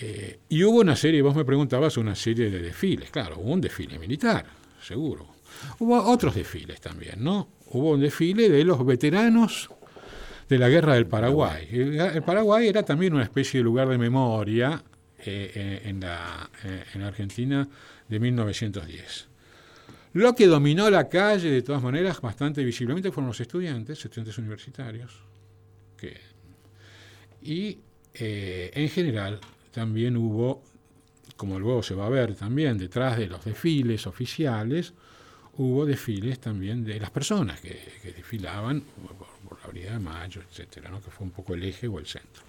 eh, 0.00 0.40
y 0.48 0.64
hubo 0.64 0.80
una 0.80 0.96
serie, 0.96 1.20
vos 1.20 1.36
me 1.36 1.44
preguntabas, 1.44 1.98
una 1.98 2.14
serie 2.14 2.50
de 2.50 2.60
desfiles, 2.60 3.10
claro, 3.10 3.38
hubo 3.38 3.52
un 3.52 3.60
desfile 3.60 3.98
militar, 3.98 4.44
seguro. 4.80 5.28
Hubo 5.80 6.02
otros 6.02 6.34
desfiles 6.34 6.80
también, 6.80 7.22
¿no? 7.22 7.48
Hubo 7.66 7.90
un 7.90 8.00
desfile 8.00 8.48
de 8.48 8.64
los 8.64 8.84
veteranos 8.86 9.68
de 10.48 10.58
la 10.58 10.70
guerra 10.70 10.94
del 10.94 11.06
Paraguay. 11.06 11.68
El, 11.70 12.22
Paraguay 12.22 12.68
era 12.68 12.82
también 12.82 13.12
una 13.12 13.22
especie 13.22 13.60
de 13.60 13.64
lugar 13.64 13.88
de 13.88 13.98
memoria 13.98 14.82
eh, 15.18 15.82
en, 15.84 16.00
la, 16.00 16.50
eh, 16.64 16.84
en 16.94 17.02
Argentina 17.02 17.68
de 18.08 18.18
1910. 18.18 19.28
Lo 20.14 20.34
que 20.34 20.46
dominó 20.46 20.88
la 20.90 21.08
calle, 21.08 21.50
de 21.50 21.62
todas 21.62 21.82
maneras, 21.82 22.20
bastante 22.20 22.64
visiblemente, 22.64 23.12
fueron 23.12 23.28
los 23.28 23.40
estudiantes, 23.40 24.02
estudiantes 24.04 24.38
universitarios, 24.38 25.20
y 27.40 27.78
en 28.14 28.88
general 28.88 29.38
también 29.72 30.16
hubo, 30.16 30.62
como 31.36 31.58
luego 31.58 31.82
se 31.82 31.94
va 31.94 32.06
a 32.06 32.10
ver 32.10 32.34
también, 32.34 32.78
detrás 32.78 33.18
de 33.18 33.26
los 33.26 33.44
desfiles 33.44 34.06
oficiales, 34.06 34.94
hubo 35.56 35.84
desfiles 35.84 36.38
también 36.38 36.84
de 36.84 37.00
las 37.00 37.10
personas 37.10 37.60
que, 37.60 37.78
desfilaban 38.16 38.82
por, 39.48 39.58
la 39.58 39.64
Avenida 39.64 39.92
de 39.92 39.98
Mayo, 39.98 40.42
etcétera, 40.48 40.90
¿no? 40.90 41.00
que 41.00 41.10
fue 41.10 41.26
un 41.26 41.32
poco 41.32 41.54
el 41.54 41.62
eje 41.64 41.88
o 41.88 41.98
el 41.98 42.06
centro. 42.06 42.42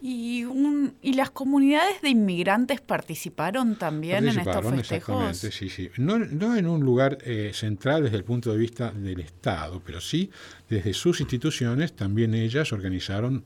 ¿Y, 0.00 0.44
un, 0.44 0.96
¿Y 1.00 1.14
las 1.14 1.30
comunidades 1.30 2.02
de 2.02 2.10
inmigrantes 2.10 2.80
participaron 2.82 3.76
también 3.76 4.28
en 4.28 4.38
estos 4.38 4.66
festejos? 4.66 5.30
Exactamente, 5.30 5.50
sí, 5.50 5.70
sí. 5.70 5.90
No, 5.96 6.18
no 6.18 6.56
en 6.56 6.66
un 6.66 6.84
lugar 6.84 7.16
eh, 7.22 7.52
central 7.54 8.02
desde 8.02 8.18
el 8.18 8.24
punto 8.24 8.52
de 8.52 8.58
vista 8.58 8.90
del 8.90 9.20
Estado, 9.20 9.80
pero 9.84 10.02
sí 10.02 10.30
desde 10.68 10.92
sus 10.92 11.20
instituciones, 11.20 11.96
también 11.96 12.34
ellas 12.34 12.72
organizaron 12.74 13.44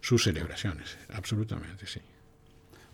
sus 0.00 0.24
celebraciones, 0.24 0.96
absolutamente, 1.12 1.86
sí. 1.86 2.00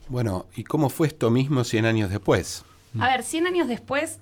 Bueno, 0.08 0.46
¿y 0.54 0.64
cómo 0.64 0.88
fue 0.88 1.08
esto 1.08 1.30
mismo 1.30 1.64
100 1.64 1.86
años 1.86 2.10
después? 2.10 2.64
A 2.98 3.08
ver, 3.08 3.22
100 3.22 3.46
años 3.46 3.68
después, 3.68 4.18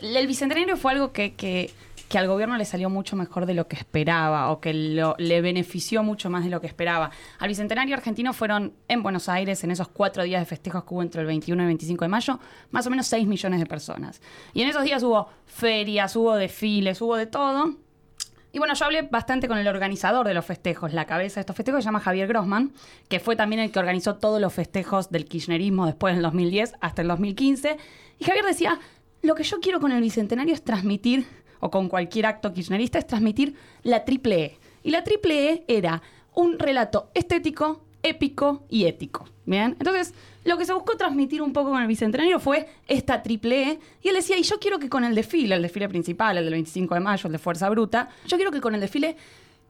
el 0.00 0.26
Bicentenario 0.26 0.76
fue 0.76 0.92
algo 0.92 1.12
que, 1.12 1.34
que 1.34 1.72
que 2.08 2.18
al 2.18 2.26
gobierno 2.26 2.56
le 2.56 2.64
salió 2.64 2.88
mucho 2.88 3.16
mejor 3.16 3.44
de 3.46 3.54
lo 3.54 3.68
que 3.68 3.76
esperaba 3.76 4.50
o 4.50 4.60
que 4.60 4.72
le 4.72 5.40
benefició 5.40 6.02
mucho 6.02 6.30
más 6.30 6.42
de 6.44 6.50
lo 6.50 6.60
que 6.60 6.66
esperaba. 6.66 7.10
Al 7.38 7.48
Bicentenario 7.48 7.94
argentino 7.94 8.32
fueron 8.32 8.72
en 8.88 9.02
Buenos 9.02 9.28
Aires, 9.28 9.62
en 9.62 9.70
esos 9.70 9.88
cuatro 9.88 10.22
días 10.22 10.40
de 10.40 10.46
festejos 10.46 10.84
que 10.84 10.94
hubo 10.94 11.02
entre 11.02 11.20
el 11.20 11.26
21 11.26 11.62
y 11.62 11.64
el 11.64 11.68
25 11.68 12.04
de 12.04 12.08
mayo, 12.08 12.40
más 12.70 12.86
o 12.86 12.90
menos 12.90 13.06
6 13.08 13.26
millones 13.26 13.60
de 13.60 13.66
personas. 13.66 14.22
Y 14.54 14.62
en 14.62 14.68
esos 14.68 14.84
días 14.84 15.02
hubo 15.02 15.28
ferias, 15.46 16.16
hubo 16.16 16.34
desfiles, 16.34 17.00
hubo 17.02 17.16
de 17.16 17.26
todo. 17.26 17.74
Y 18.52 18.58
bueno, 18.58 18.74
yo 18.74 18.86
hablé 18.86 19.02
bastante 19.02 19.46
con 19.46 19.58
el 19.58 19.68
organizador 19.68 20.26
de 20.26 20.32
los 20.32 20.44
festejos, 20.44 20.94
la 20.94 21.04
cabeza 21.04 21.34
de 21.36 21.40
estos 21.40 21.54
festejos 21.54 21.82
se 21.82 21.86
llama 21.86 22.00
Javier 22.00 22.28
Grossman, 22.28 22.72
que 23.08 23.20
fue 23.20 23.36
también 23.36 23.60
el 23.60 23.70
que 23.70 23.78
organizó 23.78 24.16
todos 24.16 24.40
los 24.40 24.52
festejos 24.54 25.10
del 25.10 25.26
kirchnerismo 25.26 25.84
después 25.84 26.14
del 26.14 26.22
2010 26.22 26.74
hasta 26.80 27.02
el 27.02 27.08
2015. 27.08 27.76
Y 28.18 28.24
Javier 28.24 28.44
decía, 28.46 28.80
lo 29.22 29.34
que 29.34 29.42
yo 29.42 29.60
quiero 29.60 29.80
con 29.80 29.92
el 29.92 30.00
Bicentenario 30.00 30.54
es 30.54 30.64
transmitir 30.64 31.26
o 31.60 31.70
con 31.70 31.88
cualquier 31.88 32.26
acto 32.26 32.52
kirchnerista 32.54 32.98
es 32.98 33.06
transmitir 33.06 33.54
la 33.82 34.04
triple 34.04 34.44
E. 34.44 34.58
Y 34.82 34.90
la 34.90 35.04
triple 35.04 35.50
E 35.50 35.64
era 35.68 36.02
un 36.34 36.58
relato 36.58 37.10
estético, 37.14 37.84
épico 38.02 38.64
y 38.70 38.86
ético. 38.86 39.28
¿Bien? 39.44 39.76
Entonces, 39.78 40.14
lo 40.48 40.58
que 40.58 40.64
se 40.64 40.72
buscó 40.72 40.96
transmitir 40.96 41.42
un 41.42 41.52
poco 41.52 41.70
con 41.70 41.80
el 41.80 41.86
Bicentenario 41.86 42.40
fue 42.40 42.68
esta 42.86 43.22
triple 43.22 43.70
E. 43.70 43.80
Y 44.02 44.08
él 44.08 44.14
decía, 44.14 44.36
y 44.38 44.42
yo 44.42 44.58
quiero 44.58 44.78
que 44.78 44.88
con 44.88 45.04
el 45.04 45.14
desfile, 45.14 45.54
el 45.54 45.62
desfile 45.62 45.88
principal, 45.88 46.38
el 46.38 46.44
del 46.44 46.54
25 46.54 46.94
de 46.94 47.00
mayo, 47.00 47.26
el 47.26 47.32
de 47.32 47.38
Fuerza 47.38 47.68
Bruta, 47.68 48.08
yo 48.26 48.36
quiero 48.36 48.50
que 48.50 48.60
con 48.60 48.74
el 48.74 48.80
desfile 48.80 49.16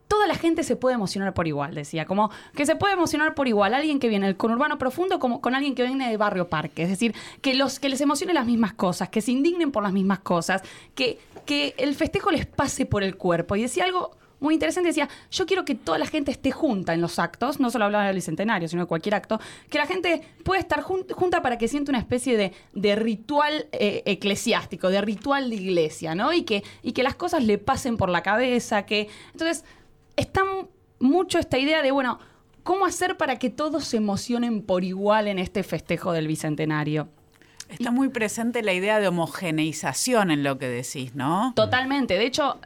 toda 0.09 0.27
la 0.27 0.35
gente 0.35 0.63
se 0.63 0.75
puede 0.75 0.95
emocionar 0.95 1.35
por 1.35 1.47
igual, 1.47 1.75
decía. 1.75 2.07
Como 2.07 2.31
que 2.55 2.65
se 2.65 2.77
puede 2.77 2.95
emocionar 2.95 3.35
por 3.35 3.47
igual 3.47 3.75
alguien 3.75 4.01
que 4.01 4.09
viene 4.09 4.27
del 4.27 4.37
conurbano 4.37 4.79
profundo 4.79 5.19
como 5.19 5.41
con 5.41 5.55
alguien 5.55 5.75
que 5.75 5.83
viene 5.85 6.09
de 6.09 6.17
barrio 6.17 6.49
parque. 6.49 6.83
Es 6.83 6.89
decir, 6.89 7.15
que, 7.43 7.55
los, 7.55 7.79
que 7.79 7.89
les 7.89 8.01
emocione 8.01 8.33
las 8.33 8.47
mismas 8.47 8.73
cosas, 8.73 9.11
que 9.11 9.21
se 9.21 9.33
indignen 9.33 9.71
por 9.71 9.83
las 9.83 9.93
mismas 9.93 10.21
cosas, 10.21 10.63
que, 10.95 11.19
que 11.45 11.75
el 11.77 11.95
festejo 11.95 12.31
les 12.31 12.47
pase 12.47 12.87
por 12.87 13.03
el 13.03 13.17
cuerpo. 13.17 13.55
Y 13.55 13.63
decía 13.63 13.85
algo 13.85 14.17
muy 14.41 14.55
interesante. 14.55 14.89
Decía, 14.89 15.09
yo 15.31 15.47
quiero 15.47 15.65
que 15.65 15.75
toda 15.75 15.99
la 15.99 16.07
gente 16.07 16.31
esté 16.31 16.51
junta 16.51 16.95
en 16.95 17.01
los 17.01 17.19
actos, 17.19 17.61
no 17.61 17.71
solo 17.71 17.87
hablaba 17.87 18.07
del 18.07 18.15
bicentenario, 18.15 18.69
sino 18.69 18.83
de 18.83 18.89
cualquier 18.89 19.15
acto, 19.15 19.41
que 19.69 19.79
la 19.79 19.87
gente 19.87 20.23
pueda 20.45 20.61
estar 20.61 20.83
junta 20.83 21.43
para 21.43 21.59
que 21.59 21.69
sienta 21.69 21.91
una 21.91 21.99
especie 21.99 22.37
de, 22.37 22.53
de 22.73 22.97
ritual 22.97 23.67
eh, 23.73 24.03
eclesiástico, 24.07 24.89
de 24.89 25.01
ritual 25.01 25.51
de 25.51 25.57
iglesia, 25.57 26.15
¿no? 26.15 26.33
Y 26.33 26.43
que, 26.43 26.63
y 26.83 26.93
que 26.93 27.03
las 27.03 27.15
cosas 27.15 27.45
le 27.45 27.59
pasen 27.59 27.97
por 27.97 28.09
la 28.09 28.23
cabeza, 28.23 28.87
que... 28.87 29.09
Entonces, 29.33 29.65
está 30.17 30.43
mucho 30.99 31.39
esta 31.39 31.59
idea 31.59 31.83
de, 31.83 31.91
bueno, 31.91 32.19
¿cómo 32.63 32.87
hacer 32.87 33.17
para 33.17 33.39
que 33.39 33.51
todos 33.51 33.85
se 33.85 33.97
emocionen 33.97 34.63
por 34.63 34.85
igual 34.85 35.29
en 35.29 35.39
este 35.39 35.63
festejo 35.63 36.13
del 36.13 36.27
Bicentenario? 36.27 37.09
Está 37.69 37.91
muy 37.91 38.09
presente 38.09 38.63
la 38.63 38.73
idea 38.73 38.99
de 38.99 39.09
homogeneización 39.09 40.31
en 40.31 40.43
lo 40.43 40.59
que 40.59 40.69
decís, 40.69 41.15
¿no? 41.15 41.53
Totalmente. 41.55 42.15
De 42.15 42.25
hecho, 42.25 42.59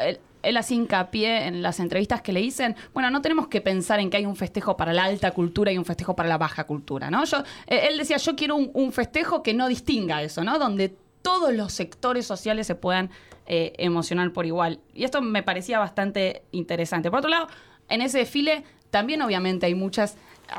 él, 0.42 0.56
hacía 0.56 0.76
hincapié 0.76 1.46
en 1.46 1.62
las 1.62 1.80
entrevistas 1.80 2.22
que 2.22 2.32
le 2.32 2.40
dicen, 2.40 2.76
bueno, 2.92 3.10
no 3.10 3.22
tenemos 3.22 3.48
que 3.48 3.60
pensar 3.60 4.00
en 4.00 4.10
que 4.10 4.16
hay 4.16 4.26
un 4.26 4.36
festejo 4.36 4.76
para 4.76 4.92
la 4.92 5.04
alta 5.04 5.30
cultura 5.32 5.72
y 5.72 5.78
un 5.78 5.84
festejo 5.84 6.16
para 6.16 6.28
la 6.28 6.38
baja 6.38 6.64
cultura, 6.64 7.10
¿no? 7.10 7.24
Yo, 7.24 7.38
eh, 7.66 7.88
él 7.88 7.98
decía, 7.98 8.16
yo 8.16 8.36
quiero 8.36 8.56
un, 8.56 8.92
festejo 8.92 9.42
que 9.42 9.54
no 9.54 9.68
distinga 9.68 10.22
eso, 10.22 10.44
¿no? 10.44 10.58
Donde 10.58 10.94
todos 11.22 11.54
los 11.54 11.72
sectores 11.72 12.26
sociales 12.26 12.66
se 12.66 12.74
puedan 12.74 13.10
eh, 13.46 13.72
emocionar 13.78 14.32
por 14.32 14.46
igual. 14.46 14.80
Y 14.92 15.04
esto 15.04 15.22
me 15.22 15.42
parecía 15.42 15.78
bastante 15.78 16.42
interesante. 16.52 17.10
Por 17.10 17.20
otro 17.20 17.30
lado, 17.30 17.46
en 17.88 18.02
ese 18.02 18.18
desfile 18.18 18.64
también 18.90 19.22
obviamente 19.22 19.66
hay 19.66 19.74
muchas... 19.74 20.16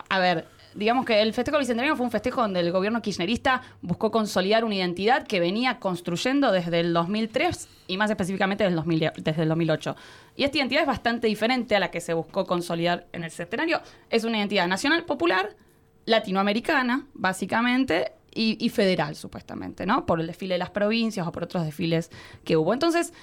A 0.09 0.19
ver, 0.19 0.47
digamos 0.75 1.05
que 1.05 1.21
el 1.21 1.33
festejo 1.33 1.57
bicentenario 1.57 1.95
fue 1.95 2.05
un 2.05 2.11
festejo 2.11 2.41
donde 2.41 2.59
el 2.59 2.71
gobierno 2.71 3.01
kirchnerista 3.01 3.61
buscó 3.81 4.11
consolidar 4.11 4.63
una 4.63 4.75
identidad 4.75 5.25
que 5.25 5.39
venía 5.39 5.79
construyendo 5.79 6.51
desde 6.51 6.79
el 6.79 6.93
2003 6.93 7.67
y 7.87 7.97
más 7.97 8.09
específicamente 8.09 8.63
desde 8.63 8.71
el, 8.71 8.77
2000, 8.77 9.11
desde 9.17 9.43
el 9.43 9.49
2008. 9.49 9.95
Y 10.35 10.43
esta 10.43 10.57
identidad 10.57 10.81
es 10.83 10.87
bastante 10.87 11.27
diferente 11.27 11.75
a 11.75 11.79
la 11.79 11.91
que 11.91 12.01
se 12.01 12.13
buscó 12.13 12.45
consolidar 12.45 13.07
en 13.11 13.23
el 13.23 13.31
centenario. 13.31 13.81
Es 14.09 14.23
una 14.23 14.37
identidad 14.37 14.67
nacional 14.67 15.03
popular, 15.05 15.55
latinoamericana, 16.05 17.07
básicamente, 17.13 18.13
y, 18.35 18.69
federal, 18.69 19.15
supuestamente, 19.15 19.85
¿no? 19.85 20.05
Por 20.05 20.19
el 20.19 20.27
desfile 20.27 20.55
de 20.55 20.59
las 20.59 20.71
provincias 20.71 21.27
o 21.27 21.31
por 21.31 21.43
otros 21.43 21.65
desfiles 21.65 22.09
que 22.43 22.57
hubo. 22.57 22.73
Entonces, 22.73 23.13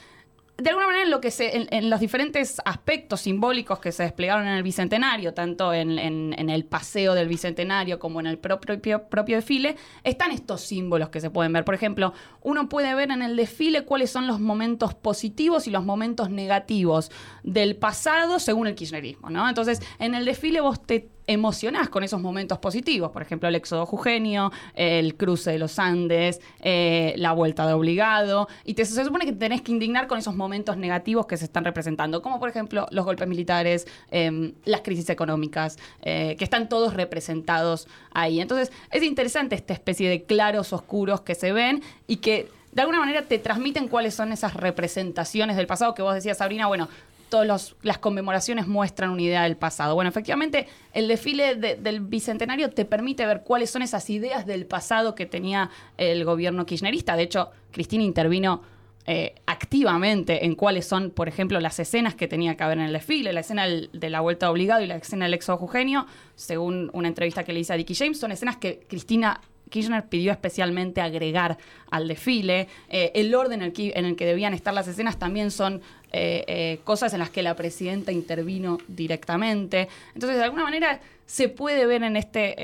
de 0.63 0.71
alguna 0.71 0.87
manera 0.87 1.05
en 1.05 1.11
lo 1.11 1.21
que 1.21 1.31
se, 1.31 1.67
en, 1.71 1.91
los 1.91 2.01
diferentes 2.01 2.61
aspectos 2.65 3.23
simbólicos 3.23 3.79
que 3.79 3.93
se 3.93 4.03
desplegaron 4.03 4.47
en 4.47 4.55
el 4.55 4.63
bicentenario, 4.63 5.35
tanto 5.35 5.73
en, 5.73 5.99
el 5.99 6.65
paseo 6.65 7.15
del 7.15 7.29
bicentenario 7.29 7.99
como 7.99 8.21
en 8.21 8.27
el 8.27 8.39
propio, 8.39 9.09
propio 9.09 9.37
desfile, 9.37 9.77
están 10.05 10.31
estos 10.31 10.61
símbolos 10.61 11.09
que 11.09 11.21
se 11.21 11.31
pueden 11.31 11.53
ver. 11.53 11.65
Por 11.65 11.75
ejemplo, 11.75 12.13
uno 12.43 12.69
puede 12.69 12.95
ver 12.95 13.11
en 13.11 13.23
el 13.23 13.37
desfile 13.37 13.85
cuáles 13.85 14.11
son 14.11 14.27
los 14.27 14.41
momentos 14.41 14.95
positivos 14.95 15.67
y 15.67 15.71
los 15.71 15.85
momentos 15.85 16.31
negativos 16.31 17.11
del 17.43 17.77
pasado 17.77 18.39
según 18.39 18.67
el 18.67 18.75
kirchnerismo, 18.75 19.31
¿no? 19.31 19.49
Entonces, 19.49 19.81
en 19.99 20.15
el 20.15 20.25
desfile 20.25 20.61
vos 20.61 20.83
te 20.83 21.09
emocionás 21.33 21.89
con 21.89 22.03
esos 22.03 22.21
momentos 22.21 22.59
positivos, 22.59 23.13
por 23.13 23.23
ejemplo, 23.23 23.49
el 23.49 23.55
éxodo 23.55 23.87
jugenio, 23.87 24.51
el 24.75 25.15
cruce 25.17 25.53
de 25.53 25.59
los 25.59 25.79
Andes, 25.79 26.41
eh, 26.61 27.15
la 27.17 27.33
vuelta 27.33 27.67
de 27.67 27.73
obligado, 27.73 28.49
y 28.65 28.75
te, 28.75 28.85
se 28.85 29.05
supone 29.05 29.25
que 29.25 29.33
tenés 29.33 29.63
que 29.63 29.71
indignar 29.71 30.09
con 30.09 30.19
esos 30.19 30.35
momentos 30.35 30.77
negativos 30.77 31.27
que 31.27 31.37
se 31.37 31.45
están 31.45 31.65
representando, 31.65 32.21
como 32.21 32.41
por 32.41 32.49
ejemplo 32.49 32.87
los 32.91 33.05
golpes 33.05 33.29
militares, 33.29 33.87
em, 34.11 34.55
las 34.65 34.81
crisis 34.81 35.09
económicas, 35.09 35.79
eh, 36.03 36.35
que 36.37 36.45
están 36.45 36.69
todos 36.69 36.95
representados 36.95 37.87
ahí. 38.11 38.41
Entonces, 38.41 38.73
es 38.91 39.03
interesante 39.05 39.55
esta 39.55 39.73
especie 39.73 40.09
de 40.09 40.25
claros 40.25 40.73
oscuros 40.73 41.21
que 41.21 41.37
se 41.37 41.53
ven 41.53 41.83
y 42.09 42.17
que 42.17 42.49
de 42.73 42.83
alguna 42.83 42.99
manera 43.01 43.23
te 43.23 43.39
transmiten 43.39 43.89
cuáles 43.89 44.15
son 44.15 44.33
esas 44.33 44.55
representaciones 44.55 45.57
del 45.57 45.67
pasado 45.67 45.95
que 45.95 46.03
vos 46.03 46.15
decías, 46.15 46.39
Sabrina, 46.39 46.67
bueno, 46.67 46.89
todas 47.31 47.75
las 47.83 47.99
conmemoraciones 47.99 48.67
muestran 48.67 49.11
una 49.11 49.23
idea 49.23 49.43
del 49.45 49.57
pasado. 49.57 49.95
Bueno, 49.95 50.11
efectivamente, 50.11 50.67
el 50.93 51.09
desfile 51.09 51.55
del 51.55 52.01
Bicentenario 52.01 52.71
te 52.71 52.85
permite 52.85 53.25
ver 53.25 53.43
cuáles 53.43 53.71
son 53.71 53.83
esas 53.83 54.11
ideas 54.11 54.45
del 54.45 54.67
pasado 54.67 55.15
que 55.15 55.25
tenía 55.25 55.71
el 55.97 56.25
gobierno 56.25 56.67
kirchnerista. 56.67 57.17
De 57.17 57.23
hecho, 57.23 57.51
Cristina 57.71 58.05
intervino 58.05 58.63
eh, 59.07 59.35
activamente 59.47 60.45
en 60.45 60.55
cuáles 60.55 60.87
son, 60.87 61.11
por 61.11 61.27
ejemplo, 61.27 61.59
las 61.59 61.79
escenas 61.79 62.15
que 62.15 62.29
tenía 62.29 62.57
que 62.57 62.65
haber 62.65 62.79
en 62.79 62.85
el 62.85 62.93
desfile, 62.93 63.33
la 63.33 63.41
escena 63.41 63.67
de 63.67 64.11
la 64.11 64.21
vuelta 64.21 64.51
obligado 64.51 64.83
y 64.83 64.87
la 64.87 64.97
escena 64.97 65.25
del 65.25 65.35
éxodo 65.35 65.57
jugenio, 65.57 66.07
según 66.35 66.91
una 66.93 67.09
entrevista 67.09 67.43
que 67.43 67.53
le 67.53 67.61
hice 67.61 67.73
a 67.73 67.77
Dicky 67.77 67.95
James, 67.95 68.21
son 68.21 68.31
escenas 68.31 68.59
que 68.59 68.85
Cristina 68.89 69.41
Kirchner 69.71 70.07
pidió 70.09 70.33
especialmente 70.33 71.01
agregar 71.01 71.57
al 71.91 72.09
desfile. 72.09 72.69
Eh, 72.89 73.13
el 73.15 73.35
orden 73.35 73.63
en 73.63 74.05
el, 74.05 74.17
que, 74.17 74.27
debían 74.27 74.53
estar 74.53 74.75
las 74.75 74.87
escenas 74.87 75.19
también 75.19 75.51
son 75.51 75.81
eh, 76.13 76.45
eh, 76.47 76.81
cosas 76.85 77.13
en 77.13 77.21
las 77.21 77.31
que 77.31 77.43
la 77.43 77.55
presidenta 77.55 78.13
intervino 78.13 78.79
directamente. 78.89 79.89
Entonces, 80.15 80.39
de 80.39 80.45
alguna 80.45 80.65
manera, 80.65 81.01
se 81.27 81.49
puede 81.49 81.87
ver 81.87 82.03
en 82.03 82.17
este, 82.17 82.55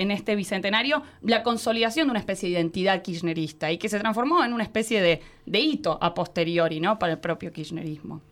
en 0.00 0.10
este 0.10 0.34
bicentenario 0.34 1.02
la 1.22 1.44
consolidación 1.44 2.08
de 2.08 2.10
una 2.10 2.18
especie 2.18 2.48
de 2.48 2.56
identidad 2.56 3.00
kirchnerista 3.02 3.70
y 3.70 3.78
que 3.78 3.88
se 3.88 4.00
transformó 4.00 4.44
en 4.44 4.52
una 4.52 4.64
especie 4.64 5.00
de, 5.00 5.60
hito 5.60 5.96
a 6.02 6.12
posteriori 6.12 6.80
¿no? 6.80 6.98
para 6.98 7.12
el 7.12 7.18
propio 7.20 7.52
kirchnerismo. 7.52 8.22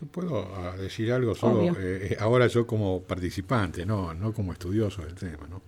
Yo 0.00 0.06
puedo 0.06 0.48
ah, 0.56 0.76
decir 0.78 1.12
algo 1.12 1.34
solo, 1.34 1.76
ahora 2.20 2.46
yo 2.46 2.66
como 2.66 3.02
participante, 3.02 3.84
no, 3.84 4.14
no 4.14 4.32
como 4.32 4.54
estudioso 4.54 5.02
del 5.02 5.14
tema. 5.14 5.46
¿no? 5.46 5.60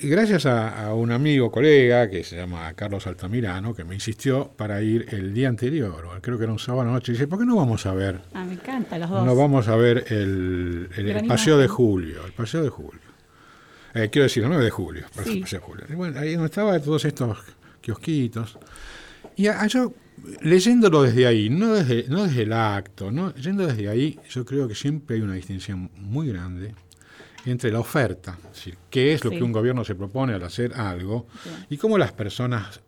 Gracias 0.00 0.44
a, 0.46 0.92
un 0.94 1.12
amigo, 1.12 1.50
colega, 1.50 2.10
que 2.10 2.24
se 2.24 2.36
llama 2.36 2.72
Carlos 2.74 3.06
Altamirano, 3.06 3.74
que 3.74 3.84
me 3.84 3.94
insistió 3.94 4.50
para 4.56 4.82
ir 4.82 5.06
el 5.10 5.32
día 5.32 5.48
anterior, 5.48 6.18
creo 6.20 6.36
que 6.36 6.44
era 6.44 6.52
un 6.52 6.58
sábado 6.58 6.90
noche, 6.90 7.12
y 7.12 7.14
dice, 7.14 7.28
¿por 7.28 7.38
qué 7.38 7.46
no 7.46 7.56
vamos 7.56 7.86
a 7.86 7.94
ver? 7.94 8.20
Ah, 8.34 8.44
me 8.44 8.54
encanta, 8.54 8.98
los 8.98 9.08
dos. 9.08 9.24
No 9.24 9.36
vamos 9.36 9.68
a 9.68 9.76
ver 9.76 10.04
el, 10.08 10.88
el, 10.96 11.26
Paseo 11.26 11.58
de 11.58 11.68
Julio, 11.68 12.26
el 12.26 12.32
Paseo 12.32 12.62
de 12.62 12.70
Julio. 12.70 13.00
Eh, 13.94 14.08
quiero 14.10 14.24
decir, 14.24 14.42
el 14.42 14.48
9 14.48 14.64
de 14.64 14.70
julio, 14.70 15.06
sí. 15.22 15.40
Paseo 15.40 15.60
de 15.60 15.66
Julio. 15.66 15.84
Y 15.88 15.94
bueno, 15.94 16.18
ahí 16.18 16.32
donde 16.32 16.46
estaba 16.46 16.78
todos 16.80 17.04
estos 17.04 17.38
kiosquitos. 17.80 18.58
Y 19.36 19.44
yo, 19.68 19.92
leyéndolo 20.42 21.02
desde 21.02 21.26
ahí, 21.28 21.48
no 21.48 21.74
desde, 21.74 22.06
no 22.08 22.24
desde 22.24 22.42
el 22.42 22.52
acto, 22.52 23.12
¿no? 23.12 23.32
leyendo 23.36 23.66
desde 23.66 23.88
ahí, 23.88 24.18
yo 24.28 24.44
creo 24.44 24.66
que 24.66 24.74
siempre 24.74 25.16
hay 25.16 25.22
una 25.22 25.34
distinción 25.34 25.90
muy 25.96 26.28
grande 26.28 26.74
entre 27.46 27.70
la 27.70 27.80
oferta, 27.80 28.38
es 28.44 28.56
decir, 28.56 28.78
qué 28.90 29.12
es 29.12 29.24
lo 29.24 29.30
que 29.30 29.42
un 29.42 29.52
gobierno 29.52 29.84
se 29.84 29.94
propone 29.94 30.34
al 30.34 30.42
hacer 30.42 30.74
algo, 30.74 31.26
y 31.68 31.76
cómo 31.76 31.98
las 31.98 32.12
personas 32.12 32.80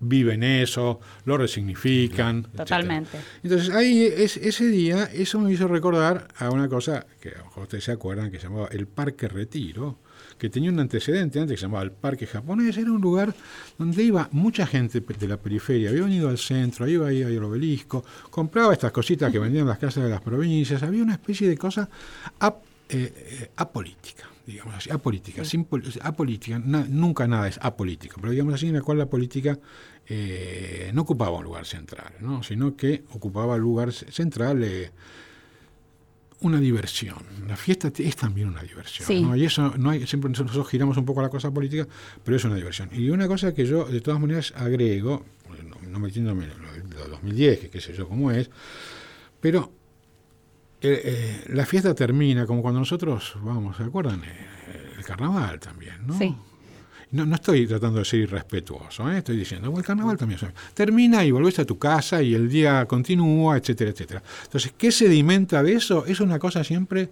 viven 0.00 0.42
eso, 0.42 1.00
lo 1.24 1.38
resignifican. 1.38 2.42
Totalmente. 2.42 3.16
etcétera. 3.16 3.40
Entonces, 3.42 3.70
ahí 3.74 4.02
es, 4.02 4.36
ese 4.36 4.66
día, 4.66 5.04
eso 5.12 5.40
me 5.40 5.52
hizo 5.52 5.68
recordar 5.68 6.28
a 6.38 6.50
una 6.50 6.68
cosa 6.68 7.06
que 7.20 7.30
a 7.30 7.38
lo 7.38 7.44
mejor 7.44 7.62
ustedes 7.64 7.84
se 7.84 7.92
acuerdan, 7.92 8.30
que 8.30 8.38
se 8.38 8.48
llamaba 8.48 8.68
el 8.70 8.86
Parque 8.86 9.28
Retiro, 9.28 9.98
que 10.38 10.50
tenía 10.50 10.70
un 10.70 10.80
antecedente 10.80 11.40
antes 11.40 11.54
que 11.54 11.60
se 11.60 11.66
llamaba 11.66 11.84
el 11.84 11.92
Parque 11.92 12.26
Japonés. 12.26 12.76
Era 12.76 12.90
un 12.90 13.00
lugar 13.00 13.34
donde 13.78 14.02
iba 14.02 14.28
mucha 14.32 14.66
gente 14.66 15.00
de 15.00 15.28
la 15.28 15.36
periferia, 15.36 15.90
había 15.90 16.02
venido 16.02 16.28
al 16.28 16.38
centro, 16.38 16.86
iba 16.86 17.08
ahí 17.08 17.22
al 17.22 17.42
obelisco, 17.42 18.04
compraba 18.30 18.72
estas 18.72 18.92
cositas 18.92 19.32
que 19.32 19.38
vendían 19.38 19.62
en 19.62 19.68
las 19.68 19.78
casas 19.78 20.04
de 20.04 20.10
las 20.10 20.20
provincias, 20.20 20.82
había 20.82 21.02
una 21.02 21.14
especie 21.14 21.48
de 21.48 21.56
cosa 21.56 21.88
eh, 22.88 23.12
eh, 23.42 23.50
apolítica 23.56 24.28
digamos 24.46 24.74
así, 24.74 24.90
apolítica, 24.90 25.42
sin 25.42 25.64
pol- 25.64 25.82
apolítica, 26.02 26.58
na- 26.58 26.84
nunca 26.86 27.26
nada 27.26 27.48
es 27.48 27.58
apolítico, 27.62 28.16
pero 28.20 28.30
digamos 28.30 28.52
así, 28.52 28.66
en 28.68 28.74
la 28.74 28.82
cual 28.82 28.98
la 28.98 29.06
política 29.06 29.58
eh, 30.06 30.90
no 30.92 31.00
ocupaba 31.00 31.38
un 31.38 31.44
lugar 31.44 31.64
central, 31.64 32.12
¿no? 32.20 32.42
sino 32.42 32.76
que 32.76 33.04
ocupaba 33.12 33.56
lugar 33.56 33.90
central 33.90 34.62
eh, 34.62 34.90
una 36.40 36.60
diversión. 36.60 37.16
La 37.48 37.56
fiesta 37.56 37.90
es 37.96 38.16
también 38.16 38.48
una 38.48 38.60
diversión, 38.62 39.06
Sí. 39.06 39.22
¿no? 39.22 39.34
y 39.34 39.46
eso 39.46 39.72
no 39.78 39.88
hay, 39.88 40.06
siempre 40.06 40.28
nosotros 40.28 40.68
giramos 40.68 40.98
un 40.98 41.06
poco 41.06 41.20
a 41.20 41.22
la 41.22 41.30
cosa 41.30 41.50
política, 41.50 41.88
pero 42.22 42.36
es 42.36 42.44
una 42.44 42.56
diversión. 42.56 42.90
Y 42.92 43.08
una 43.08 43.26
cosa 43.26 43.54
que 43.54 43.64
yo 43.64 43.86
de 43.86 44.02
todas 44.02 44.20
maneras 44.20 44.52
agrego, 44.56 45.24
no, 45.66 45.88
no 45.88 45.98
metiéndome 46.00 46.44
en 46.44 46.50
lo 46.60 47.04
de 47.04 47.08
2010, 47.12 47.60
que 47.60 47.70
qué 47.70 47.80
sé 47.80 47.94
yo 47.94 48.06
cómo 48.06 48.30
es, 48.30 48.50
pero 49.40 49.72
eh, 50.84 51.00
eh, 51.04 51.44
la 51.48 51.64
fiesta 51.64 51.94
termina 51.94 52.46
como 52.46 52.60
cuando 52.62 52.80
nosotros, 52.80 53.34
vamos, 53.42 53.76
¿se 53.76 53.84
acuerdan? 53.84 54.22
Eh, 54.24 54.94
el 54.98 55.04
carnaval 55.04 55.58
también, 55.58 56.06
¿no? 56.06 56.18
Sí. 56.18 56.36
No, 57.12 57.24
no 57.24 57.36
estoy 57.36 57.66
tratando 57.66 58.00
de 58.00 58.04
ser 58.04 58.20
irrespetuoso, 58.20 59.10
¿eh? 59.10 59.18
estoy 59.18 59.36
diciendo, 59.36 59.70
"Bueno, 59.70 59.80
el 59.80 59.86
carnaval 59.86 60.16
también 60.18 60.40
termina 60.74 61.24
y 61.24 61.30
volvés 61.30 61.58
a 61.60 61.64
tu 61.64 61.78
casa 61.78 62.20
y 62.20 62.34
el 62.34 62.48
día 62.48 62.86
continúa, 62.86 63.56
etcétera, 63.56 63.90
etcétera. 63.90 64.22
Entonces, 64.44 64.74
¿qué 64.76 64.90
sedimenta 64.90 65.62
de 65.62 65.74
eso? 65.74 66.04
Es 66.06 66.20
una 66.20 66.38
cosa 66.40 66.64
siempre, 66.64 67.10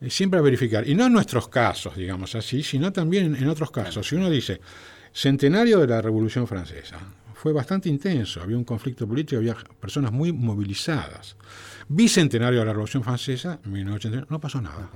eh, 0.00 0.10
siempre 0.10 0.38
a 0.38 0.42
verificar. 0.42 0.86
Y 0.86 0.94
no 0.94 1.06
en 1.06 1.12
nuestros 1.14 1.48
casos, 1.48 1.96
digamos 1.96 2.34
así, 2.34 2.62
sino 2.62 2.92
también 2.92 3.34
en 3.34 3.48
otros 3.48 3.70
casos. 3.70 4.06
Si 4.06 4.14
uno 4.14 4.28
dice, 4.28 4.60
centenario 5.12 5.78
de 5.80 5.86
la 5.86 6.02
Revolución 6.02 6.46
Francesa, 6.46 6.98
fue 7.44 7.52
bastante 7.52 7.90
intenso, 7.90 8.40
había 8.40 8.56
un 8.56 8.64
conflicto 8.64 9.06
político, 9.06 9.36
había 9.36 9.54
personas 9.78 10.10
muy 10.10 10.32
movilizadas. 10.32 11.36
Bicentenario 11.88 12.60
de 12.60 12.64
la 12.64 12.72
Revolución 12.72 13.04
Francesa, 13.04 13.58
1989, 13.64 14.28
no 14.30 14.40
pasó 14.40 14.62
nada. 14.62 14.88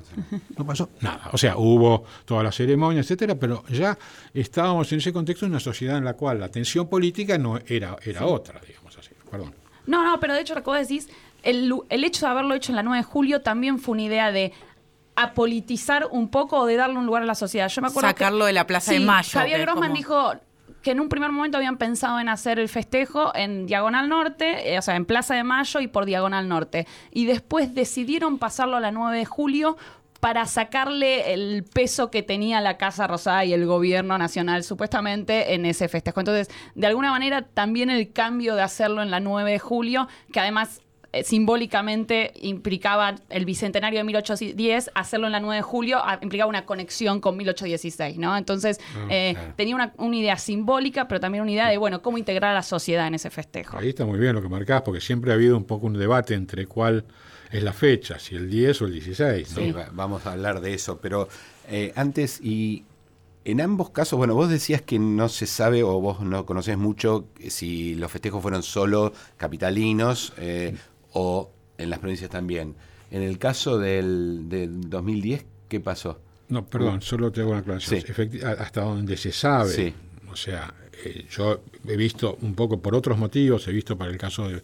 No 0.56 0.64
pasó 0.64 0.88
nada. 1.02 1.28
O 1.34 1.37
sea, 1.37 1.58
hubo 1.58 2.04
toda 2.24 2.42
la 2.42 2.50
ceremonia, 2.50 3.00
etcétera, 3.02 3.34
pero 3.34 3.64
ya 3.68 3.98
estábamos 4.32 4.90
en 4.92 4.98
ese 5.00 5.12
contexto 5.12 5.44
de 5.44 5.50
una 5.50 5.61
sociedad 5.61 5.98
en 5.98 6.06
la 6.06 6.14
cual 6.14 6.40
la 6.40 6.48
tensión 6.48 6.88
política 6.88 7.37
no 7.37 7.58
era, 7.66 7.98
era 8.02 8.24
otra, 8.24 8.58
digamos 8.66 8.96
así. 8.96 9.11
Perdón. 9.30 9.52
No, 9.87 10.02
no, 10.02 10.18
pero 10.18 10.32
de 10.32 10.40
hecho, 10.40 10.54
lo 10.54 10.62
que 10.62 10.70
vos 10.70 10.78
decís, 10.78 11.06
el, 11.42 11.70
el 11.90 12.02
hecho 12.02 12.24
de 12.24 12.32
haberlo 12.32 12.54
hecho 12.54 12.72
en 12.72 12.76
la 12.76 12.82
9 12.82 12.96
de 12.96 13.04
julio 13.04 13.42
también 13.42 13.78
fue 13.78 13.92
una 13.92 14.04
idea 14.04 14.32
de 14.32 14.54
apolitizar 15.16 16.08
un 16.11 16.30
poco 16.30 16.61
o 16.61 16.64
de 16.64 16.76
darle 16.76 16.96
un 16.96 17.04
lugar 17.04 17.24
a 17.24 17.26
la 17.26 17.34
sociedad. 17.34 17.68
Yo 17.68 17.82
me 17.82 17.88
acuerdo 17.88 18.08
que- 18.08 18.14
Sacarlo 18.24 18.46
de 18.46 18.54
la 18.54 18.66
Plaza 18.66 18.92
de 18.92 19.00
Mayo, 19.00 19.28
Javier 19.32 19.61
Grossman 19.61 19.88
como- 19.90 19.96
dijo 19.98 20.32
que 20.82 20.92
en 20.92 21.00
un 21.00 21.08
primer 21.08 21.32
momento 21.32 21.56
habían 21.56 21.76
pensado 21.76 22.20
en 22.20 22.28
hacer 22.28 22.58
el 22.58 22.68
festejo 22.68 23.34
en 23.34 23.66
Diagonal 23.66 24.08
Norte, 24.08 24.72
eh, 24.72 24.78
o 24.78 24.82
sea, 24.82 24.96
en 24.96 25.04
Plaza 25.04 25.34
de 25.34 25.44
Mayo 25.44 25.80
y 25.80 25.88
por 25.88 26.04
Diagonal 26.04 26.48
Norte. 26.48 26.86
Y 27.10 27.26
después 27.26 27.74
decidieron 27.74 28.38
pasarlo 28.38 28.76
a 28.76 28.80
la 28.80 28.92
9 28.92 29.18
de 29.18 29.24
julio 29.24 29.76
para 30.20 30.46
sacarle 30.46 31.32
el 31.32 31.64
peso 31.64 32.10
que 32.10 32.22
tenía 32.22 32.60
la 32.60 32.76
Casa 32.76 33.06
Rosada 33.06 33.44
y 33.44 33.52
el 33.52 33.66
gobierno 33.66 34.18
nacional 34.18 34.64
supuestamente 34.64 35.54
en 35.54 35.64
ese 35.64 35.88
festejo. 35.88 36.20
Entonces, 36.20 36.48
de 36.74 36.86
alguna 36.86 37.10
manera, 37.10 37.42
también 37.42 37.90
el 37.90 38.12
cambio 38.12 38.56
de 38.56 38.62
hacerlo 38.62 39.02
en 39.02 39.10
la 39.10 39.20
9 39.20 39.52
de 39.52 39.58
julio, 39.58 40.08
que 40.32 40.40
además 40.40 40.80
eh, 41.12 41.24
simbólicamente 41.24 42.32
implicaba 42.42 43.14
el 43.30 43.44
bicentenario 43.44 44.00
de 44.00 44.04
1810, 44.04 44.90
hacerlo 44.94 45.26
en 45.26 45.32
la 45.32 45.40
9 45.40 45.56
de 45.56 45.62
julio 45.62 45.98
ah, 46.02 46.18
implicaba 46.22 46.48
una 46.48 46.66
conexión 46.66 47.20
con 47.20 47.36
1816, 47.36 48.18
¿no? 48.18 48.36
Entonces, 48.36 48.78
Ah, 48.94 49.06
eh, 49.10 49.32
claro. 49.34 49.54
tenía 49.56 49.74
una, 49.74 49.92
una 49.96 50.16
idea 50.16 50.36
simbólica, 50.36 51.08
pero 51.08 51.20
también 51.20 51.42
una 51.42 51.52
idea 51.52 51.68
de, 51.68 51.78
bueno, 51.78 52.02
cómo 52.02 52.18
integrar 52.18 52.50
a 52.50 52.54
la 52.54 52.62
sociedad 52.62 53.06
en 53.06 53.14
ese 53.14 53.30
festejo. 53.30 53.78
Ahí 53.78 53.88
está 53.90 54.04
muy 54.04 54.18
bien 54.18 54.34
lo 54.34 54.42
que 54.42 54.48
marcás, 54.48 54.82
porque 54.82 55.00
siempre 55.00 55.30
ha 55.30 55.34
habido 55.34 55.56
un 55.56 55.64
poco 55.64 55.86
un 55.86 55.94
debate 55.94 56.34
entre 56.34 56.66
cuál 56.66 57.04
es 57.50 57.62
la 57.62 57.72
fecha, 57.72 58.18
si 58.18 58.34
el 58.34 58.50
10 58.50 58.82
o 58.82 58.84
el 58.84 58.92
16. 58.92 59.50
¿no? 59.56 59.62
Sí, 59.62 59.72
va- 59.72 59.88
vamos 59.92 60.26
a 60.26 60.32
hablar 60.32 60.60
de 60.60 60.74
eso, 60.74 60.98
pero 61.00 61.28
eh, 61.68 61.92
antes 61.96 62.40
y 62.42 62.84
en 63.46 63.62
ambos 63.62 63.88
casos, 63.90 64.18
bueno, 64.18 64.34
vos 64.34 64.50
decías 64.50 64.82
que 64.82 64.98
no 64.98 65.30
se 65.30 65.46
sabe 65.46 65.82
o 65.82 65.98
vos 66.00 66.20
no 66.20 66.44
conoces 66.44 66.76
mucho 66.76 67.28
si 67.48 67.94
los 67.94 68.12
festejos 68.12 68.42
fueron 68.42 68.62
solo 68.62 69.14
capitalinos 69.38 70.34
eh, 70.36 70.76
o 71.12 71.50
en 71.78 71.90
las 71.90 71.98
provincias 71.98 72.30
también. 72.30 72.74
En 73.10 73.22
el 73.22 73.38
caso 73.38 73.78
del, 73.78 74.48
del 74.48 74.88
2010, 74.90 75.44
¿qué 75.68 75.80
pasó? 75.80 76.20
No, 76.48 76.64
perdón, 76.66 77.02
solo 77.02 77.30
te 77.30 77.40
hago 77.40 77.50
una 77.50 77.60
aclaración. 77.60 78.00
Sí. 78.00 78.06
Efecti- 78.12 78.42
a- 78.42 78.52
hasta 78.62 78.82
donde 78.82 79.16
se 79.16 79.32
sabe, 79.32 79.70
Sí. 79.72 79.94
o 80.30 80.36
sea, 80.36 80.72
eh, 81.04 81.26
yo 81.30 81.62
he 81.86 81.96
visto 81.96 82.38
un 82.42 82.54
poco 82.54 82.80
por 82.80 82.94
otros 82.94 83.16
motivos, 83.18 83.66
he 83.68 83.72
visto 83.72 83.96
para 83.96 84.10
el 84.10 84.18
caso 84.18 84.48
de, 84.48 84.62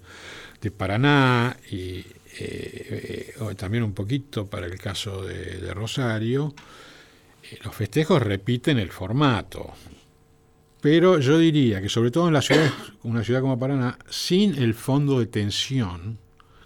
de 0.61 0.71
Paraná 0.71 1.57
y 1.71 2.05
eh, 2.39 3.35
eh, 3.41 3.55
también 3.57 3.85
un 3.85 3.93
poquito 3.93 4.47
para 4.47 4.67
el 4.67 4.79
caso 4.79 5.23
de, 5.25 5.59
de 5.61 5.73
Rosario, 5.75 6.55
eh, 7.51 7.59
los 7.65 7.75
festejos 7.75 8.21
repiten 8.23 8.79
el 8.79 8.91
formato. 8.91 9.73
Pero 10.81 11.19
yo 11.19 11.39
diría 11.39 11.81
que 11.81 11.89
sobre 11.89 12.11
todo 12.11 12.29
en 12.29 12.35
la 12.35 12.43
ciudad, 12.43 12.71
una 13.05 13.25
ciudad 13.25 13.41
como 13.41 13.59
Paraná, 13.59 13.99
sin 14.11 14.55
el 14.57 14.75
fondo 14.75 15.19
de 15.19 15.27
tensión 15.27 16.19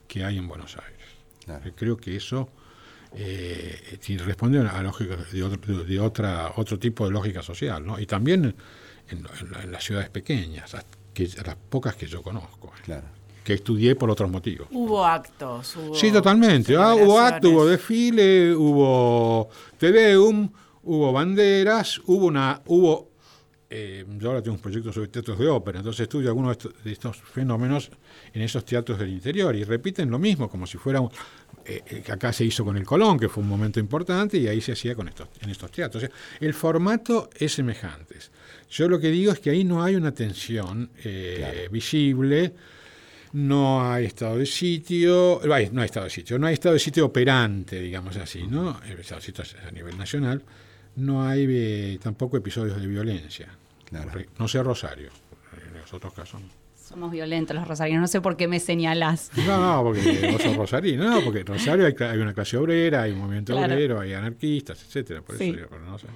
que 0.09 0.25
hay 0.25 0.39
en 0.39 0.49
Buenos 0.49 0.77
Aires. 0.77 1.07
Claro. 1.45 1.65
Eh, 1.69 1.73
Creo 1.77 1.97
que 1.97 2.17
eso 2.17 2.49
eh, 3.15 3.99
sí 4.01 4.17
responde 4.19 4.59
a 4.59 4.83
lógica 4.83 5.17
de, 5.17 5.43
otro, 5.43 5.85
de 5.85 6.01
otra, 6.01 6.53
otro 6.57 6.79
tipo 6.79 7.05
de 7.07 7.11
lógica 7.13 7.43
social, 7.43 7.85
¿no? 7.87 7.99
Y 7.99 8.07
también 8.07 8.45
en, 8.45 8.55
en 9.09 9.23
la- 9.53 9.63
en 9.63 9.73
las 9.73 9.85
ciudades 9.85 10.11
pequeñas, 10.11 10.75
que, 11.15 11.29
a 11.39 11.43
las 11.47 11.57
pocas 11.57 11.95
que 11.97 12.07
yo 12.07 12.23
conozco, 12.23 12.69
eh, 12.77 12.81
Claro. 12.85 13.07
que 13.45 13.55
estudié 13.55 13.95
por 13.97 14.11
otros 14.11 14.31
motivos. 14.31 14.69
Hubo 14.71 15.05
actos. 15.05 15.77
Hubo 15.77 15.95
Sí, 15.95 16.13
totalmente. 16.13 16.77
Ah, 16.77 16.95
hubo 16.95 17.19
acto, 17.19 17.49
hubo 17.51 17.67
desfile, 17.67 18.55
hubo 18.55 19.49
Tedeum, 19.79 20.51
hubo 20.83 21.13
banderas, 21.13 22.01
hubo 22.07 22.27
una, 22.27 22.61
hubo 22.67 23.11
eh, 23.71 24.05
yo 24.19 24.29
ahora 24.29 24.43
tengo 24.43 24.57
un 24.57 24.63
proyecto 24.63 24.93
sobre 24.93 25.09
teatros 25.09 25.39
de 25.39 25.47
ópera, 25.49 25.79
entonces 25.79 26.01
estudio 26.01 26.29
algunos 26.29 26.57
de 26.57 26.69
estos, 26.69 26.85
de 26.85 26.93
estos 26.93 27.17
fenómenos 27.19 27.91
en 28.33 28.43
esos 28.43 28.65
teatros 28.65 28.99
del 28.99 29.11
interior 29.11 29.55
y 29.55 29.65
repiten 29.65 30.11
lo 30.11 30.19
mismo, 30.19 30.49
como 30.49 30.67
si 30.67 30.79
fuera 30.79 31.01
un- 31.01 31.11
eh, 31.67 31.83
eh, 31.87 32.03
acá 32.11 32.33
se 32.33 32.45
hizo 32.47 32.65
con 32.65 32.79
el 32.79 32.85
Colón, 32.87 33.19
que 33.19 33.29
fue 33.29 33.43
un 33.43 33.49
momento 33.49 33.79
importante, 33.79 34.39
y 34.39 34.47
ahí 34.47 34.61
se 34.63 34.73
hacía 34.73 34.95
con 34.95 35.07
estos, 35.09 35.29
en 35.43 35.51
estos 35.51 35.71
teatros. 35.71 36.03
O 36.03 36.07
sea, 36.07 36.15
el 36.41 36.55
formato 36.55 37.29
es 37.37 37.53
semejante. 37.53 38.17
Yo 38.71 38.89
lo 38.89 38.99
que 38.99 39.11
digo 39.11 39.33
es 39.33 39.39
que 39.41 39.51
ahí 39.51 39.65
no 39.65 39.83
hay 39.83 39.95
una 39.97 40.13
tensión 40.13 40.91
eh, 41.05 41.69
visible, 41.71 42.55
no 43.35 43.83
hay 43.93 44.07
estado 44.07 44.39
de 44.39 44.47
sitio, 44.47 45.41
no 45.45 45.53
hay, 45.53 45.69
no 45.71 45.83
hay 45.83 45.87
estado 45.87 46.05
de 46.05 46.11
sitio, 46.11 46.39
no 46.39 46.47
hay 46.47 46.55
estado 46.55 46.73
de 46.73 46.79
sitio 46.79 47.05
operante, 47.05 47.79
digamos 47.81 48.17
así, 48.17 48.47
¿no? 48.47 48.81
El 48.89 48.99
estado 49.01 49.21
de 49.21 49.27
sitio 49.27 49.45
es 49.45 49.55
a 49.67 49.71
nivel 49.71 49.99
nacional, 49.99 50.43
no 50.99 51.27
hay 51.27 51.47
eh, 51.49 51.99
tampoco 52.03 52.37
episodios 52.37 52.81
de 52.81 52.87
violencia. 52.87 53.49
Claro. 53.85 54.11
No 54.39 54.49
sé 54.49 54.63
Rosario, 54.63 55.11
en 55.57 55.81
los 55.81 55.93
otros 55.95 56.13
casos. 56.13 56.41
Somos 56.77 57.11
violentos 57.11 57.55
los 57.55 57.69
rosarinos, 57.69 58.01
no 58.01 58.07
sé 58.09 58.21
por 58.21 58.37
qué 58.37 58.49
me 58.49 58.61
señalás. 58.61 59.31
No, 59.47 59.59
no, 59.77 59.83
porque 59.85 60.29
vos 60.33 60.43
sos 60.43 60.57
rosarino, 60.57 61.05
no, 61.05 61.21
porque 61.23 61.41
en 61.41 61.47
Rosario 61.47 61.87
hay, 61.87 62.19
una 62.19 62.33
clase 62.33 62.57
obrera, 62.57 63.03
hay 63.03 63.13
un 63.13 63.19
movimiento 63.19 63.53
Claro. 63.53 63.75
obrero, 63.75 64.01
hay 64.01 64.15
anarquistas, 64.15 64.83
etcétera, 64.83 65.21
por 65.23 65.35
eso 65.41 65.67
pero 65.71 65.81
no 65.85 65.99
sé. 65.99 66.07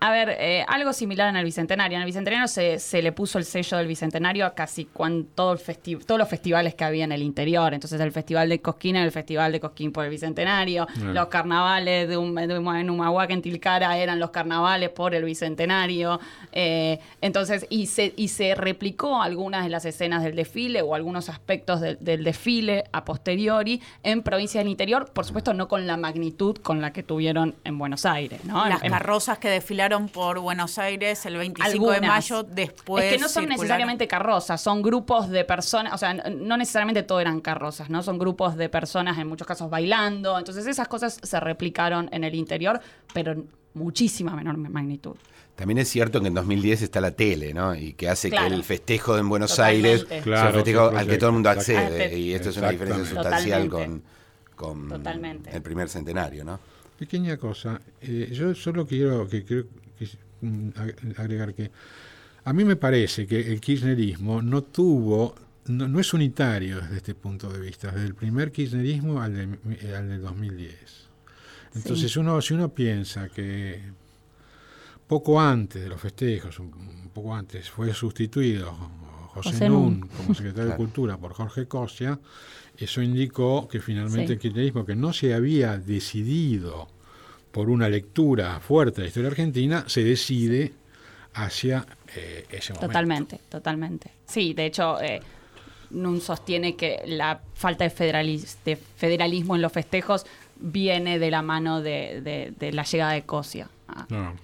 A 0.00 0.12
ver, 0.12 0.36
eh, 0.38 0.64
algo 0.68 0.92
similar 0.92 1.28
en 1.28 1.34
el 1.36 1.44
Bicentenario. 1.44 1.96
En 1.96 2.02
el 2.02 2.06
Bicentenario 2.06 2.46
se, 2.46 2.78
se 2.78 3.02
le 3.02 3.10
puso 3.10 3.36
el 3.38 3.44
sello 3.44 3.78
del 3.78 3.88
Bicentenario 3.88 4.46
a 4.46 4.54
casi 4.54 4.84
cuan- 4.84 5.26
todo 5.34 5.52
el 5.52 5.58
festi- 5.58 5.98
todos 6.04 6.20
los 6.20 6.28
festivales 6.28 6.76
que 6.76 6.84
había 6.84 7.02
en 7.02 7.10
el 7.10 7.20
interior. 7.20 7.74
Entonces 7.74 8.00
el 8.00 8.12
Festival 8.12 8.48
de 8.48 8.60
Cosquín 8.60 8.94
era 8.94 9.04
el 9.04 9.10
Festival 9.10 9.50
de 9.50 9.58
Cosquín 9.58 9.90
por 9.90 10.04
el 10.04 10.10
Bicentenario. 10.10 10.86
Los 11.12 11.26
carnavales 11.26 12.08
de, 12.08 12.16
un, 12.16 12.32
de 12.36 12.56
un- 12.58 12.76
en 12.76 12.90
Humahuaca, 12.90 13.32
en 13.32 13.42
Tilcara, 13.42 13.98
eran 13.98 14.20
los 14.20 14.30
carnavales 14.30 14.90
por 14.90 15.16
el 15.16 15.24
Bicentenario. 15.24 16.20
Eh, 16.52 17.00
entonces, 17.20 17.66
y 17.68 17.86
se, 17.86 18.12
y 18.16 18.28
se 18.28 18.54
replicó 18.54 19.20
algunas 19.20 19.64
de 19.64 19.70
las 19.70 19.84
escenas 19.84 20.22
del 20.22 20.36
desfile 20.36 20.80
o 20.80 20.94
algunos 20.94 21.28
aspectos 21.28 21.80
del, 21.80 21.98
del 22.00 22.22
desfile 22.22 22.84
a 22.92 23.04
posteriori 23.04 23.82
en 24.04 24.22
provincias 24.22 24.62
del 24.62 24.70
interior. 24.70 25.10
Por 25.12 25.24
supuesto, 25.24 25.54
no 25.54 25.66
con 25.66 25.88
la 25.88 25.96
magnitud 25.96 26.56
con 26.58 26.80
la 26.80 26.92
que 26.92 27.02
tuvieron 27.02 27.56
en 27.64 27.78
Buenos 27.78 28.06
Aires. 28.06 28.44
¿no? 28.44 28.64
Las 28.68 28.84
en- 28.84 28.92
carrozas 28.92 29.38
que 29.38 29.48
desfilaron 29.48 29.87
por 30.12 30.38
Buenos 30.40 30.78
Aires 30.78 31.24
el 31.26 31.36
25 31.36 31.64
de 31.68 31.72
Algunas. 31.96 32.02
mayo 32.08 32.42
después. 32.42 33.04
es 33.04 33.12
que 33.14 33.18
no 33.18 33.28
son 33.28 33.44
circularon- 33.44 33.48
necesariamente 33.48 34.06
carrozas, 34.08 34.60
son 34.60 34.82
grupos 34.82 35.28
de 35.30 35.44
personas, 35.44 35.92
o 35.94 35.98
sea, 35.98 36.14
no 36.14 36.56
necesariamente 36.56 37.02
todo 37.02 37.20
eran 37.20 37.40
carrozas, 37.40 37.90
¿no? 37.90 38.02
Son 38.02 38.18
grupos 38.18 38.56
de 38.56 38.68
personas, 38.68 39.18
en 39.18 39.26
muchos 39.26 39.46
casos 39.46 39.70
bailando. 39.70 40.38
Entonces 40.38 40.66
esas 40.66 40.88
cosas 40.88 41.18
se 41.22 41.40
replicaron 41.40 42.08
en 42.12 42.24
el 42.24 42.34
interior, 42.34 42.80
pero 43.14 43.34
muchísima 43.74 44.34
menor 44.36 44.56
magnitud. 44.58 45.16
También 45.56 45.78
es 45.78 45.88
cierto 45.88 46.20
que 46.20 46.28
en 46.28 46.34
2010 46.34 46.82
está 46.82 47.00
la 47.00 47.10
tele, 47.10 47.52
¿no? 47.52 47.74
Y 47.74 47.94
que 47.94 48.08
hace 48.08 48.30
Claro. 48.30 48.48
que 48.48 48.54
el 48.54 48.62
festejo 48.64 49.18
en 49.18 49.28
Buenos 49.28 49.50
Totalmente. 49.50 49.88
Aires 49.88 50.06
sea 50.08 50.22
Claro, 50.22 50.48
un 50.48 50.54
festejo 50.54 50.88
al 50.96 51.06
que 51.08 51.16
todo 51.18 51.30
el 51.30 51.34
mundo 51.34 51.50
accede. 51.50 52.16
Y 52.16 52.32
esto 52.34 52.50
es 52.50 52.56
una 52.58 52.70
diferencia 52.70 53.04
sustancial 53.04 53.68
con, 53.68 54.02
con 54.54 54.88
Totalmente. 54.88 55.50
el 55.50 55.62
primer 55.62 55.88
centenario, 55.88 56.44
¿no? 56.44 56.60
Pequeña 56.98 57.36
cosa, 57.36 57.80
eh, 58.00 58.28
yo 58.32 58.54
solo 58.54 58.86
quiero 58.86 59.28
que, 59.28 59.44
creo 59.44 59.66
que, 59.98 60.08
mm, 60.40 60.68
ag- 60.70 61.18
agregar 61.18 61.54
que 61.54 61.70
a 62.44 62.52
mí 62.52 62.64
me 62.64 62.76
parece 62.76 63.26
que 63.26 63.38
el 63.52 63.60
kirchnerismo 63.60 64.42
no 64.42 64.62
tuvo, 64.64 65.34
no, 65.66 65.86
no 65.86 66.00
es 66.00 66.12
unitario 66.14 66.80
desde 66.80 66.96
este 66.96 67.14
punto 67.14 67.50
de 67.52 67.60
vista, 67.60 67.92
desde 67.92 68.06
el 68.06 68.14
primer 68.14 68.50
kirchnerismo 68.50 69.20
al, 69.22 69.34
de, 69.34 69.58
eh, 69.80 69.94
al 69.94 70.08
del 70.08 70.22
2010. 70.22 71.08
Entonces 71.74 72.16
uno, 72.16 72.40
si 72.40 72.54
uno 72.54 72.70
piensa 72.70 73.28
que 73.28 73.80
poco 75.06 75.40
antes 75.40 75.82
de 75.82 75.88
los 75.88 76.00
festejos, 76.00 76.58
un 76.58 77.10
poco 77.14 77.34
antes, 77.34 77.70
fue 77.70 77.92
sustituido 77.94 78.74
José, 79.42 79.50
José 79.50 79.68
Nun 79.68 80.00
Nun. 80.00 80.08
como 80.08 80.34
secretario 80.34 80.70
de. 80.70 80.76
Cultura 80.76 81.16
por 81.16 81.32
Jorge 81.32 81.66
Cosia, 81.66 82.18
eso 82.76 83.02
indicó 83.02 83.66
que 83.68 83.80
finalmente 83.80 84.26
Sí. 84.28 84.32
el 84.34 84.38
kirchnerismo, 84.38 84.84
que 84.84 84.94
no 84.94 85.12
se 85.12 85.34
había 85.34 85.78
decidido 85.78 86.88
por 87.52 87.70
una 87.70 87.88
lectura 87.88 88.60
fuerte 88.60 88.96
de 89.00 89.02
la 89.02 89.08
historia 89.08 89.28
argentina, 89.30 89.84
se 89.88 90.04
decide 90.04 90.72
hacia 91.34 91.86
eh, 92.16 92.46
ese 92.50 92.72
momento. 92.72 92.86
Totalmente, 92.88 93.40
totalmente. 93.48 94.10
Sí, 94.26 94.54
de 94.54 94.66
hecho, 94.66 95.00
eh, 95.00 95.20
Nun 95.90 96.20
sostiene 96.20 96.76
que 96.76 97.00
la 97.06 97.40
falta 97.54 97.84
de, 97.84 97.90
federalis- 97.90 98.56
de 98.64 98.76
federalismo 98.76 99.56
en 99.56 99.62
los 99.62 99.72
festejos 99.72 100.26
viene 100.60 101.18
de 101.18 101.30
la 101.30 101.40
mano 101.40 101.80
de, 101.80 102.20
de- 102.20 102.52
de 102.58 102.72
la 102.72 102.82
llegada 102.84 103.12
de 103.12 103.22
Cosia 103.22 103.70
a, 103.88 104.06
No. 104.10 104.34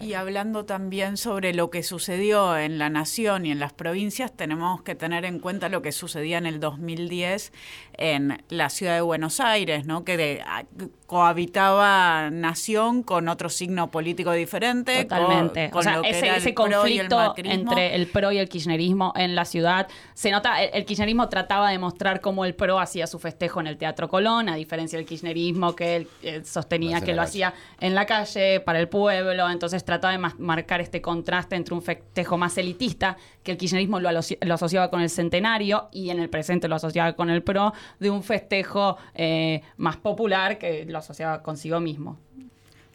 Y 0.00 0.14
hablando 0.14 0.64
también 0.64 1.16
sobre 1.16 1.52
lo 1.52 1.70
que 1.70 1.82
sucedió 1.82 2.56
en 2.56 2.78
la 2.78 2.90
nación 2.90 3.46
y 3.46 3.52
en 3.52 3.58
las 3.58 3.72
provincias, 3.72 4.32
tenemos 4.34 4.82
que 4.82 4.94
tener 4.94 5.24
en 5.24 5.38
cuenta 5.38 5.68
lo 5.68 5.82
que 5.82 5.92
sucedía 5.92 6.38
en 6.38 6.46
el 6.46 6.60
2010 6.60 7.52
en 8.00 8.42
la 8.48 8.68
ciudad 8.70 8.94
de 8.94 9.00
Buenos 9.02 9.38
Aires, 9.40 9.86
¿no? 9.86 10.04
que 10.04 10.16
de- 10.16 10.42
a- 10.46 10.64
cohabitaba 11.06 12.30
nación 12.30 13.02
con 13.02 13.28
otro 13.28 13.48
signo 13.48 13.90
político 13.90 14.32
diferente. 14.32 15.04
Totalmente. 15.04 15.70
con 15.70 15.80
o 15.80 15.82
sea, 15.82 15.96
lo 15.96 16.02
que 16.02 16.10
ese, 16.10 16.26
era 16.26 16.36
ese 16.36 16.48
el 16.50 16.54
pro 16.54 16.86
y 16.86 16.98
el 16.98 17.08
conflicto 17.08 17.34
entre 17.36 17.94
el 17.96 18.06
PRO 18.06 18.32
y 18.32 18.38
el 18.38 18.48
kirchnerismo 18.48 19.12
en 19.16 19.34
la 19.34 19.44
ciudad. 19.44 19.88
Se 20.14 20.30
nota, 20.30 20.62
el, 20.62 20.70
el 20.72 20.84
kirchnerismo 20.84 21.28
trataba 21.28 21.70
de 21.70 21.78
mostrar 21.78 22.20
cómo 22.20 22.44
el 22.44 22.54
PRO 22.54 22.78
hacía 22.78 23.06
su 23.06 23.18
festejo 23.18 23.60
en 23.60 23.66
el 23.66 23.76
Teatro 23.76 24.08
Colón, 24.08 24.48
a 24.48 24.54
diferencia 24.54 24.98
del 24.98 25.06
kirchnerismo 25.06 25.74
que 25.76 25.96
él 25.96 26.08
eh, 26.22 26.42
sostenía 26.44 27.00
que 27.00 27.14
lo 27.14 27.22
hacía 27.22 27.54
en 27.80 27.94
la 27.94 28.06
calle, 28.06 28.60
para 28.60 28.78
el 28.80 28.88
pueblo. 28.88 29.48
Entonces 29.50 29.84
trataba 29.84 30.12
de 30.16 30.34
marcar 30.38 30.80
este 30.80 31.00
contraste 31.00 31.56
entre 31.56 31.74
un 31.74 31.82
festejo 31.82 32.36
más 32.38 32.56
elitista, 32.58 33.16
que 33.42 33.52
el 33.52 33.58
kirchnerismo 33.58 34.00
lo, 34.00 34.10
asociaba 34.54 34.90
con 34.90 35.00
el 35.00 35.10
centenario 35.10 35.88
y 35.92 36.10
en 36.10 36.20
el 36.20 36.28
presente 36.28 36.68
lo 36.68 36.76
asociaba 36.76 37.14
con 37.14 37.30
el 37.30 37.42
PRO, 37.42 37.72
de 37.98 38.10
un 38.10 38.22
festejo 38.22 38.96
eh, 39.14 39.62
más 39.76 39.96
popular 39.96 40.58
que 40.58 40.84
lo 40.84 40.98
asociaba 40.98 41.42
consigo 41.42 41.80
mismo. 41.80 42.18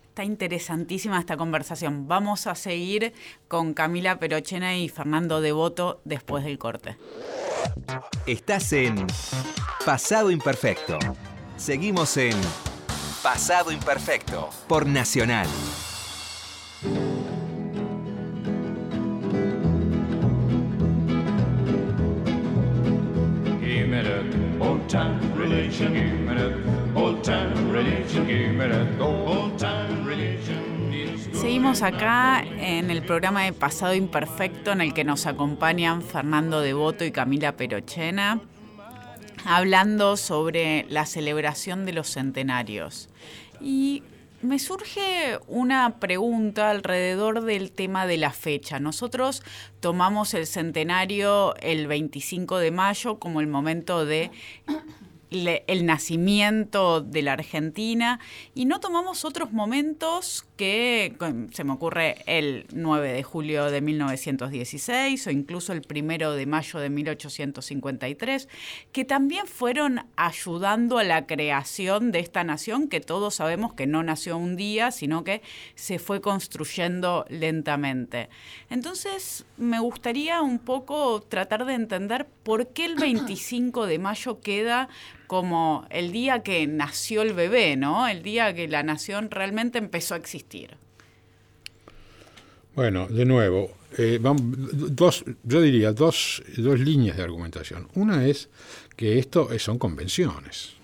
Está 0.10 0.24
interesantísima 0.24 1.20
esta 1.20 1.36
conversación. 1.36 2.08
Vamos 2.08 2.48
a 2.48 2.56
seguir 2.56 3.14
con 3.50 3.74
Camila 3.74 4.18
Perochena 4.18 4.78
y 4.78 4.88
Fernando 4.88 5.42
Devoto 5.42 6.00
después 6.06 6.46
del 6.46 6.58
corte. 6.58 6.96
Estás 8.26 8.72
en 8.72 9.08
Pasado 9.86 10.32
Imperfecto. 10.32 10.98
Seguimos 11.58 12.16
en 12.16 12.36
Pasado 13.22 13.72
Imperfecto 13.72 14.50
por 14.68 14.88
Nacional. 14.88 15.48
Seguimos 31.34 31.82
acá 31.82 32.46
en 32.46 32.90
el 32.90 33.04
programa 33.04 33.44
de 33.44 33.52
Pasado 33.52 33.94
Imperfecto 33.94 34.72
en 34.72 34.80
el 34.80 34.94
que 34.94 35.04
nos 35.04 35.26
acompañan 35.26 36.02
Fernando 36.02 36.62
Devoto 36.62 37.04
y 37.04 37.12
Camila 37.12 37.58
Perochena, 37.58 38.40
hablando 39.44 40.16
sobre 40.16 40.86
la 40.88 41.06
celebración 41.06 41.86
de 41.86 41.92
los 41.92 42.08
centenarios. 42.10 43.10
Y 43.60 44.04
me 44.42 44.60
surge 44.60 45.40
una 45.48 46.00
pregunta 46.00 46.70
alrededor 46.70 47.44
del 47.44 47.72
tema 47.72 48.08
de 48.08 48.18
la 48.18 48.32
fecha. 48.32 48.80
Nosotros 48.80 49.44
tomamos 49.82 50.34
el 50.36 50.48
centenario 50.48 51.54
el 51.58 51.88
25 51.88 52.60
de 52.60 52.72
mayo 52.72 53.20
como 53.20 53.42
el 53.42 53.48
momento 53.48 54.06
de 54.06 54.32
el 55.32 55.86
nacimiento 55.86 57.02
de 57.02 57.22
la 57.22 57.34
Argentina 57.34 58.20
y 58.54 58.66
no 58.66 58.80
tomamos 58.80 59.26
otros 59.26 59.52
momentos 59.52 60.46
que 60.56 61.16
se 61.52 61.64
me 61.64 61.74
ocurre 61.74 62.18
el 62.28 62.68
9 62.74 63.12
de 63.12 63.24
julio 63.24 63.66
de 63.66 63.82
1916 63.82 65.28
o 65.28 65.32
incluso 65.32 65.74
el 65.74 65.82
1 65.90 66.32
de 66.34 66.46
mayo 66.46 66.80
de 66.80 66.90
1853 66.90 68.48
que 68.92 69.06
también 69.06 69.48
fueron 69.48 70.06
ayudando 70.16 71.00
a 71.00 71.04
la 71.04 71.26
creación 71.26 72.12
de 72.12 72.20
esta 72.20 72.44
nación 72.44 72.88
que 72.88 73.02
todos 73.02 73.36
sabemos 73.36 73.74
que 73.74 73.88
no 73.88 74.04
nació 74.04 74.38
un 74.38 74.56
día 74.56 74.92
sino 74.92 75.24
que 75.24 75.42
se 75.76 76.00
fue 76.00 76.22
construyendo 76.22 77.26
lentamente. 77.30 78.30
Entonces 78.70 79.46
me 79.58 79.80
gustaría 79.80 80.42
un 80.42 80.60
poco 80.60 81.22
tratar 81.22 81.66
de 81.66 81.74
entender 81.74 82.28
por 82.44 82.68
qué 82.68 82.86
el 82.86 82.96
25 82.96 83.86
de 83.88 84.00
mayo 84.00 84.40
queda 84.40 84.90
como 85.36 85.86
el 85.90 86.14
día 86.14 86.44
que 86.44 86.66
nació 86.66 87.22
el 87.22 87.34
bebé, 87.34 87.76
¿no? 87.76 88.08
El 88.08 88.24
día 88.24 88.54
que 88.56 88.70
la 88.70 88.84
nación 88.84 89.30
realmente 89.30 89.78
empezó 89.78 90.14
a 90.14 90.18
existir. 90.18 90.78
Bueno, 92.74 93.08
de 93.08 93.26
nuevo, 93.26 93.72
eh, 93.98 94.18
dos, 94.22 95.26
yo 95.44 95.62
diría 95.62 95.92
dos, 95.92 96.42
dos 96.56 96.80
líneas 96.80 97.18
de 97.18 97.24
argumentación. 97.24 97.90
Una 97.96 98.26
es 98.26 98.48
que 98.96 99.20
esto 99.20 99.50
son 99.60 99.78
convenciones 99.78 100.76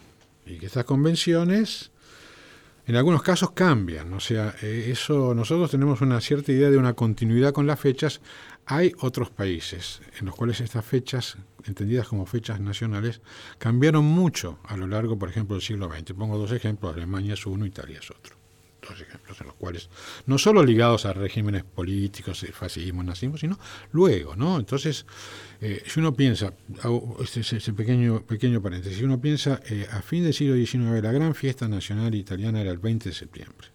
y 0.45 0.57
que 0.57 0.65
estas 0.65 0.83
convenciones 0.83 1.91
en 2.87 2.97
algunos 2.97 3.23
casos 3.23 3.51
cambian. 3.51 4.13
O 4.13 4.19
sea, 4.19 4.53
eh, 4.61 4.89
eso 4.91 5.33
nosotros 5.33 5.71
tenemos 5.71 6.01
una 6.01 6.19
cierta 6.19 6.51
idea 6.51 6.69
de 6.69 6.77
una 6.77 6.93
continuidad 6.93 7.53
con 7.53 7.65
las 7.65 7.79
fechas. 7.79 8.19
Hay 8.65 8.93
otros 8.99 9.29
países 9.29 10.01
en 10.19 10.27
los 10.27 10.35
cuales 10.35 10.61
estas 10.61 10.85
fechas, 10.85 11.37
entendidas 11.65 12.07
como 12.07 12.25
fechas 12.25 12.59
nacionales, 12.59 13.21
cambiaron 13.57 14.05
mucho 14.05 14.59
a 14.63 14.77
lo 14.77 14.87
largo, 14.87 15.17
por 15.17 15.29
ejemplo, 15.29 15.55
del 15.55 15.63
siglo 15.63 15.89
XX. 15.89 16.13
Pongo 16.13 16.37
dos 16.37 16.51
ejemplos, 16.51 16.95
Alemania 16.95 17.33
es 17.33 17.45
uno, 17.45 17.65
Italia 17.65 17.99
es 17.99 18.09
otro 18.11 18.41
dos 18.81 19.01
ejemplos 19.01 19.39
en 19.39 19.47
los 19.47 19.55
cuales, 19.55 19.89
no 20.25 20.37
solo 20.37 20.63
ligados 20.63 21.05
a 21.05 21.13
regímenes 21.13 21.63
políticos, 21.63 22.43
el 22.43 22.53
fascismo, 22.53 23.03
nazismo, 23.03 23.37
sino 23.37 23.59
luego, 23.91 24.35
¿no? 24.35 24.57
Entonces, 24.57 25.05
eh, 25.61 25.83
si 25.85 25.99
uno 25.99 26.13
piensa, 26.13 26.53
hago 26.81 27.17
este, 27.21 27.41
ese, 27.41 27.57
ese 27.57 27.73
pequeño, 27.73 28.21
pequeño 28.23 28.61
paréntesis, 28.61 28.97
si 28.97 29.03
uno 29.03 29.21
piensa, 29.21 29.61
eh, 29.69 29.87
a 29.91 30.01
fin 30.01 30.23
del 30.23 30.33
siglo 30.33 30.55
XIX, 30.55 31.01
la 31.01 31.11
gran 31.11 31.35
fiesta 31.35 31.67
nacional 31.67 32.13
italiana 32.15 32.61
era 32.61 32.71
el 32.71 32.79
20 32.79 33.09
de 33.09 33.15
septiembre. 33.15 33.67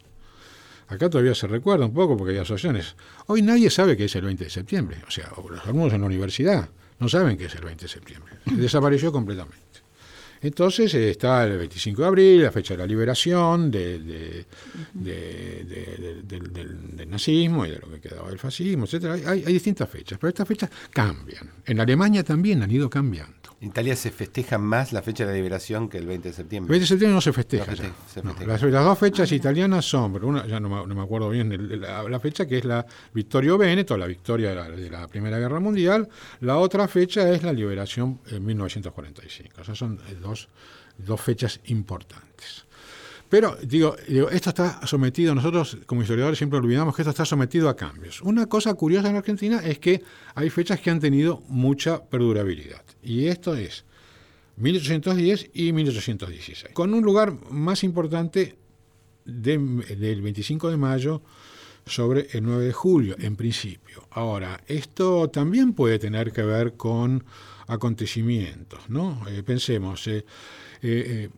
Acá 0.88 1.10
todavía 1.10 1.34
se 1.34 1.46
recuerda 1.46 1.86
un 1.86 1.94
poco 1.94 2.16
porque 2.16 2.32
hay 2.32 2.38
asociaciones. 2.38 2.94
Hoy 3.26 3.42
nadie 3.42 3.70
sabe 3.70 3.96
que 3.96 4.04
es 4.04 4.14
el 4.14 4.24
20 4.24 4.44
de 4.44 4.50
septiembre. 4.50 4.98
O 5.06 5.10
sea, 5.10 5.30
los 5.50 5.64
alumnos 5.64 5.92
en 5.92 6.00
la 6.00 6.06
universidad 6.06 6.68
no 6.98 7.08
saben 7.08 7.36
que 7.36 7.46
es 7.46 7.54
el 7.54 7.64
20 7.64 7.84
de 7.84 7.88
septiembre. 7.88 8.34
Desapareció 8.46 9.10
completamente. 9.12 9.65
Entonces 10.46 10.94
eh, 10.94 11.10
está 11.10 11.44
el 11.44 11.58
25 11.58 12.02
de 12.02 12.08
abril, 12.08 12.42
la 12.42 12.52
fecha 12.52 12.74
de 12.74 12.78
la 12.78 12.86
liberación 12.86 13.70
de- 13.70 13.98
de- 13.98 14.46
de- 14.94 15.64
de- 15.64 15.94
de- 15.98 16.22
del, 16.22 16.52
del- 16.52 16.96
del 16.96 17.10
nazismo 17.10 17.66
y 17.66 17.70
de 17.70 17.78
lo 17.78 17.90
que 17.90 18.00
quedaba 18.00 18.28
del 18.28 18.38
fascismo, 18.38 18.84
etcétera. 18.84 19.14
Hay, 19.14 19.44
hay 19.46 19.52
distintas 19.52 19.88
fechas, 19.88 20.18
pero 20.18 20.28
estas 20.28 20.46
fechas 20.46 20.70
cambian. 20.90 21.50
En 21.64 21.80
Alemania 21.80 22.22
también 22.24 22.62
han 22.62 22.70
ido 22.70 22.88
cambiando. 22.90 23.34
En 23.58 23.68
Italia 23.68 23.96
se 23.96 24.10
festeja 24.10 24.58
más 24.58 24.92
la 24.92 25.00
fecha 25.00 25.24
de 25.24 25.30
la 25.30 25.36
liberación 25.36 25.88
que 25.88 25.96
el 25.96 26.06
20 26.06 26.24
de 26.24 26.28
El 26.30 26.34
septiembre. 26.36 26.70
20 26.70 26.82
de 26.82 26.86
septiembre 26.88 27.14
no 27.14 27.20
se 27.22 27.32
festeja. 27.32 27.64
No 27.64 27.72
feste- 27.72 27.82
ya. 27.84 27.94
se 28.12 28.22
No, 28.22 28.30
festeja. 28.30 28.52
las, 28.52 28.62
las 28.62 28.84
dos 28.84 28.98
fechas 28.98 29.32
italianas 29.32 29.84
son, 29.86 30.12
pero 30.12 30.28
una, 30.28 30.46
ya 30.46 30.60
no 30.60 30.68
me, 30.68 30.86
no 30.86 30.94
me 30.94 31.02
acuerdo 31.02 31.30
bien 31.30 31.50
el- 31.52 31.80
la, 31.80 32.02
la 32.02 32.20
fecha, 32.20 32.46
que 32.46 32.58
es 32.58 32.64
la 32.66 32.84
Vittorio 33.14 33.56
Veneto, 33.56 33.96
la 33.96 34.06
victoria 34.06 34.50
de 34.50 34.54
la, 34.56 34.68
de 34.70 34.90
la 34.90 35.08
Primera 35.08 35.38
Guerra 35.38 35.58
Mundial. 35.58 36.06
La 36.40 36.58
otra 36.58 36.86
fecha 36.86 37.30
es 37.30 37.42
la 37.42 37.52
liberación 37.52 38.20
en 38.30 38.44
1945. 38.44 39.62
O 39.62 39.64
sea, 39.64 39.74
son 39.74 39.98
eh, 40.10 40.16
dos, 40.98 41.20
fechas 41.20 41.60
importantes. 41.66 42.64
Pero, 43.28 43.56
digo, 43.62 43.96
digo, 44.08 44.30
esto 44.30 44.50
está 44.50 44.86
sometido, 44.86 45.34
nosotros 45.34 45.78
como 45.86 46.02
historiadores 46.02 46.38
siempre 46.38 46.58
olvidamos 46.60 46.94
que 46.94 47.02
esto 47.02 47.10
está 47.10 47.24
sometido 47.24 47.68
a 47.68 47.74
cambios. 47.74 48.22
Una 48.22 48.46
cosa 48.46 48.72
curiosa 48.74 49.10
en 49.10 49.16
Argentina 49.16 49.60
es 49.64 49.78
que 49.80 50.02
hay 50.34 50.48
fechas 50.48 50.80
que 50.80 50.90
han 50.90 51.00
tenido 51.00 51.42
mucha 51.48 52.04
perdurabilidad. 52.04 52.82
Y 53.02 53.26
esto 53.26 53.56
es 53.56 53.84
1810 54.58 55.50
y 55.54 55.72
1816. 55.72 56.72
Con 56.72 56.94
un 56.94 57.02
lugar 57.04 57.32
más 57.50 57.82
importante 57.84 58.56
de- 59.24 59.58
del 59.58 60.22
25 60.22 60.70
de 60.70 60.76
mayo 60.76 61.20
sobre 61.84 62.28
el 62.32 62.44
9 62.44 62.64
de 62.66 62.72
julio, 62.72 63.16
en 63.18 63.36
principio. 63.36 64.06
Ahora, 64.10 64.60
esto 64.66 65.28
también 65.30 65.72
puede 65.72 65.98
tener 65.98 66.32
que 66.32 66.42
ver 66.42 66.74
con 66.76 67.24
acontecimientos, 67.66 68.88
¿no? 68.88 69.22
Eh, 69.28 69.42
pensemos, 69.42 70.06
eh, 70.08 70.24
eh, 70.82 71.28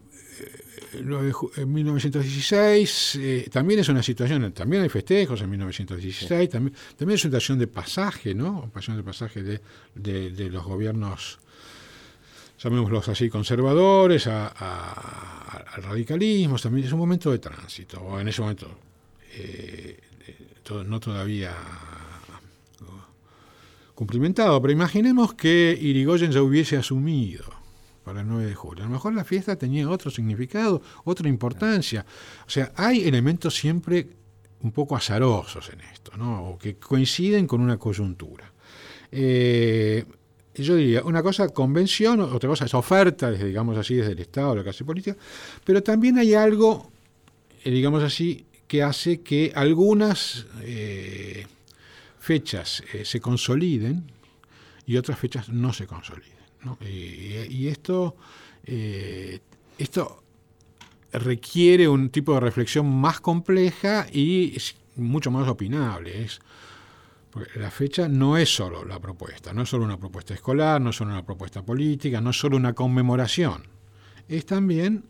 el 0.95 1.07
9 1.09 1.26
de 1.26 1.33
ju- 1.33 1.51
en 1.57 1.72
1916 1.72 3.16
eh, 3.16 3.49
también 3.51 3.81
es 3.81 3.89
una 3.89 4.03
situación, 4.03 4.53
también 4.53 4.83
hay 4.83 4.89
festejos 4.89 5.41
en 5.43 5.51
1916, 5.51 6.49
también, 6.49 6.74
también 6.97 7.16
es 7.16 7.24
una 7.24 7.31
situación 7.31 7.59
de 7.59 7.66
pasaje, 7.66 8.35
¿no? 8.35 8.62
Situación 8.66 8.97
de 8.99 9.03
pasaje 9.03 9.43
de, 9.43 9.61
de- 9.95 10.31
de 10.31 10.51
los 10.51 10.64
gobiernos, 10.64 11.39
llamémoslos 12.62 13.09
así, 13.09 13.29
conservadores, 13.29 14.26
a- 14.26 14.49
a- 14.57 15.64
al 15.74 15.83
radicalismo, 15.83 16.57
también 16.59 16.87
es 16.87 16.93
un 16.93 16.99
momento 16.99 17.31
de 17.33 17.39
tránsito, 17.39 18.01
o 18.01 18.20
en 18.20 18.29
ese 18.29 18.41
momento 18.41 18.68
eh, 19.35 19.99
to- 20.62 20.85
no 20.85 21.01
todavía 21.01 21.55
cumplimentado, 23.99 24.62
pero 24.62 24.72
imaginemos 24.72 25.34
que 25.34 25.76
Irigoyen 25.80 26.30
ya 26.30 26.40
hubiese 26.40 26.76
asumido 26.76 27.42
para 28.05 28.20
el 28.20 28.28
9 28.28 28.46
de 28.46 28.55
julio. 28.55 28.84
A 28.84 28.86
lo 28.86 28.92
mejor 28.92 29.12
la 29.12 29.24
fiesta 29.24 29.57
tenía 29.57 29.90
otro 29.90 30.09
significado, 30.09 30.80
otra 31.03 31.28
importancia. 31.28 32.07
O 32.46 32.49
sea, 32.49 32.70
hay 32.76 33.09
elementos 33.09 33.57
siempre 33.57 34.07
un 34.61 34.70
poco 34.70 34.94
azarosos 34.94 35.68
en 35.70 35.80
esto, 35.80 36.16
¿no? 36.16 36.51
o 36.51 36.59
que 36.59 36.76
coinciden 36.76 37.49
con 37.49 37.61
una 37.61 37.76
coyuntura. 37.76 38.53
Eh, 39.11 40.05
yo 40.55 40.76
diría, 40.76 41.03
una 41.03 41.20
cosa 41.20 41.49
convención, 41.49 42.20
otra 42.20 42.49
cosa 42.49 42.66
es 42.66 42.74
oferta, 42.74 43.32
digamos 43.32 43.76
así, 43.76 43.96
desde 43.96 44.12
el 44.12 44.20
Estado, 44.20 44.55
la 44.55 44.62
clase 44.62 44.84
política, 44.84 45.16
pero 45.64 45.82
también 45.82 46.18
hay 46.18 46.34
algo, 46.34 46.88
eh, 47.64 47.70
digamos 47.72 48.05
así, 48.05 48.46
que 48.68 48.80
hace 48.80 49.22
que 49.22 49.51
algunas 49.57 50.46
eh, 50.62 51.49
fechas 52.29 52.83
eh, 52.93 53.07
se 53.07 53.20
consoliden 53.22 54.12
y 54.85 54.99
otras 54.99 55.18
fechas 55.18 55.49
no 55.49 55.72
se 55.72 55.87
consoliden. 55.87 56.37
Y, 56.83 57.68
esto, 57.68 58.16
eh, 58.64 59.41
esto 59.79 60.22
requiere 61.11 61.89
un 61.89 62.11
tipo 62.11 62.35
de 62.35 62.41
reflexión 62.41 62.87
más 62.87 63.20
compleja 63.20 64.07
y 64.12 64.59
mucho 64.97 65.31
más 65.31 65.49
opinable. 65.49 66.22
Es, 66.22 66.41
la 67.55 67.70
fecha 67.70 68.09
no 68.09 68.37
es 68.37 68.55
solo 68.55 68.85
la 68.85 69.01
propuesta, 69.01 69.55
no 69.55 69.62
es 69.62 69.70
solo 69.70 69.87
una 69.87 69.99
propuesta 69.99 70.35
escolar, 70.35 70.83
no 70.83 70.91
es 70.91 70.97
solo 70.97 71.12
una 71.12 71.24
propuesta 71.24 71.62
política, 71.62 72.20
no 72.20 72.29
es 72.31 72.39
solo 72.39 72.59
una 72.59 72.74
conmemoración, 72.74 73.62
es 74.29 74.45
también 74.45 75.05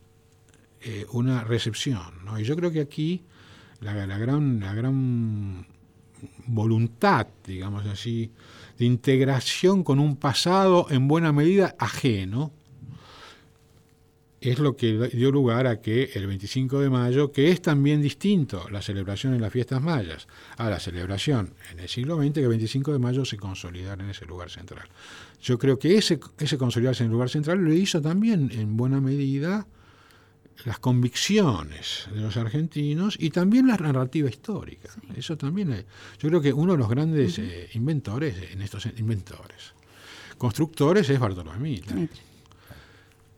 eh, 0.83 1.05
una 1.11 1.43
recepción. 1.43 2.13
Y 2.39 2.45
yo 2.45 2.55
creo 2.55 2.71
que 2.71 2.81
aquí 2.81 3.25
la 3.81 3.93
gran, 3.95 4.61
la 4.61 4.75
gran 4.75 5.67
voluntad, 6.49 7.27
digamos 7.47 7.87
así, 7.87 8.31
de 8.79 8.85
integración 8.85 9.85
con 9.85 9.99
un 9.99 10.17
pasado 10.17 10.87
en 10.91 11.09
buena 11.09 11.33
medida 11.33 11.75
ajeno, 11.79 12.53
es 14.41 14.59
lo 14.61 14.77
que 14.77 15.09
dio 15.09 15.33
lugar 15.33 15.67
a 15.67 15.81
que 15.81 16.11
el 16.15 16.27
25 16.27 16.81
de 16.81 16.91
mayo, 16.91 17.33
que 17.33 17.51
es 17.51 17.61
también 17.61 18.01
distinto 18.01 18.69
la 18.71 18.83
celebración 18.83 19.35
en 19.35 19.41
las 19.41 19.53
fiestas 19.53 19.83
mayas 19.83 20.29
a 20.57 20.71
la 20.71 20.79
celebración 20.79 21.55
en 21.73 21.81
el 21.81 21.89
siglo 21.89 22.17
XX, 22.17 22.35
que 22.35 22.43
el 22.43 22.49
25 22.49 22.93
de 22.93 22.99
mayo 23.01 23.25
se 23.25 23.37
consolidara 23.37 24.05
en 24.05 24.11
ese 24.11 24.27
lugar 24.27 24.51
central. 24.51 24.89
Yo 25.43 25.59
creo 25.59 25.79
que 25.79 25.97
ese, 25.99 26.21
ese 26.39 26.57
consolidarse 26.57 27.03
en 27.03 27.09
el 27.09 27.15
lugar 27.15 27.31
central 27.31 27.59
lo 27.59 27.73
hizo 27.73 28.01
también 28.01 28.51
en 28.53 28.77
buena 28.77 29.01
medida 29.01 29.67
las 30.65 30.79
convicciones 30.79 32.09
de 32.13 32.21
los 32.21 32.37
argentinos 32.37 33.17
y 33.19 33.31
también 33.31 33.67
la 33.67 33.77
narrativa 33.77 34.29
histórica. 34.29 34.91
Eso 35.17 35.37
también 35.37 35.73
es, 35.73 35.85
yo 36.19 36.29
creo 36.29 36.41
que 36.41 36.53
uno 36.53 36.73
de 36.73 36.79
los 36.79 36.89
grandes 36.89 37.39
eh, 37.39 37.69
inventores 37.75 38.53
en 38.53 38.63
estos 38.63 38.87
inventores, 38.97 39.75
constructores 40.37 41.09
es 41.11 41.19
Bartolomé 41.19 41.59
Mitre. 41.59 42.09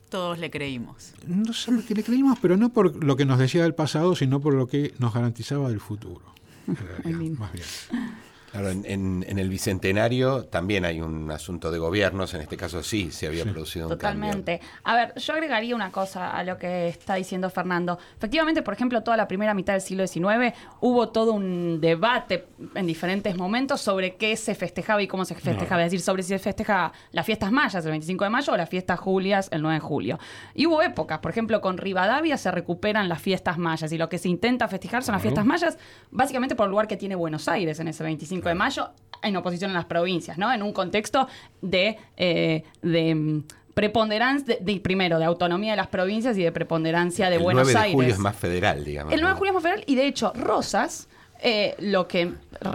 Todos 0.08 0.38
le 0.38 0.50
creímos. 0.50 1.12
No 1.26 1.52
sé 1.52 1.70
lo 1.70 1.84
que 1.84 1.94
le 1.94 2.02
creímos, 2.02 2.38
pero 2.42 2.56
no 2.56 2.72
por 2.72 3.04
lo 3.04 3.16
que 3.16 3.24
nos 3.24 3.38
decía 3.38 3.62
del 3.62 3.74
pasado, 3.74 4.16
sino 4.16 4.40
por 4.40 4.54
lo 4.54 4.66
que 4.66 4.92
nos 4.98 5.14
garantizaba 5.14 5.68
del 5.68 5.80
futuro. 5.80 6.34
en 6.66 6.76
realidad, 6.76 7.38
más 7.38 7.52
bien. 7.52 7.66
Claro, 8.52 8.70
en, 8.70 8.84
en- 8.86 9.24
en 9.28 9.38
el 9.38 9.48
bicentenario 9.48 10.44
también 10.46 10.84
hay 10.84 11.00
un 11.00 11.30
asunto 11.30 11.70
de 11.70 11.78
gobiernos, 11.78 12.34
en 12.34 12.40
este 12.40 12.56
caso 12.56 12.82
sí 12.82 13.10
se 13.10 13.26
había 13.26 13.44
producido 13.44 13.86
un 13.86 13.92
Totalmente. 13.92 14.60
A 14.84 14.94
ver, 14.96 15.14
yo 15.16 15.32
agregaría 15.34 15.74
una 15.74 15.92
cosa 15.92 16.30
a 16.36 16.42
lo 16.44 16.58
que 16.58 16.88
está 16.88 17.14
diciendo 17.14 17.48
Fernando. 17.50 17.98
Efectivamente, 18.16 18.62
por 18.62 18.74
ejemplo, 18.74 19.02
toda 19.02 19.16
la 19.16 19.28
primera 19.28 19.54
mitad 19.54 19.74
del 19.74 19.82
siglo 19.82 20.06
XIX 20.06 20.52
hubo 20.80 21.10
todo 21.10 21.32
un 21.32 21.80
debate 21.80 22.46
en 22.74 22.86
diferentes 22.86 23.36
momentos 23.36 23.80
sobre 23.80 24.16
qué 24.16 24.36
se 24.36 24.54
festejaba 24.54 25.02
y 25.02 25.06
cómo 25.06 25.24
se 25.24 25.34
festejaba. 25.34 25.82
Es 25.84 25.92
decir, 25.92 26.00
sobre 26.00 26.22
si 26.22 26.30
se 26.30 26.38
festejaba 26.38 26.92
las 27.12 27.24
fiestas 27.26 27.52
mayas 27.52 27.84
el 27.84 27.90
25 27.90 28.24
de 28.24 28.30
mayo 28.30 28.52
o 28.52 28.56
las 28.56 28.68
fiestas 28.68 28.98
julias 28.98 29.48
el 29.52 29.62
9 29.62 29.74
de 29.74 29.80
julio. 29.80 30.18
Y 30.54 30.66
hubo 30.66 30.82
épocas, 30.82 31.20
por 31.20 31.30
ejemplo, 31.30 31.60
con 31.60 31.78
Rivadavia 31.78 32.36
se 32.36 32.50
recuperan 32.50 33.08
las 33.08 33.20
fiestas 33.22 33.58
mayas 33.58 33.92
y 33.92 33.98
lo 33.98 34.08
que 34.08 34.18
se 34.18 34.28
intenta 34.28 34.66
festejar 34.68 35.02
son 35.04 35.12
las 35.12 35.22
fiestas 35.22 35.44
mayas, 35.46 35.78
básicamente 36.10 36.56
por 36.56 36.66
el 36.66 36.70
lugar 36.70 36.88
que 36.88 36.96
tiene 36.96 37.14
Buenos 37.14 37.48
Aires 37.48 37.78
en 37.80 37.88
ese 37.88 38.02
25 38.02 38.39
de 38.48 38.54
mayo, 38.54 38.90
en 39.22 39.36
oposición 39.36 39.70
a 39.72 39.74
las 39.74 39.84
provincias, 39.84 40.38
¿no? 40.38 40.52
En 40.52 40.62
un 40.62 40.72
contexto 40.72 41.28
de, 41.60 41.98
eh, 42.16 42.64
de 42.82 43.14
mm, 43.14 43.44
preponderancia, 43.74 44.56
de, 44.60 44.64
de- 44.74 44.80
primero, 44.80 45.18
de 45.18 45.24
autonomía 45.24 45.72
de 45.72 45.76
las 45.76 45.88
provincias 45.88 46.36
y 46.38 46.42
de 46.42 46.52
preponderancia 46.52 47.28
de 47.30 47.36
el 47.36 47.42
Buenos 47.42 47.64
9 47.64 47.72
de 47.72 47.78
Aires. 47.84 47.94
julio 47.94 48.12
es 48.14 48.18
más 48.18 48.36
federal, 48.36 48.84
digamos. 48.84 49.12
El 49.12 49.20
9 49.20 49.28
¿no? 49.30 49.34
de 49.34 49.38
julio 49.38 49.50
es 49.50 49.54
más 49.54 49.62
federal 49.62 49.84
y 49.86 49.94
de 49.94 50.06
hecho 50.06 50.32
Rosas, 50.34 51.08
eh, 51.42 51.74
lo, 51.78 52.06
que, 52.08 52.32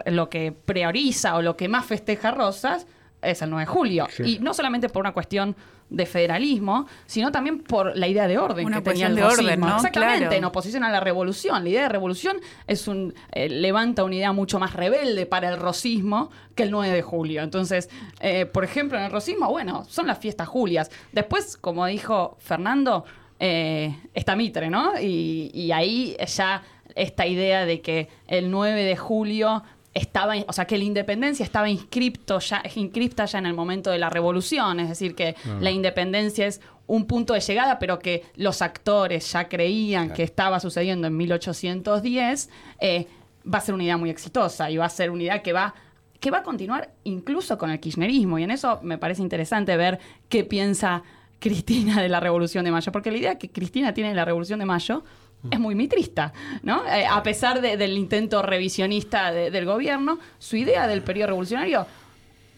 lo 0.07 0.29
que 0.29 0.51
prioriza 0.51 1.35
o 1.35 1.41
lo 1.41 1.55
que 1.55 1.67
más 1.67 1.85
festeja 1.85 2.31
Rosas 2.31 2.87
es 3.21 3.41
el 3.41 3.49
9 3.49 3.61
de 3.61 3.71
julio. 3.71 4.07
Sí. 4.11 4.23
Y 4.35 4.39
no 4.39 4.53
solamente 4.53 4.89
por 4.89 5.01
una 5.01 5.13
cuestión 5.13 5.55
de 5.89 6.05
federalismo, 6.05 6.87
sino 7.05 7.31
también 7.31 7.59
por 7.59 7.95
la 7.95 8.07
idea 8.07 8.27
de 8.27 8.37
orden 8.39 8.65
Una 8.65 8.77
que 8.77 8.89
tenía 8.89 9.07
el 9.07 9.15
de 9.15 9.23
orden. 9.23 9.59
¿no? 9.59 9.75
Exactamente, 9.75 10.19
Claro. 10.25 10.35
en 10.35 10.43
oposición 10.45 10.83
a 10.83 10.89
la 10.89 10.99
revolución. 10.99 11.63
La 11.63 11.69
idea 11.69 11.83
de 11.83 11.89
revolución 11.89 12.37
es 12.67 12.87
un 12.87 13.13
eh, 13.31 13.49
levanta 13.49 14.03
una 14.03 14.15
idea 14.15 14.31
mucho 14.31 14.59
más 14.59 14.73
rebelde 14.73 15.25
para 15.25 15.49
el 15.49 15.57
rosismo 15.59 16.31
que 16.55 16.63
el 16.63 16.71
9 16.71 16.91
de 16.93 17.01
julio. 17.01 17.43
Entonces, 17.43 17.89
eh, 18.19 18.45
por 18.47 18.63
ejemplo, 18.63 18.97
en 18.97 19.05
el 19.05 19.11
rosismo, 19.11 19.49
bueno, 19.49 19.85
son 19.87 20.07
las 20.07 20.17
fiestas 20.17 20.47
julias. 20.47 20.89
Después, 21.11 21.55
como 21.57 21.85
dijo 21.85 22.35
Fernando, 22.39 23.05
eh, 23.39 23.95
está 24.13 24.35
Mitre, 24.35 24.69
¿no? 24.69 24.99
Y, 24.99 25.51
y 25.53 25.71
ahí 25.71 26.15
ya 26.25 26.63
esta 26.95 27.27
idea 27.27 27.65
de 27.65 27.81
que 27.81 28.07
el 28.27 28.49
9 28.49 28.83
de 28.83 28.95
julio 28.95 29.63
estaba, 29.95 30.35
o 30.47 30.53
sea, 30.53 30.65
que 30.65 30.77
la 30.77 30.83
independencia 30.83 31.43
estaba 31.43 31.69
inscripto 31.69 32.39
ya, 32.39 32.61
inscripta 32.75 33.25
ya 33.25 33.39
en 33.39 33.45
el 33.45 33.53
momento 33.53 33.89
de 33.89 33.97
la 33.97 34.09
revolución, 34.09 34.81
es 34.81 34.89
decir, 34.89 35.15
que 35.15 35.35
la 35.61 35.71
independencia 35.71 36.45
es 36.45 36.61
un 36.85 37.05
punto 37.05 37.33
de 37.33 37.39
llegada, 37.39 37.79
pero 37.79 37.97
que 37.97 38.25
los 38.35 38.61
actores 38.61 39.31
ya 39.31 39.47
creían 39.47 40.11
que 40.11 40.23
estaba 40.23 40.59
sucediendo 40.59 41.07
en 41.07 41.15
1810, 41.15 42.49
eh, 42.79 43.07
va 43.51 43.59
a 43.59 43.61
ser 43.61 43.73
una 43.73 43.85
idea 43.85 43.97
muy 43.97 44.09
exitosa 44.09 44.69
y 44.69 44.77
va 44.77 44.85
a 44.85 44.89
ser 44.89 45.09
una 45.09 45.23
idea 45.23 45.41
que 45.41 45.53
va 45.53 45.73
que 46.19 46.31
va 46.31 46.39
a 46.39 46.43
continuar 46.43 46.91
incluso 47.03 47.57
con 47.57 47.69
el 47.69 47.79
kirchnerismo. 47.79 48.39
Y 48.39 48.43
en 48.43 48.51
eso 48.51 48.79
me 48.81 48.97
parece 48.97 49.21
interesante 49.21 49.77
ver 49.77 49.99
qué 50.27 50.43
piensa 50.43 51.03
Cristina 51.39 52.01
de 52.01 52.09
la 52.09 52.19
Revolución 52.19 52.65
de 52.65 52.71
Mayo, 52.71 52.91
porque 52.91 53.11
la 53.11 53.17
idea 53.17 53.37
que 53.37 53.51
Cristina 53.51 53.93
tiene 53.93 54.09
de 54.09 54.15
la 54.15 54.25
Revolución 54.25 54.59
de 54.59 54.65
Mayo 54.65 55.03
es 55.51 55.59
muy 55.59 55.75
mitrista, 55.75 56.33
¿no? 56.63 56.85
Eh, 56.87 57.05
a 57.05 57.21
pesar 57.23 57.61
de- 57.61 57.77
del 57.77 57.97
intento 57.97 58.41
revisionista 58.41 59.31
de- 59.31 59.51
del 59.51 59.65
gobierno, 59.65 60.19
su 60.39 60.55
idea 60.57 60.87
del 60.87 61.01
periodo 61.01 61.27
revolucionario 61.27 61.85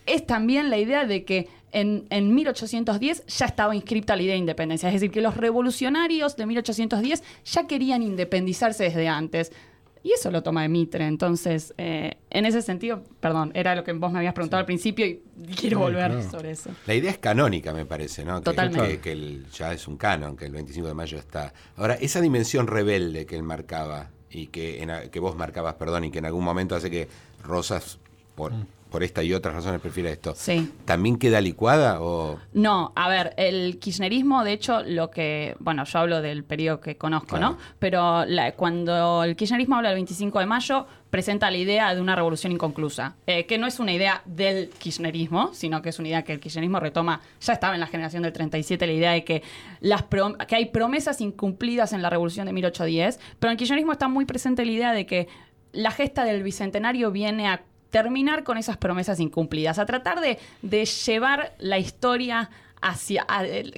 es 0.06 0.26
también 0.26 0.70
la 0.70 0.78
idea 0.78 1.06
de 1.06 1.24
que 1.26 1.50
en, 1.74 2.06
en 2.10 2.34
1810 2.34 3.26
ya 3.28 3.46
estaba 3.46 3.76
inscripta 3.76 4.16
la 4.16 4.22
idea 4.22 4.34
de 4.34 4.40
independencia. 4.40 4.88
Es 4.88 4.94
decir, 4.94 5.12
que 5.12 5.20
los 5.22 5.36
revolucionarios 5.36 6.38
de 6.38 6.46
1810 6.46 7.24
ya 7.46 7.68
querían 7.68 8.02
independizarse 8.02 8.86
desde 8.86 9.08
antes. 9.10 9.52
Y 10.08 10.14
eso 10.14 10.32
lo 10.32 10.42
toma 10.42 10.62
de 10.62 10.70
Mitre. 10.70 11.06
Entonces, 11.06 11.74
eh, 11.78 12.14
en 12.30 12.46
ese 12.46 12.62
sentido, 12.62 13.04
perdón, 13.20 13.52
era 13.54 13.76
lo 13.76 13.84
que 13.84 13.92
vos 13.92 14.10
me 14.10 14.20
habías 14.20 14.34
preguntado 14.34 14.60
al 14.62 14.66
principio 14.66 15.06
y 15.06 15.20
quiero 15.54 15.80
Sí, 15.80 15.84
volver 15.84 16.12
claro. 16.12 16.30
sobre 16.32 16.52
eso. 16.52 16.70
La 16.86 16.94
idea 16.94 17.12
es 17.12 17.18
canónica, 17.18 17.74
me 17.74 17.86
parece, 17.86 18.24
¿no? 18.24 18.38
Que- 18.38 18.44
Totalmente. 18.46 18.88
Que, 18.88 19.00
que 19.02 19.12
el- 19.12 19.46
ya 19.50 19.74
es 19.74 19.86
un 19.86 19.98
canon, 19.98 20.38
que 20.38 20.46
el 20.46 20.54
25 20.54 20.88
de 20.88 20.94
mayo 20.94 21.18
está. 21.18 21.54
Ahora, 21.76 21.96
esa 21.96 22.22
dimensión 22.22 22.68
rebelde 22.68 23.26
que 23.26 23.36
él 23.36 23.44
marcaba 23.44 24.12
y 24.30 24.48
que, 24.48 24.82
en 24.82 25.10
que 25.12 25.20
vos 25.20 25.36
marcabas, 25.36 25.74
perdón, 25.74 26.06
y 26.06 26.12
que 26.12 26.20
en 26.20 26.26
algún 26.26 26.46
momento 26.46 26.76
hace 26.76 26.90
que 26.90 27.10
Rosas, 27.44 28.00
por, 28.36 28.54
por 28.90 29.04
esta 29.04 29.22
y 29.24 29.34
otras 29.34 29.54
razones 29.56 29.82
prefiere 29.82 30.12
esto, 30.12 30.34
Sí. 30.36 30.72
¿también 30.86 31.18
queda 31.18 31.42
licuada 31.42 32.02
o...? 32.02 32.40
No, 32.54 32.94
a 32.96 33.10
ver, 33.10 33.34
el 33.38 33.80
kirchnerismo, 33.80 34.44
de 34.44 34.54
hecho, 34.54 34.82
lo 34.84 35.10
que, 35.12 35.56
bueno, 35.60 35.84
yo 35.86 36.00
hablo 36.00 36.22
del 36.22 36.44
periodo 36.44 36.80
que 36.80 36.98
conozco, 36.98 37.38
Claro. 37.38 37.52
¿no? 37.52 37.58
Pero 37.80 38.26
la- 38.26 38.54
cuando 38.54 39.24
el 39.24 39.36
kirchnerismo 39.36 39.76
habla 39.76 39.90
del 39.90 39.98
25 39.98 40.40
de 40.40 40.46
mayo, 40.46 40.88
presenta 41.10 41.50
la 41.50 41.58
idea 41.58 41.96
de 41.96 42.02
una 42.02 42.16
revolución 42.16 42.52
inconclusa, 42.52 43.16
eh, 43.28 43.46
que 43.46 43.58
no 43.58 43.66
es 43.68 43.80
una 43.80 43.94
idea 43.94 44.22
del 44.26 44.70
kirchnerismo, 44.70 45.54
sino 45.54 45.82
que 45.82 45.90
es 45.90 46.00
una 46.00 46.10
idea 46.10 46.24
que 46.24 46.34
el 46.34 46.40
kirchnerismo 46.40 46.80
retoma, 46.82 47.22
ya 47.40 47.54
estaba 47.54 47.74
en 47.76 47.80
la 47.80 47.88
generación 47.88 48.24
del 48.24 48.34
37, 48.34 48.86
la 48.88 48.94
idea 48.94 49.12
de 49.12 49.24
que, 49.24 49.42
las 49.80 50.04
prom- 50.10 50.38
que 50.46 50.56
hay 50.56 50.66
promesas 50.66 51.22
incumplidas 51.22 51.94
en 51.94 52.02
la 52.02 52.10
revolución 52.10 52.46
de 52.46 52.54
1810, 52.54 53.20
pero 53.40 53.52
en 53.52 53.54
el 53.54 53.58
kirchnerismo 53.58 53.94
está 53.94 54.08
muy 54.10 54.26
presente 54.26 54.66
la 54.66 54.72
idea 54.72 54.92
de 54.92 55.06
que 55.06 55.28
la 55.72 55.92
gesta 55.92 56.26
del 56.26 56.44
bicentenario 56.44 57.12
viene 57.12 57.48
a 57.48 57.64
terminar 57.90 58.44
con 58.44 58.58
esas 58.58 58.78
promesas 58.78 59.20
incumplidas, 59.20 59.80
a 59.80 59.86
tratar 59.86 60.20
de, 60.20 60.38
llevar 60.86 61.54
la 61.60 61.78
historia 61.78 62.50
hacia... 62.82 63.26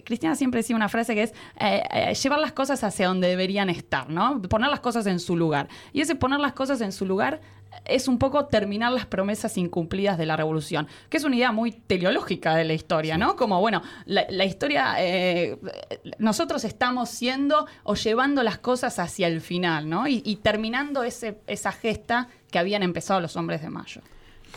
Cristina 0.04 0.36
siempre 0.36 0.60
decía 0.60 0.76
una 0.76 0.90
frase 0.90 1.16
que 1.16 1.24
es 1.24 1.34
eh, 1.60 1.84
eh, 1.92 2.14
llevar 2.16 2.40
las 2.40 2.52
cosas 2.52 2.84
hacia 2.84 3.08
donde 3.08 3.28
deberían 3.28 3.70
estar, 3.70 4.10
¿no? 4.10 4.42
Poner 4.42 4.70
las 4.70 4.82
cosas 4.82 5.06
en 5.08 5.20
su 5.20 5.38
lugar. 5.38 5.70
Y 5.94 6.02
ese 6.02 6.16
poner 6.16 6.40
las 6.40 6.54
cosas 6.54 6.82
en 6.82 6.92
su 6.92 7.06
lugar 7.06 7.42
es 7.86 8.08
un 8.08 8.18
poco 8.20 8.46
terminar 8.46 8.92
las 8.92 9.06
promesas 9.06 9.58
incumplidas 9.58 10.18
de 10.18 10.26
la 10.26 10.36
revolución, 10.36 10.88
que 11.10 11.18
es 11.18 11.24
una 11.24 11.36
idea 11.36 11.52
muy 11.52 11.72
teleológica 11.72 12.56
de 12.56 12.64
la 12.66 12.74
historia, 12.74 13.18
¿no? 13.18 13.36
Como, 13.36 13.60
bueno, 13.60 13.82
la, 14.06 14.26
la 14.30 14.46
historia, 14.46 14.96
eh, 15.00 15.58
nosotros 16.18 16.64
estamos 16.64 17.10
siendo 17.10 17.66
o 17.84 17.96
llevando 17.96 18.44
las 18.44 18.58
cosas 18.60 19.00
hacia 19.00 19.28
el 19.28 19.42
final, 19.42 19.90
¿no? 19.90 20.08
Y, 20.08 20.22
y 20.26 20.38
terminando 20.38 21.04
ese, 21.04 21.40
esa 21.48 21.72
gesta 21.72 22.28
que 22.52 22.60
habían 22.60 22.84
empezado 22.84 23.20
los 23.22 23.36
hombres 23.38 23.62
de 23.62 23.70
mayo. 23.70 24.02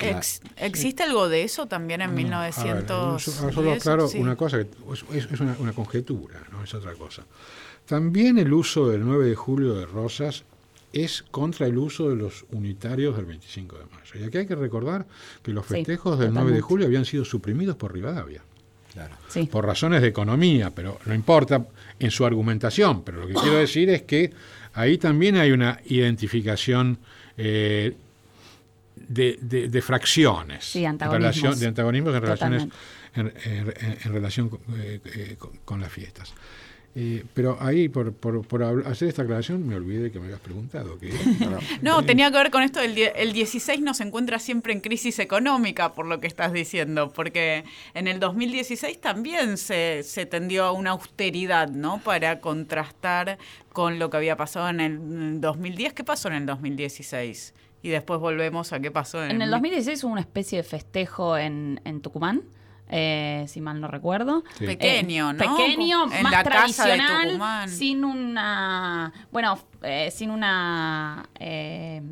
Ex- 0.00 0.40
¿Existe 0.56 1.02
algo 1.02 1.28
de 1.28 1.42
eso 1.44 1.66
también 1.66 2.00
en 2.00 2.10
A 2.10 2.12
ver, 2.14 2.24
1900? 2.24 3.22
so- 3.22 3.52
solo 3.52 3.72
aclaro 3.72 4.08
una 4.14 4.36
cosa, 4.36 4.58
que 4.58 4.70
es, 5.18 5.26
es 5.30 5.40
una, 5.40 5.54
una 5.58 5.74
conjetura, 5.74 6.40
no 6.50 6.64
es 6.64 6.72
otra 6.72 6.94
cosa. 6.94 7.24
También 7.84 8.38
el 8.38 8.52
uso 8.54 8.88
del 8.88 9.04
9 9.04 9.26
de 9.26 9.34
julio 9.34 9.74
de 9.74 9.84
Rosas 9.84 10.44
es 10.92 11.22
contra 11.30 11.66
el 11.66 11.78
uso 11.78 12.08
de 12.10 12.16
los 12.16 12.44
unitarios 12.52 13.16
del 13.16 13.24
25 13.26 13.78
de 13.78 13.84
mayo. 13.86 14.12
Y 14.20 14.24
aquí 14.24 14.38
hay 14.38 14.46
que 14.46 14.54
recordar 14.56 15.06
que 15.42 15.52
los 15.52 15.66
Sí, 15.66 15.74
festejos 15.74 16.18
del 16.18 16.32
9 16.34 16.52
de 16.52 16.60
julio 16.60 16.86
habían 16.86 17.04
sido 17.04 17.24
suprimidos 17.24 17.76
por 17.76 17.92
Rivadavia. 17.92 18.42
Claro. 18.92 19.14
Sí. 19.26 19.48
por 19.50 19.64
razones 19.64 20.02
de 20.02 20.08
economía, 20.08 20.68
pero 20.68 20.98
no 21.06 21.14
importa 21.14 21.66
en 21.98 22.10
su 22.10 22.26
argumentación. 22.26 23.02
Pero 23.02 23.20
lo 23.22 23.26
que 23.26 23.32
quiero 23.32 23.56
decir 23.56 23.88
es 23.88 24.02
que 24.02 24.30
ahí 24.74 24.98
también 24.98 25.36
hay 25.38 25.50
una 25.50 25.80
identificación 25.86 26.98
eh, 27.38 27.96
de, 28.94 29.38
de- 29.40 29.68
de 29.70 29.80
fracciones, 29.82 30.66
Sí, 30.66 30.80
en 30.84 30.90
antagonismos. 30.90 31.22
relación- 31.34 31.58
de 31.58 31.66
antagonismos 31.68 32.14
en 32.14 32.20
relaciones 32.20 32.62
en, 33.14 33.32
en- 33.44 33.74
en 34.04 34.12
relación 34.12 34.48
con, 34.50 34.60
eh, 34.76 35.00
eh, 35.04 35.36
con- 35.38 35.56
con 35.64 35.80
las 35.80 35.90
fiestas. 35.90 36.34
Eh, 36.94 37.24
pero 37.32 37.56
ahí, 37.58 37.88
por, 37.88 38.12
por- 38.12 38.84
hacer 38.86 39.08
esta 39.08 39.22
aclaración, 39.22 39.66
me 39.66 39.76
olvidé 39.76 40.10
que 40.12 40.18
me 40.18 40.26
habías 40.26 40.40
preguntado. 40.40 40.98
Que, 40.98 41.10
No, 41.80 42.04
tenía 42.04 42.30
que 42.30 42.36
ver 42.36 42.50
con 42.50 42.62
esto 42.62 42.80
die- 42.80 43.12
el 43.16 43.32
16 43.32 43.80
nos 43.80 44.00
encuentra 44.00 44.38
siempre 44.38 44.74
en 44.74 44.80
crisis 44.80 45.18
económica, 45.18 45.94
por 45.94 46.04
lo 46.04 46.20
que 46.20 46.26
estás 46.26 46.52
diciendo, 46.52 47.10
porque 47.10 47.64
en 47.94 48.08
el 48.08 48.20
2016 48.20 49.00
también 49.00 49.56
se, 49.56 50.02
se 50.02 50.26
tendió 50.26 50.64
a 50.66 50.72
una 50.72 50.90
austeridad, 50.90 51.68
¿no? 51.70 51.98
Para 52.04 52.40
contrastar 52.40 53.38
con 53.72 53.98
lo 53.98 54.10
que 54.10 54.18
había 54.18 54.36
pasado 54.36 54.68
en 54.68 54.80
el 54.80 55.40
2010. 55.40 55.94
¿Qué 55.94 56.04
pasó 56.04 56.28
en 56.28 56.34
el 56.34 56.46
2016? 56.46 57.54
Y 57.84 57.88
después 57.88 58.20
volvemos 58.20 58.72
a 58.72 58.80
qué 58.80 58.90
pasó 58.90 59.24
en, 59.24 59.30
En 59.32 59.42
el 59.42 59.50
2016 59.50 60.04
hubo 60.04 60.12
una 60.12 60.20
especie 60.20 60.58
de 60.58 60.62
festejo 60.64 61.36
en, 61.38 61.80
en 61.84 62.00
Tucumán, 62.00 62.42
eh, 62.92 63.46
si 63.48 63.60
mal 63.60 63.80
no 63.80 63.88
recuerdo. 63.88 64.44
Sí. 64.58 64.66
Pequeño, 64.66 65.30
Eh, 65.30 65.34
¿no? 65.34 65.56
Pequeño, 65.56 66.04
En 66.12 66.22
más 66.22 66.32
la 66.32 66.44
casa 66.44 66.84
de 66.84 66.96
tradicional, 66.96 67.26
Tucumán. 67.28 67.68
sin 67.70 68.04
una, 68.04 69.12
bueno, 69.32 69.58
eh, 69.82 70.10
sin 70.12 70.30
una, 70.30 71.26
eh, 71.40 72.02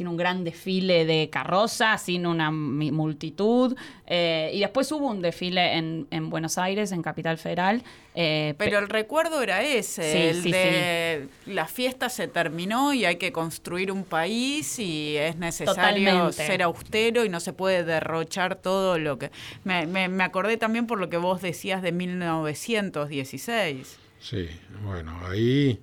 sin 0.00 0.08
un 0.08 0.16
gran 0.16 0.44
desfile 0.44 1.04
de 1.04 1.28
carrozas, 1.30 2.00
sin 2.00 2.26
una 2.26 2.50
mi- 2.50 2.90
multitud. 2.90 3.76
eh, 4.06 4.50
y 4.54 4.60
después 4.60 4.90
hubo 4.92 5.08
un 5.08 5.20
desfile 5.20 5.76
en, 5.76 6.06
en 6.10 6.30
Buenos 6.30 6.56
Aires, 6.56 6.90
en 6.92 7.02
Capital 7.02 7.36
Federal. 7.36 7.82
eh, 8.14 8.54
Pero 8.56 8.78
el 8.78 8.88
recuerdo 8.88 9.42
era 9.42 9.62
ese, 9.62 10.10
Sí, 10.10 10.18
el 10.38 10.42
sí, 10.42 10.52
de 10.52 11.28
la 11.44 11.66
fiesta 11.66 12.08
se 12.08 12.28
terminó 12.28 12.94
y 12.94 13.04
hay 13.04 13.16
que 13.16 13.30
construir 13.30 13.92
un 13.92 14.04
país 14.04 14.78
y 14.78 15.18
es 15.18 15.36
necesario 15.36 15.74
Totalmente. 15.74 16.32
ser 16.32 16.62
austero 16.62 17.26
y 17.26 17.28
no 17.28 17.38
se 17.38 17.52
puede 17.52 17.84
derrochar 17.84 18.54
todo 18.56 18.98
lo 18.98 19.18
que... 19.18 19.30
Me, 19.64 19.86
me- 19.86 20.08
me 20.08 20.24
acordé 20.24 20.56
también 20.56 20.86
por 20.86 20.98
lo 20.98 21.10
que 21.10 21.18
vos 21.18 21.42
decías 21.42 21.82
de 21.82 21.92
1916. 21.92 23.98
Sí, 24.18 24.48
bueno, 24.82 25.14
ahí 25.28 25.78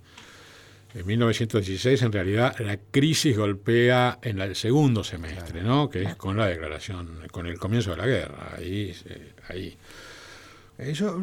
en 0.98 1.06
1916 1.06 2.02
en 2.02 2.12
realidad 2.12 2.56
la 2.60 2.78
crisis 2.78 3.38
golpea 3.38 4.20
en 4.22 4.40
el 4.42 4.56
segundo 4.56 5.04
semestre, 5.04 5.62
¿no? 5.62 5.90
Que 5.90 6.04
es 6.04 6.16
con 6.16 6.38
la 6.38 6.48
declaración, 6.48 7.20
con 7.32 7.46
el 7.48 7.58
comienzo 7.60 7.92
de 7.92 7.98
la 7.98 8.08
guerra. 8.08 8.56
Ahí, 8.58 8.94
ahí. 9.50 9.78
Eh, 10.80 10.94
yo 10.94 11.20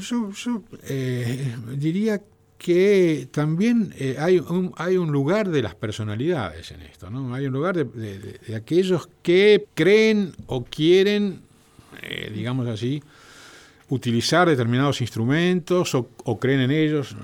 eh, 0.88 1.56
diría 1.76 2.20
que 2.58 3.28
también 3.30 3.92
eh, 3.98 4.16
hay, 4.18 4.38
un, 4.38 4.72
hay 4.76 4.96
un 4.96 5.10
lugar 5.12 5.48
de 5.48 5.62
las 5.62 5.74
personalidades 5.74 6.70
en 6.70 6.82
esto, 6.82 7.10
¿no? 7.10 7.34
Hay 7.34 7.46
un 7.46 7.52
lugar 7.52 7.76
de, 7.76 7.84
de- 7.84 8.56
aquellos 8.56 9.08
que 9.22 9.66
creen 9.74 10.32
o 10.46 10.64
quieren, 10.64 11.40
digamos 12.32 12.68
así, 12.68 13.02
utilizar 13.88 14.48
determinados 14.48 15.00
instrumentos 15.00 15.94
o, 15.94 16.08
o 16.24 16.38
creen 16.40 16.60
en 16.60 16.70
ellos, 16.70 17.14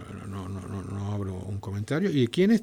y 2.13 2.27
quienes 2.29 2.63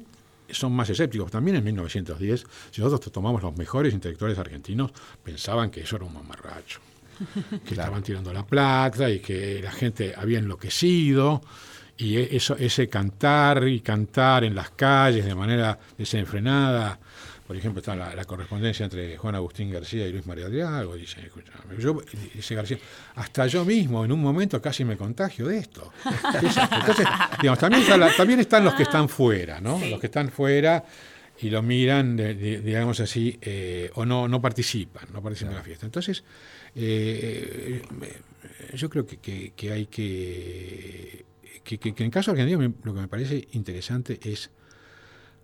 son 0.50 0.72
más 0.72 0.88
escépticos. 0.90 1.30
También 1.30 1.56
en 1.56 1.64
1910, 1.64 2.46
si 2.70 2.80
nosotros 2.80 3.12
tomamos 3.12 3.42
los 3.42 3.56
mejores 3.56 3.92
intelectuales 3.92 4.38
argentinos, 4.38 4.92
pensaban 5.22 5.70
que 5.70 5.82
eso 5.82 5.96
era 5.96 6.04
un 6.04 6.14
mamarracho, 6.14 6.80
que 7.64 7.74
estaban 7.74 8.02
tirando 8.02 8.32
la 8.32 8.46
plata 8.46 9.10
y 9.10 9.20
que 9.20 9.60
la 9.62 9.72
gente 9.72 10.14
había 10.16 10.38
enloquecido, 10.38 11.42
y 11.96 12.16
e- 12.16 12.36
eso, 12.36 12.56
ese 12.56 12.88
cantar 12.88 13.66
y 13.68 13.80
cantar 13.80 14.44
en 14.44 14.54
las 14.54 14.70
calles 14.70 15.24
de 15.24 15.34
manera 15.34 15.78
desenfrenada, 15.98 16.98
por 17.48 17.56
ejemplo, 17.56 17.80
está 17.80 17.96
la, 17.96 18.14
la 18.14 18.24
correspondencia 18.26 18.84
entre 18.84 19.16
Juan 19.16 19.34
Agustín 19.34 19.70
García 19.70 20.06
y 20.06 20.12
Luis 20.12 20.26
María 20.26 20.48
Driago. 20.48 20.94
Dice, 20.94 21.28
yo, 21.78 22.00
dice 22.34 22.54
García, 22.54 22.78
hasta 23.16 23.46
yo 23.46 23.64
mismo 23.64 24.04
en 24.04 24.12
un 24.12 24.20
momento 24.20 24.60
casi 24.62 24.84
me 24.84 24.96
contagio 24.98 25.48
de 25.48 25.58
esto. 25.58 25.90
Entonces, 26.04 27.06
digamos, 27.40 27.58
también, 27.58 27.82
está 27.82 27.96
la- 27.96 28.14
también 28.14 28.38
están 28.40 28.64
los 28.64 28.74
que 28.74 28.82
están 28.84 29.08
fuera, 29.08 29.60
¿no? 29.62 29.80
Los 29.84 29.98
que 29.98 30.06
están 30.08 30.28
fuera 30.30 30.84
y 31.40 31.48
lo 31.50 31.62
miran, 31.62 32.16
de- 32.16 32.34
de- 32.34 32.60
digamos 32.60 33.00
así, 33.00 33.38
eh, 33.40 33.90
o 33.94 34.04
no, 34.04 34.28
no 34.28 34.40
participan, 34.42 35.08
no 35.12 35.22
participan 35.22 35.52
en 35.52 35.58
la 35.58 35.64
fiesta. 35.64 35.86
Entonces, 35.86 36.22
eh, 36.74 37.82
yo 38.74 38.90
creo 38.90 39.06
que, 39.06 39.16
que- 39.18 39.52
que 39.56 39.72
hay 39.72 39.86
que, 39.86 41.24
que, 41.64 41.78
que- 41.78 41.94
que 41.94 42.02
en 42.02 42.06
el 42.08 42.12
caso 42.12 42.30
argentino 42.32 42.60
lo 42.82 42.94
que 42.94 43.00
me 43.00 43.08
parece 43.08 43.48
interesante 43.52 44.18
es 44.22 44.50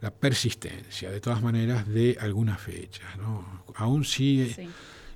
la 0.01 0.11
persistencia, 0.11 1.11
de 1.11 1.21
todas 1.21 1.43
maneras, 1.43 1.89
de 1.89 2.17
algunas 2.21 2.61
fechas. 2.61 3.17
¿no? 3.19 3.65
Aún 3.77 4.05
si 4.05 4.53
Sí. 4.55 4.69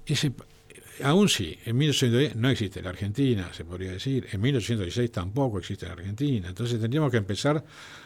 ese, 0.07 0.33
aún 1.05 1.29
sí, 1.29 1.59
en 1.65 1.77
1810 1.77 2.37
no 2.37 2.49
existe 2.51 2.81
la 2.83 2.91
Argentina, 2.91 3.51
se 3.53 3.65
podría 3.65 3.93
decir, 3.93 4.27
en 4.33 4.41
1816 4.41 5.13
tampoco 5.13 5.59
existe 5.59 5.87
la 5.87 5.93
Argentina, 5.93 6.49
entonces 6.49 6.81
tendríamos 6.81 7.11
que 7.11 7.19
empezar 7.19 7.63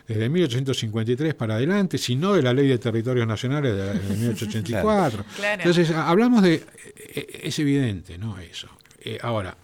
desde 0.06 0.28
1853 0.28 1.34
para 1.34 1.54
adelante, 1.54 1.96
si 1.98 2.16
no 2.16 2.34
de 2.34 2.42
la 2.42 2.52
Ley 2.52 2.66
de 2.66 2.78
Territorios 2.78 3.26
Nacionales 3.26 3.74
de, 3.76 3.94
de 3.94 4.16
1884. 4.16 5.24
Claro. 5.36 5.62
Entonces, 5.62 5.90
hablamos 5.92 6.42
de, 6.42 6.54
eh, 6.96 7.40
es 7.44 7.58
evidente, 7.60 8.18
¿no? 8.18 8.38
Eso. 8.38 8.68
Eh, 9.00 9.18
ahora, 9.22 9.56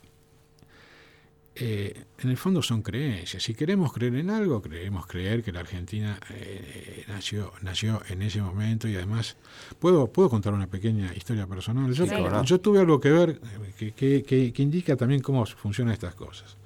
eh, 1.61 2.05
en 2.19 2.31
el 2.31 2.37
fondo 2.37 2.63
son 2.63 2.83
creencias. 2.83 3.43
Si 3.43 3.55
queremos 3.55 3.93
creer 3.93 4.15
en 4.17 4.31
algo, 4.31 4.63
queremos 4.63 5.07
creer 5.07 5.43
que 5.43 5.53
la 5.53 5.61
Argentina 5.61 6.19
eh, 6.31 7.05
nació, 7.09 7.53
nació 7.63 8.01
en 8.09 8.23
ese 8.23 8.41
momento 8.43 8.87
y 8.89 8.97
además 8.97 9.37
puedo, 9.79 10.07
puedo 10.13 10.29
contar 10.31 10.53
una 10.53 10.67
pequeña 10.67 11.13
historia 11.15 11.47
personal. 11.47 11.93
Yo, 11.93 12.05
Sí, 12.47 12.59
tuve 12.59 12.81
algo 12.81 13.01
que 13.01 13.11
ver 13.11 13.41
que, 13.79 13.93
que- 13.93 14.23
que- 14.23 14.53
que 14.53 14.63
indica 14.63 14.97
también 14.97 15.21
cómo 15.21 15.45
funcionan 15.47 15.93
estas 15.95 16.15
cosas. 16.15 16.57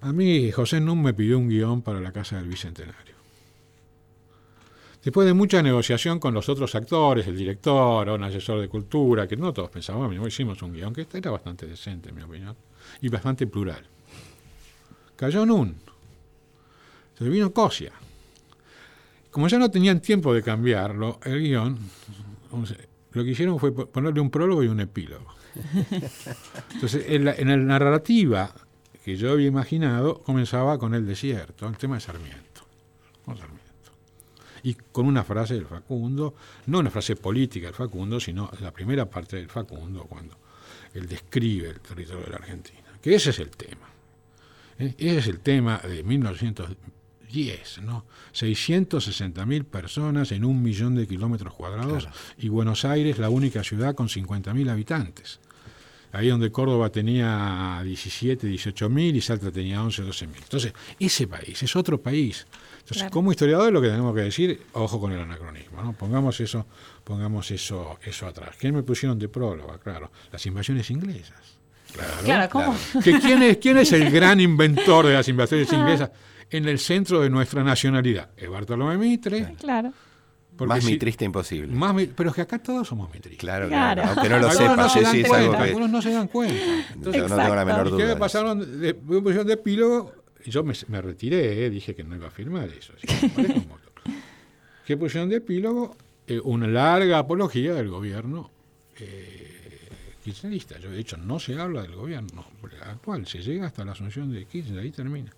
A 0.00 0.12
mí 0.12 0.50
José 0.50 0.80
Num 0.80 1.00
me 1.02 1.14
pidió 1.14 1.38
un 1.38 1.48
guion 1.48 1.82
para 1.82 2.00
la 2.00 2.12
Casa 2.12 2.36
del 2.36 2.48
Bicentenario. 2.48 3.12
Después 5.04 5.26
de 5.26 5.34
mucha 5.34 5.62
negociación 5.62 6.20
con 6.20 6.32
los 6.32 6.48
otros 6.48 6.74
actores, 6.76 7.26
el 7.26 7.36
director 7.36 8.08
un 8.08 8.22
asesor 8.22 8.60
de 8.60 8.68
cultura, 8.68 9.26
que 9.26 9.36
no 9.36 9.52
todos 9.52 9.68
pensábamos, 9.70 10.08
"Bueno, 10.08 10.26
hicimos 10.28 10.62
un 10.62 10.72
guion 10.72 10.92
que 10.94 11.06
era 11.12 11.30
bastante 11.32 11.66
decente, 11.66 12.10
en 12.10 12.14
mi 12.16 12.22
opinión, 12.22 12.54
y 13.00 13.08
bastante 13.08 13.46
plural. 13.48 13.84
Cayó 15.22 15.46
Nun. 15.46 15.76
Se 17.16 17.28
vino 17.28 17.52
Cosia. 17.52 17.92
Como 19.30 19.46
ya 19.46 19.56
no 19.56 19.70
tenían 19.70 20.00
tiempo 20.00 20.34
de 20.34 20.42
cambiarlo, 20.42 21.20
el 21.22 21.40
guion, 21.40 21.78
lo 23.12 23.22
que 23.22 23.30
hicieron 23.30 23.60
fue 23.60 23.70
po- 23.72 23.86
ponerle 23.86 24.20
un 24.20 24.30
prólogo 24.32 24.64
y 24.64 24.66
un 24.66 24.80
epílogo. 24.80 25.32
Entonces, 26.74 27.04
en 27.06 27.24
la, 27.26 27.36
en 27.36 27.46
la 27.50 27.56
narrativa 27.56 28.52
que 29.04 29.16
yo 29.16 29.30
había 29.30 29.46
imaginado, 29.46 30.18
comenzaba 30.24 30.76
con 30.76 30.92
el 30.92 31.06
desierto, 31.06 31.68
el 31.68 31.76
tema 31.76 31.94
de 31.94 32.00
Sarmiento. 32.00 32.62
Con 33.24 33.36
Sarmiento. 33.38 33.62
Y 34.64 34.74
con 34.74 35.06
una 35.06 35.22
frase 35.22 35.54
del 35.54 35.66
Facundo, 35.66 36.34
no 36.66 36.80
una 36.80 36.90
frase 36.90 37.14
política 37.14 37.66
del 37.68 37.76
Facundo, 37.76 38.18
sino 38.18 38.50
la 38.60 38.72
primera 38.72 39.08
parte 39.08 39.36
del 39.36 39.48
Facundo, 39.48 40.02
cuando 40.02 40.36
él 40.94 41.06
describe 41.06 41.68
el 41.68 41.78
territorio 41.78 42.24
de 42.24 42.30
la 42.30 42.36
Argentina. 42.38 42.80
Que 43.00 43.14
ese 43.14 43.30
es 43.30 43.38
el 43.38 43.50
tema. 43.50 43.86
¿Eh? 44.82 44.94
Ese 44.98 45.18
es 45.18 45.26
el 45.28 45.40
tema 45.40 45.78
de 45.78 46.02
1910, 46.02 47.80
¿no? 47.82 48.04
660.000 48.34 49.64
personas 49.64 50.32
en 50.32 50.44
un 50.44 50.62
millón 50.62 50.94
de 50.94 51.06
kilómetros 51.06 51.54
cuadrados 51.54 52.08
y 52.38 52.48
Buenos 52.48 52.84
Aires 52.84 53.18
la 53.18 53.30
única 53.30 53.62
ciudad 53.64 53.94
con 53.94 54.08
50.000 54.08 54.70
habitantes. 54.70 55.40
Ahí 56.14 56.28
donde 56.28 56.52
Córdoba 56.52 56.90
tenía 56.90 57.80
17, 57.82 58.46
18.000 58.46 59.16
y 59.16 59.20
Salta 59.22 59.50
tenía 59.50 59.82
11, 59.82 60.02
12.000. 60.04 60.28
Entonces, 60.42 60.74
ese 60.98 61.26
país 61.26 61.62
es 61.62 61.74
otro 61.74 62.02
país. 62.02 62.46
Entonces, 62.80 62.98
Claro. 62.98 63.12
como 63.12 63.30
historiador 63.30 63.72
lo 63.72 63.80
que 63.80 63.88
tenemos 63.88 64.14
que 64.14 64.20
decir, 64.20 64.60
ojo 64.74 65.00
con 65.00 65.12
el 65.12 65.20
anacronismo, 65.20 65.82
¿no? 65.82 65.94
Pongamos 65.94 66.38
eso, 66.40 66.66
pongamos 67.04 67.50
eso, 67.50 67.98
eso 68.04 68.26
atrás. 68.26 68.56
¿Quién 68.60 68.74
me 68.74 68.82
pusieron 68.82 69.18
de 69.18 69.30
próloga? 69.30 69.78
Claro, 69.78 70.10
las 70.30 70.44
invasiones 70.44 70.90
inglesas. 70.90 71.61
Claro. 71.92 72.12
Claro, 72.24 72.48
¿cómo? 72.50 72.76
Que 73.02 73.18
quién, 73.20 73.42
es, 73.42 73.56
¿Quién 73.58 73.78
es 73.78 73.92
el 73.92 74.10
gran 74.10 74.40
inventor 74.40 75.06
de 75.06 75.14
las 75.14 75.28
invasiones 75.28 75.72
inglesas 75.72 76.10
en 76.50 76.66
el 76.68 76.78
centro 76.78 77.20
de 77.20 77.28
nuestra 77.30 77.62
nacionalidad? 77.62 78.30
Es 78.36 78.48
Bartolomé 78.48 78.96
Mitre. 78.96 79.54
Claro. 79.60 79.92
porque 80.56 80.68
Más 80.68 80.84
si- 80.84 80.92
mitrista 80.92 81.24
imposible. 81.24 81.72
más 81.74 81.94
pero 82.16 82.30
es 82.30 82.36
que 82.36 82.42
acá 82.42 82.58
todos 82.58 82.86
somos 82.88 83.12
mitristas. 83.12 83.40
Claro, 83.40 83.68
Claro. 83.68 84.02
claro. 84.02 84.14
Aunque 84.14 84.28
no 84.30 84.38
lo 84.38 84.48
Algunos 84.48 84.70
sepa, 84.70 84.82
no 84.82 84.88
se 84.88 85.04
sí, 85.06 85.20
es 85.22 85.28
cuenta, 85.28 85.36
algo 85.46 85.52
que. 85.52 85.62
algunos 85.70 85.90
no 85.90 86.02
se 86.02 86.10
dan 86.12 86.28
cuenta. 86.28 86.54
Yo 87.00 87.28
no 87.28 87.36
tengo 87.36 87.54
la 87.54 87.64
menor 87.64 87.86
¿Y 87.88 87.90
qué 87.90 88.02
duda. 88.04 88.14
me 88.14 88.16
pasaron? 88.16 88.80
De, 88.80 88.94
me 88.94 89.20
pusieron 89.20 89.46
de 89.46 89.52
epílogo 89.54 90.12
y 90.44 90.50
yo 90.50 90.62
me, 90.64 90.74
me 90.88 91.00
retiré, 91.02 91.66
eh, 91.66 91.70
dije 91.70 91.94
que 91.94 92.04
no 92.04 92.16
iba 92.16 92.28
a 92.28 92.30
firmar 92.30 92.68
eso. 92.68 92.92
así 92.96 93.06
que 93.06 93.26
me 93.26 93.28
parece 93.32 93.52
un 93.60 93.68
montón. 93.68 93.92
¿Qué 94.86 94.96
pusieron 94.96 95.28
de 95.28 95.36
epílogo? 95.36 95.96
Eh, 96.26 96.40
una 96.44 96.66
larga 96.68 97.18
apología 97.18 97.74
del 97.74 97.88
gobierno 97.88 98.50
eh, 98.98 99.41
kirchnerista. 100.22 100.78
Yo, 100.78 100.90
de 100.90 101.00
hecho, 101.00 101.16
no 101.16 101.38
se 101.38 101.58
habla 101.60 101.82
del 101.82 101.94
gobierno 101.94 102.44
actual, 102.82 103.26
se 103.26 103.38
llega 103.42 103.66
hasta 103.66 103.84
la 103.84 103.92
asunción 103.92 104.32
de 104.32 104.44
Kirchner, 104.46 104.80
ahí 104.80 104.90
termina. 104.90 105.32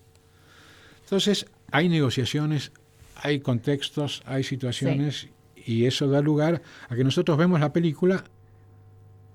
Entonces, 1.05 1.47
hay 1.71 1.89
negociaciones, 1.89 2.73
hay 3.17 3.41
contextos, 3.41 4.23
hay 4.27 4.43
situaciones, 4.45 5.29
y 5.67 5.87
eso 5.87 6.09
da 6.09 6.21
lugar 6.21 6.63
a 6.89 6.95
que 6.95 7.05
nosotros 7.05 7.37
vemos 7.39 7.59
la 7.61 7.73
película 7.73 8.23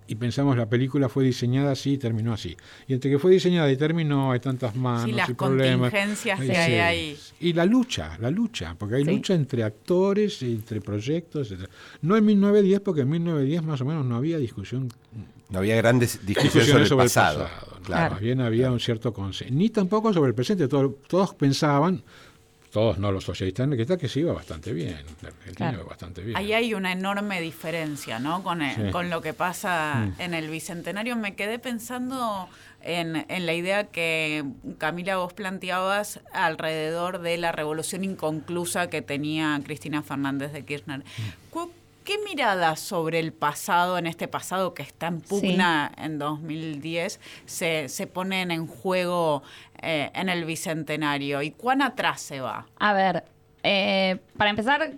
y 0.07 0.15
pensamos 0.15 0.57
la 0.57 0.67
película 0.67 1.07
fue 1.07 1.23
diseñada 1.23 1.71
así 1.73 1.93
y 1.93 1.97
terminó 1.99 2.33
así. 2.33 2.57
Y 2.87 2.93
entre 2.95 3.11
que 3.11 3.19
fue 3.19 3.31
diseñada 3.31 3.71
y 3.71 3.77
terminó 3.77 4.31
hay 4.31 4.39
tantas 4.39 4.75
manos 4.75 5.05
Sí, 5.05 5.11
las 5.11 5.29
y 5.29 5.33
problemas. 5.35 5.91
contingencias 5.91 6.39
que 6.41 6.57
hay 6.57 6.73
ahí. 6.79 7.17
Y 7.39 7.53
la 7.53 7.65
lucha, 7.65 8.17
la 8.19 8.31
lucha, 8.31 8.75
porque 8.75 8.95
hay 8.95 9.05
Sí. 9.05 9.11
lucha 9.11 9.35
entre 9.35 9.63
actores, 9.63 10.41
entre 10.41 10.81
proyectos. 10.81 11.51
etc. 11.51 11.69
No 12.01 12.17
en 12.17 12.25
1910, 12.25 12.79
porque 12.79 13.01
en 13.01 13.09
1910 13.09 13.61
más 13.63 13.81
o 13.81 13.85
menos 13.85 14.03
no 14.03 14.15
había 14.15 14.39
discusión 14.39 14.89
No 15.49 15.59
había 15.59 15.75
grandes 15.75 16.25
discusiones 16.25 16.87
sobre, 16.87 17.03
el 17.03 17.07
pasado. 17.07 17.45
Claro, 17.47 17.79
Claro. 17.83 18.11
Más 18.11 18.19
bien 18.21 18.41
había 18.41 18.71
un 18.71 18.79
cierto 18.79 19.11
consenso. 19.13 19.53
Ni 19.53 19.69
tampoco 19.69 20.13
sobre 20.13 20.29
el 20.29 20.35
presente. 20.35 20.67
Todo- 20.67 20.97
todos 21.07 21.33
pensaban, 21.33 22.03
todos 22.71 22.99
no 22.99 23.11
los 23.11 23.23
socialistas, 23.23 23.67
que 23.69 23.81
está 23.81 23.97
que 23.97 24.07
se 24.07 24.19
iba 24.19 24.31
bastante 24.31 24.73
bien. 24.73 24.93
Argentina 25.23 25.53
Claro. 25.55 25.77
iba 25.79 25.83
bastante 25.89 26.21
bien. 26.21 26.37
Ahí 26.37 26.53
hay 26.53 26.75
una 26.75 26.91
enorme 26.91 27.41
diferencia, 27.41 28.19
¿no? 28.19 28.43
Con, 28.43 28.61
el- 28.61 28.75
Sí. 28.75 28.91
con 28.91 29.09
lo 29.09 29.21
que 29.21 29.33
pasa 29.33 29.95
Mm. 30.17 30.21
en 30.21 30.33
el 30.35 30.49
Bicentenario. 30.51 31.15
Me 31.15 31.33
quedé 31.35 31.57
pensando 31.57 32.47
en, 32.81 33.25
en 33.27 33.45
la 33.47 33.53
idea 33.55 33.85
que, 33.85 34.45
Camila, 34.77 35.17
vos 35.17 35.33
planteabas 35.33 36.19
alrededor 36.31 37.21
de 37.21 37.37
la 37.37 37.51
revolución 37.51 38.03
inconclusa 38.03 38.87
que 38.89 39.01
tenía 39.01 39.59
Cristina 39.65 40.03
Fernández 40.03 40.53
de 40.53 40.63
Kirchner. 40.63 41.03
Cu- 41.49 41.71
¿Qué 42.09 42.17
mirada 42.27 42.75
sobre 42.75 43.19
el 43.19 43.33
pasado, 43.33 43.99
en 43.99 44.07
este 44.07 44.27
pasado 44.27 44.73
que 44.73 44.81
está 44.81 45.05
en 45.05 45.21
pugna 45.21 45.91
en 45.95 46.17
2010, 46.17 47.19
se, 47.45 47.87
se 47.87 48.07
ponen 48.07 48.49
en 48.49 48.65
juego 48.65 49.43
eh, 49.79 50.09
en 50.15 50.27
el 50.27 50.43
Bicentenario? 50.43 51.43
¿Y 51.43 51.51
cuán 51.51 51.83
atrás 51.83 52.19
se 52.21 52.41
va? 52.41 52.65
A 52.79 52.93
ver, 52.93 53.25
eh, 53.61 54.17
para 54.37 54.49
empezar, 54.49 54.93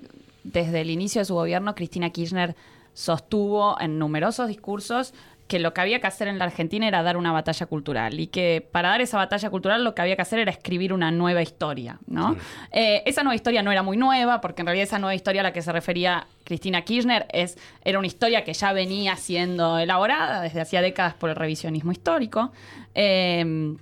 desde 0.45 0.79
el 0.79 0.89
inicio 0.89 1.19
de 1.19 1.25
su 1.25 1.33
gobierno, 1.33 1.75
Cristina 1.75 2.11
Kirchner 2.11 2.55
sostuvo 2.93 3.75
en 3.81 3.99
numerosos 3.99 4.47
discursos 4.47 5.13
que 5.51 5.59
lo 5.59 5.73
que 5.73 5.81
había 5.81 5.99
que 5.99 6.07
hacer 6.07 6.29
en 6.29 6.39
la 6.39 6.45
Argentina 6.45 6.87
era 6.87 7.03
dar 7.03 7.17
una 7.17 7.33
batalla 7.33 7.65
cultural 7.65 8.17
y 8.21 8.27
que 8.27 8.65
para 8.71 8.87
dar 8.87 9.01
esa 9.01 9.17
batalla 9.17 9.49
cultural 9.49 9.83
lo 9.83 9.93
que 9.93 10.01
había 10.01 10.15
que 10.15 10.21
hacer 10.21 10.39
era 10.39 10.49
escribir 10.49 10.93
una 10.93 11.11
nueva 11.11 11.41
historia, 11.41 11.99
¿no? 12.07 12.37
Eh, 12.71 13.03
esa 13.05 13.21
nueva 13.23 13.35
historia 13.35 13.61
no 13.61 13.69
era 13.69 13.83
muy 13.83 13.97
nueva, 13.97 14.39
porque 14.39 14.61
en 14.61 14.67
realidad 14.67 14.85
esa 14.85 14.97
nueva 14.97 15.13
historia 15.13 15.41
a 15.41 15.43
la 15.43 15.51
que 15.51 15.61
se 15.61 15.73
refería 15.73 16.25
Cristina 16.45 16.83
Kirchner 16.83 17.25
es, 17.33 17.57
era 17.83 17.97
una 17.99 18.07
historia 18.07 18.45
que 18.45 18.53
ya 18.53 18.71
venía 18.71 19.17
siendo 19.17 19.77
elaborada 19.77 20.39
desde 20.41 20.61
hacía 20.61 20.81
décadas 20.81 21.15
por 21.15 21.29
el 21.29 21.35
revisionismo 21.35 21.91
histórico. 21.91 22.53
Eh, 22.95 23.75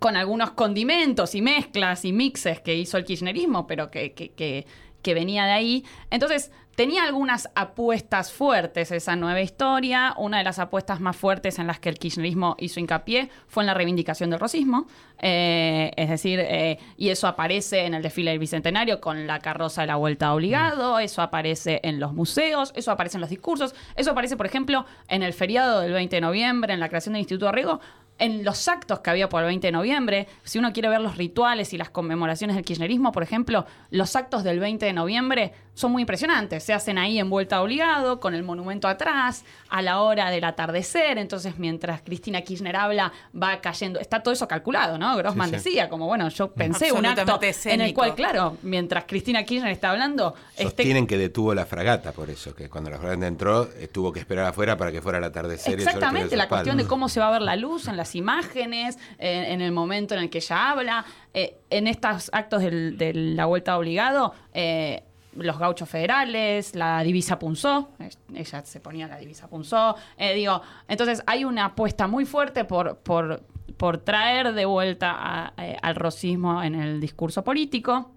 con 0.00 0.16
algunos 0.16 0.50
condimentos 0.52 1.34
y 1.34 1.42
mezclas 1.42 2.04
y 2.04 2.12
mixes 2.12 2.60
que 2.60 2.74
hizo 2.74 2.96
el 2.98 3.04
kirchnerismo, 3.04 3.66
pero 3.66 3.90
que, 3.90 4.12
que- 4.14 4.30
que- 4.30 4.66
que 5.02 5.14
venía 5.14 5.44
de 5.44 5.52
ahí. 5.52 5.84
Entonces, 6.10 6.50
tenía 6.78 7.02
algunas 7.02 7.50
apuestas 7.56 8.30
fuertes 8.30 8.92
esa 8.92 9.16
nueva 9.16 9.40
historia. 9.40 10.14
Una 10.16 10.38
de 10.38 10.44
las 10.44 10.60
apuestas 10.60 11.00
más 11.00 11.16
fuertes 11.16 11.58
en 11.58 11.66
las 11.66 11.80
que 11.80 11.88
el 11.88 11.98
kirchnerismo 11.98 12.54
hizo 12.60 12.78
hincapié 12.78 13.30
fue 13.48 13.64
en 13.64 13.66
la 13.66 13.74
reivindicación 13.74 14.30
del 14.30 14.38
rosismo. 14.38 14.86
Eh, 15.20 15.90
es 15.96 16.08
decir, 16.08 16.38
eh, 16.40 16.78
y 16.96 17.08
eso 17.08 17.26
aparece 17.26 17.84
en 17.84 17.94
el 17.94 18.02
desfile 18.04 18.30
del 18.30 18.38
Bicentenario 18.38 19.00
con 19.00 19.26
la 19.26 19.40
carroza 19.40 19.80
de 19.80 19.88
la 19.88 19.96
vuelta 19.96 20.32
obligado, 20.32 21.00
eso 21.00 21.20
aparece 21.20 21.80
en 21.82 21.98
los 21.98 22.12
museos, 22.12 22.72
eso 22.76 22.92
aparece 22.92 23.16
en 23.16 23.22
los 23.22 23.30
discursos, 23.30 23.74
eso 23.96 24.12
aparece, 24.12 24.36
por 24.36 24.46
ejemplo, 24.46 24.86
en 25.08 25.24
el 25.24 25.32
feriado 25.32 25.80
del 25.80 25.92
20 25.92 26.14
de 26.14 26.20
noviembre, 26.20 26.74
en 26.74 26.78
la 26.78 26.88
creación 26.88 27.14
del 27.14 27.22
Instituto 27.22 27.48
Arrigo, 27.48 27.80
en 28.18 28.44
los 28.44 28.68
actos 28.68 29.00
que 29.00 29.10
había 29.10 29.28
por 29.28 29.42
el 29.42 29.46
20 29.46 29.66
de 29.68 29.72
noviembre, 29.72 30.28
si 30.44 30.58
uno 30.58 30.72
quiere 30.72 30.88
ver 30.88 31.00
los 31.00 31.16
rituales 31.16 31.72
y 31.72 31.78
las 31.78 31.90
conmemoraciones 31.90 32.56
del 32.56 32.64
kirchnerismo, 32.64 33.12
por 33.12 33.22
ejemplo, 33.22 33.66
los 33.90 34.16
actos 34.16 34.44
del 34.44 34.58
20 34.60 34.84
de 34.86 34.92
noviembre 34.92 35.52
son 35.74 35.92
muy 35.92 36.02
impresionantes. 36.02 36.64
Se 36.64 36.74
hacen 36.74 36.98
ahí 36.98 37.20
en 37.20 37.30
vuelta 37.30 37.62
obligado, 37.62 38.18
con 38.18 38.34
el 38.34 38.42
monumento 38.42 38.88
atrás, 38.88 39.44
a 39.70 39.80
la 39.80 40.00
hora 40.00 40.30
del 40.30 40.42
atardecer. 40.42 41.18
Entonces, 41.18 41.58
mientras 41.58 42.02
Cristina 42.02 42.42
Kirchner 42.42 42.74
habla, 42.74 43.12
va 43.40 43.60
cayendo. 43.60 44.00
Está 44.00 44.20
todo 44.20 44.34
eso 44.34 44.48
calculado, 44.48 44.98
¿no? 44.98 45.16
Grossman 45.16 45.50
Sí, 45.50 45.58
sí. 45.58 45.64
decía, 45.70 45.88
como 45.88 46.06
bueno, 46.06 46.28
yo 46.30 46.50
pensé 46.52 46.90
un 46.90 47.06
acto 47.06 47.20
Absolutamente 47.20 47.46
en 47.46 47.80
el 47.80 47.80
escénico. 47.90 48.00
cual, 48.00 48.14
claro, 48.16 48.56
mientras 48.62 49.04
Cristina 49.04 49.44
Kirchner 49.44 49.70
está 49.70 49.90
hablando, 49.90 50.34
este, 50.52 50.64
Sostienen 50.64 51.06
que 51.06 51.16
detuvo 51.16 51.54
la 51.54 51.64
fragata, 51.64 52.10
por 52.10 52.28
eso, 52.28 52.54
que 52.56 52.68
cuando 52.68 52.90
la 52.90 52.98
fragata 52.98 53.28
entró, 53.28 53.68
eh, 53.76 53.86
tuvo 53.86 54.12
que 54.12 54.18
esperar 54.18 54.46
afuera 54.46 54.76
para 54.76 54.90
que 54.90 55.00
fuera 55.00 55.18
el 55.18 55.24
atardecer. 55.24 55.70
y 55.70 55.74
el 55.74 55.80
sol 55.82 55.88
Exactamente, 55.94 56.36
la 56.36 56.48
cuestión 56.48 56.76
de 56.76 56.86
cómo 56.86 57.08
se 57.08 57.20
va 57.20 57.28
a 57.28 57.30
ver 57.30 57.42
la 57.42 57.54
luz 57.54 57.86
en 57.86 57.96
imágenes, 58.14 58.98
en 59.18 59.60
el 59.60 59.72
momento 59.72 60.14
en 60.14 60.20
el 60.20 60.30
que 60.30 60.38
ella 60.38 60.70
habla. 60.70 61.04
Eh, 61.34 61.58
en 61.70 61.86
estos 61.86 62.30
actos 62.32 62.62
de 62.62 63.12
la 63.14 63.46
vuelta 63.46 63.76
obligado, 63.78 64.34
eh, 64.52 65.04
los 65.36 65.58
gauchos 65.58 65.88
federales, 65.88 66.74
la 66.74 67.00
divisa 67.02 67.38
punzó, 67.38 67.90
ella 68.34 68.64
se 68.64 68.80
ponía 68.80 69.06
la 69.06 69.18
divisa 69.18 69.46
punzó. 69.46 69.94
eh, 70.16 70.34
digo, 70.34 70.60
entonces 70.88 71.22
hay 71.26 71.44
una 71.44 71.66
apuesta 71.66 72.08
muy 72.08 72.24
fuerte 72.24 72.64
por, 72.64 72.98
por, 72.98 73.98
traer 73.98 74.52
de 74.54 74.64
vuelta 74.64 75.52
al 75.54 75.94
rosismo 75.94 76.62
en 76.62 76.74
el 76.74 77.00
discurso 77.00 77.44
político. 77.44 78.10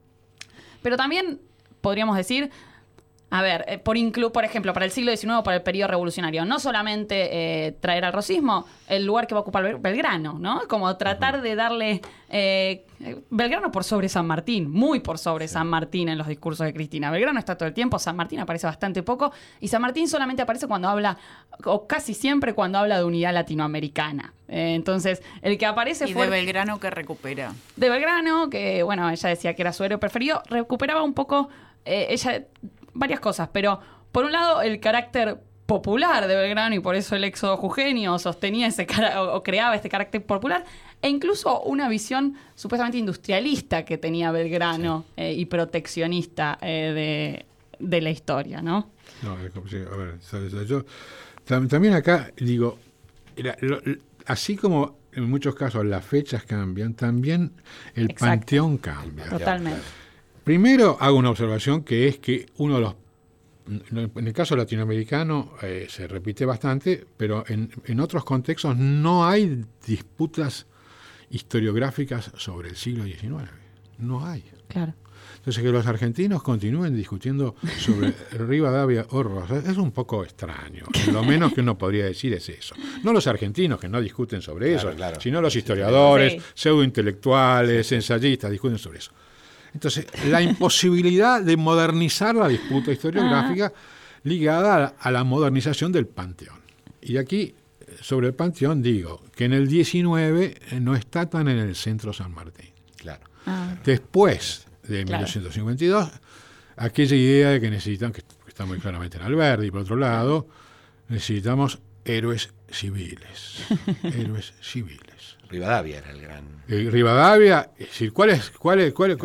Pero 0.82 0.98
también 0.98 1.40
podríamos 1.82 2.18
decir, 2.18 2.50
a 3.34 3.42
ver, 3.42 3.64
eh, 3.68 3.78
por, 3.78 3.96
inclu 3.98 4.32
por 4.32 4.44
ejemplo, 4.44 4.74
para 4.74 4.86
el 4.86 4.92
siglo 4.92 5.16
XIX, 5.16 5.42
para 5.44 5.56
el 5.58 5.64
periodo 5.64 5.88
revolucionario, 5.90 6.44
no 6.46 6.60
solamente 6.60 7.30
eh, 7.68 7.72
traer 7.80 8.04
al 8.06 8.12
rosismo 8.14 8.66
el 8.88 9.06
lugar 9.06 9.26
que 9.26 9.34
va 9.34 9.40
a 9.40 9.42
ocupar 9.42 9.64
Bel- 9.64 9.82
Belgrano, 9.82 10.38
¿no? 10.38 10.62
Como 10.68 10.96
tratar 10.98 11.42
de 11.42 11.56
darle 11.56 12.02
eh, 12.30 12.86
Belgrano 13.30 13.72
por 13.72 13.84
sobre 13.86 14.10
San 14.10 14.28
Martín, 14.28 14.70
muy 14.70 15.00
por 15.00 15.18
sobre 15.18 15.48
San 15.48 15.68
Martín 15.68 16.10
en 16.10 16.18
los 16.18 16.28
discursos 16.28 16.66
de 16.66 16.74
Cristina. 16.74 17.10
Belgrano 17.10 17.40
está 17.40 17.58
todo 17.58 17.68
el 17.68 17.74
tiempo, 17.74 17.98
San 18.00 18.16
Martín 18.18 18.40
aparece 18.42 18.68
bastante 18.68 19.02
poco, 19.02 19.32
y 19.62 19.70
San 19.70 19.82
Martín 19.82 20.08
solamente 20.10 20.42
aparece 20.42 20.68
cuando 20.68 20.90
habla, 20.90 21.18
o 21.64 21.88
casi 21.88 22.14
siempre 22.14 22.54
cuando 22.54 22.80
habla 22.80 22.98
de 22.98 23.06
unidad 23.06 23.34
latinoamericana. 23.34 24.34
Eh, 24.50 24.74
entonces, 24.76 25.22
el 25.42 25.58
que 25.58 25.66
aparece 25.66 26.10
Y 26.10 26.14
fue 26.14 26.26
de 26.26 26.32
Belgrano 26.32 26.80
que 26.82 26.90
recupera. 26.90 27.54
de 27.78 27.90
Belgrano, 27.90 28.50
que 28.50 28.84
bueno, 28.84 29.10
ella 29.10 29.30
decía 29.30 29.54
que 29.56 29.62
era 29.62 29.72
su 29.72 29.86
héroe 29.86 29.98
preferido, 30.00 30.44
recuperaba 30.50 31.02
un 31.02 31.14
poco 31.14 31.48
eh, 31.86 32.08
ella 32.10 32.44
varias 32.94 33.20
cosas, 33.20 33.50
pero 33.52 33.80
por 34.12 34.26
un 34.26 34.32
lado 34.32 34.62
el 34.62 34.80
carácter 34.80 35.38
popular 35.66 36.28
de 36.28 36.36
Belgrano 36.36 36.76
y 36.76 36.80
por 36.80 36.96
eso 36.96 37.16
el 37.16 37.24
éxodo 37.24 37.56
jujeño 37.56 38.20
sostenía 38.20 38.68
ese 38.68 38.86
o, 39.18 39.36
o 39.36 39.44
creaba 39.44 39.74
este 39.76 39.88
carácter 39.88 40.26
popular 40.26 40.66
e 41.02 41.08
incluso 41.08 41.62
una 41.62 41.88
visión 41.88 42.36
supuestamente 42.56 42.98
industrialista 42.98 43.86
que 43.86 43.98
tenía 43.98 44.32
Belgrano 44.32 45.06
eh, 45.16 45.34
y 45.34 45.46
proteccionista 45.46 46.58
eh, 46.62 47.46
de 47.80 48.02
la 48.02 48.10
historia, 48.10 48.62
¿no? 48.62 48.90
No, 49.24 49.32
a 49.32 49.36
ver, 49.36 49.52
yo 50.68 50.84
tam- 51.48 51.70
también 51.70 51.94
acá 51.94 52.32
digo, 52.38 52.78
así 54.26 54.56
como 54.58 54.98
en 55.14 55.30
muchos 55.30 55.56
casos 55.56 55.86
las 55.86 56.06
fechas 56.06 56.44
cambian, 56.44 56.94
también 56.94 57.52
el 57.96 58.12
Exacto. 58.12 58.26
panteón 58.26 58.78
cambia. 58.78 59.30
Totalmente. 59.30 59.82
Primero 60.44 60.98
hago 61.00 61.18
una 61.18 61.30
observación 61.30 61.84
que 61.84 62.08
es 62.08 62.18
que 62.18 62.48
uno 62.58 62.76
de 62.76 62.82
los, 62.82 62.96
en 64.16 64.28
el 64.28 64.34
caso 64.34 64.56
latinoamericano 64.56 65.54
eh, 65.62 65.86
se 65.90 66.08
repite 66.08 66.46
bastante, 66.46 67.06
pero 67.18 67.44
en, 67.48 67.70
en 67.86 68.00
otros 68.00 68.24
contextos 68.26 68.76
no 68.76 69.26
hay 69.28 69.64
disputas 69.86 70.66
historiográficas 71.30 72.32
sobre 72.36 72.70
el 72.70 72.76
siglo 72.76 73.04
XIX. 73.06 73.50
No 74.00 74.26
hay. 74.26 74.44
Claro. 74.68 74.94
Entonces, 75.38 75.64
que 75.64 75.70
los 75.72 75.88
argentinos 75.88 76.44
continúen 76.44 76.96
discutiendo 76.96 77.56
sobre 77.80 78.12
Rivadavia 78.32 79.06
o 79.10 79.24
Rosas 79.24 79.68
es 79.68 79.78
un 79.78 79.92
poco 79.92 80.24
extraño. 80.24 80.86
Lo 81.12 81.24
menos 81.24 81.54
que 81.54 81.62
uno 81.62 81.78
podría 81.78 82.06
decir 82.06 82.34
es 82.34 82.48
eso. 82.50 82.76
No 83.04 83.12
los 83.14 83.26
argentinos 83.28 83.80
que 83.80 83.88
no 83.90 84.02
discuten 84.02 84.42
sobre 84.42 84.74
Claro, 84.74 84.90
eso, 84.90 84.98
claro. 84.98 85.22
sino 85.22 85.42
los 85.42 85.56
historiadores, 85.56 86.34
Sí. 86.34 86.40
pseudointelectuales, 86.54 87.92
ensayistas 87.92 88.52
discuten 88.52 88.78
sobre 88.78 89.00
eso. 89.00 89.12
Entonces, 89.74 90.06
la 90.28 90.42
imposibilidad 90.42 91.42
de 91.42 91.58
modernizar 91.58 92.36
la 92.36 92.48
disputa 92.48 92.92
historiográfica 92.92 93.72
ligada 94.24 94.96
a 95.00 95.12
la, 95.12 95.24
modernización 95.24 95.92
del 95.92 96.08
panteón. 96.08 96.60
Y 97.02 97.18
aquí, 97.18 97.56
sobre 98.02 98.28
el 98.28 98.34
panteón, 98.34 98.82
digo 98.82 99.24
que 99.36 99.46
en 99.46 99.54
el 99.54 99.68
19 99.68 100.56
eh, 100.72 100.80
no 100.80 100.96
está 100.96 101.30
tan 101.30 101.48
en 101.48 101.58
el 101.58 101.76
centro 101.76 102.14
San 102.14 102.34
Martín. 102.34 102.70
Claro. 102.98 103.24
Ah, 103.46 103.76
Después 103.84 104.68
de 104.84 105.06
Claro. 105.06 105.24
1852, 105.24 106.12
aquella 106.76 107.16
idea 107.16 107.50
de 107.52 107.62
que 107.62 107.70
necesitan, 107.70 108.12
que 108.12 108.24
está 108.48 108.66
muy 108.66 108.80
claramente 108.80 109.18
en 109.18 109.24
Alberti, 109.24 109.72
por 109.72 109.82
otro 109.82 109.96
lado, 109.96 110.48
necesitamos 111.08 111.80
héroes 112.06 112.54
civiles. 112.70 113.64
héroes 114.04 114.54
civiles. 114.62 115.11
Rivadavia 115.52 115.98
era 116.00 116.12
el 116.12 116.22
gran. 116.22 116.64
Eh, 116.68 116.88
Rivadavia, 116.90 117.72
es 117.78 117.88
decir, 117.90 118.14
¿cuál 118.14 118.30
es, 118.30 118.50
cuál 118.52 118.80
es, 118.80 118.94
cuál 118.94 119.18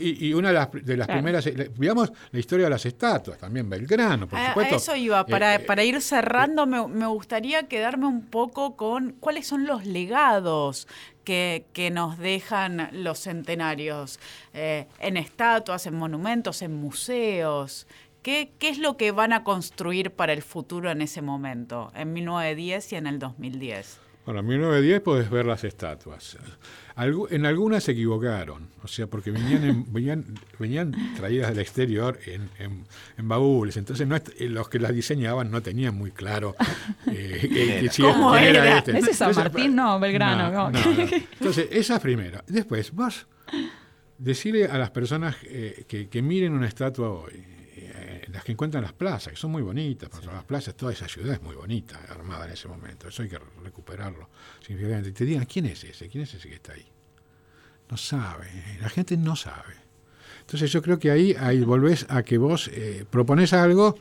y, 0.00 0.28
y 0.28 0.34
una 0.34 0.48
de 0.48 0.54
las, 0.54 0.68
de 0.72 0.96
las 0.96 1.06
Claro. 1.06 1.20
primeras, 1.22 1.46
eh, 1.46 1.70
digamos, 1.78 2.12
la 2.30 2.38
historia 2.38 2.66
de 2.66 2.70
las 2.70 2.84
estatuas, 2.84 3.38
también 3.38 3.70
Belgrano, 3.70 4.28
por 4.28 4.38
A- 4.38 4.48
supuesto. 4.48 4.74
A 4.74 4.78
eso 4.78 4.96
iba, 4.96 5.24
para, 5.26 5.54
Eh, 5.54 5.60
para 5.60 5.82
ir 5.82 6.00
cerrando, 6.02 6.66
me, 6.66 6.86
me 6.86 7.06
gustaría 7.06 7.62
quedarme 7.68 8.06
un 8.06 8.26
poco 8.26 8.76
con 8.76 9.12
cuáles 9.18 9.46
son 9.46 9.66
los 9.66 9.86
legados 9.86 10.86
que, 11.24 11.64
que 11.72 11.90
nos 11.90 12.18
dejan 12.18 12.90
los 12.92 13.20
centenarios 13.20 14.20
eh, 14.52 14.86
en 14.98 15.16
estatuas, 15.16 15.86
en 15.86 15.94
monumentos, 15.96 16.60
en 16.62 16.74
museos. 16.76 17.86
¿Qué, 18.22 18.52
¿Qué 18.58 18.68
es 18.68 18.76
lo 18.78 18.98
que 18.98 19.12
van 19.12 19.32
a 19.32 19.42
construir 19.44 20.10
para 20.10 20.34
el 20.34 20.42
futuro 20.42 20.90
en 20.90 21.00
ese 21.00 21.22
momento, 21.22 21.90
en 21.94 22.12
1910 22.12 22.92
y 22.92 22.96
en 22.96 23.06
el 23.06 23.18
2010? 23.18 23.98
Bueno, 24.26 24.40
en 24.40 24.46
1910 24.46 25.00
podés 25.00 25.30
ver 25.30 25.46
las 25.46 25.64
estatuas. 25.64 26.36
Algu- 26.96 27.28
en 27.30 27.46
algunas 27.46 27.82
se 27.84 27.92
equivocaron, 27.92 28.68
o 28.82 28.88
sea, 28.88 29.06
porque 29.06 29.30
venían, 29.30 29.64
en- 29.64 29.92
venían, 29.92 30.24
venían 30.58 30.94
traídas 31.16 31.48
del 31.50 31.60
exterior 31.60 32.18
en, 32.26 32.48
en- 32.58 32.84
en 33.16 33.28
baúles, 33.28 33.76
entonces 33.78 34.06
no 34.06 34.16
los 34.50 34.68
que 34.68 34.78
las 34.78 34.94
diseñaban 34.94 35.50
no 35.50 35.62
tenían 35.62 35.94
muy 35.96 36.10
claro 36.10 36.54
eh, 37.06 37.78
que- 37.82 37.88
si 37.90 38.02
¿Cómo 38.02 38.32
quién 38.32 38.44
era? 38.56 38.78
este. 38.78 38.98
Ese 38.98 39.10
es 39.12 39.16
San 39.16 39.30
Entonces, 39.30 39.52
Martín, 39.54 39.74
no, 39.74 39.98
Belgrano, 39.98 40.50
no, 40.52 40.70
no. 40.70 40.80
no, 40.80 40.94
no. 40.94 41.02
Entonces, 41.12 41.68
esa 41.70 41.94
es 41.96 42.00
primera. 42.00 42.44
Después, 42.46 42.92
vos 42.92 43.26
decirle 44.18 44.66
a 44.66 44.76
las 44.76 44.90
personas 44.90 45.36
eh, 45.44 45.84
que, 45.88 46.08
que 46.08 46.20
miren 46.20 46.52
una 46.52 46.68
estatua 46.68 47.08
hoy, 47.10 47.42
las 48.32 48.44
que 48.44 48.52
encuentran 48.52 48.82
en 48.82 48.86
las 48.86 48.92
plazas, 48.92 49.32
que 49.32 49.38
son 49.38 49.50
muy 49.50 49.62
bonitas, 49.62 50.08
porque 50.08 50.26
las 50.26 50.44
plazas, 50.44 50.74
toda 50.74 50.92
esa 50.92 51.08
ciudad 51.08 51.34
es 51.34 51.42
muy 51.42 51.54
bonita, 51.54 52.00
armada 52.08 52.46
en 52.46 52.52
ese 52.52 52.68
momento, 52.68 53.08
eso 53.08 53.22
hay 53.22 53.28
que 53.28 53.38
recuperarlo 53.62 54.28
significativamente. 54.60 55.12
Te 55.12 55.24
digan, 55.24 55.44
¿quién 55.46 55.66
es 55.66 55.84
ese? 55.84 56.08
¿Quién 56.08 56.24
es 56.24 56.34
ese 56.34 56.48
que 56.48 56.54
está 56.54 56.72
ahí? 56.72 56.86
No 57.90 57.96
sabe, 57.96 58.78
la 58.80 58.88
gente 58.88 59.16
no 59.16 59.36
sabe. 59.36 59.74
Entonces 60.40 60.70
yo 60.72 60.82
creo 60.82 60.98
que 60.98 61.10
ahí, 61.10 61.34
ahí 61.38 61.60
volvés 61.60 62.06
a 62.08 62.22
que 62.22 62.38
vos 62.38 62.68
eh, 62.68 63.04
propones 63.08 63.52
algo 63.52 63.96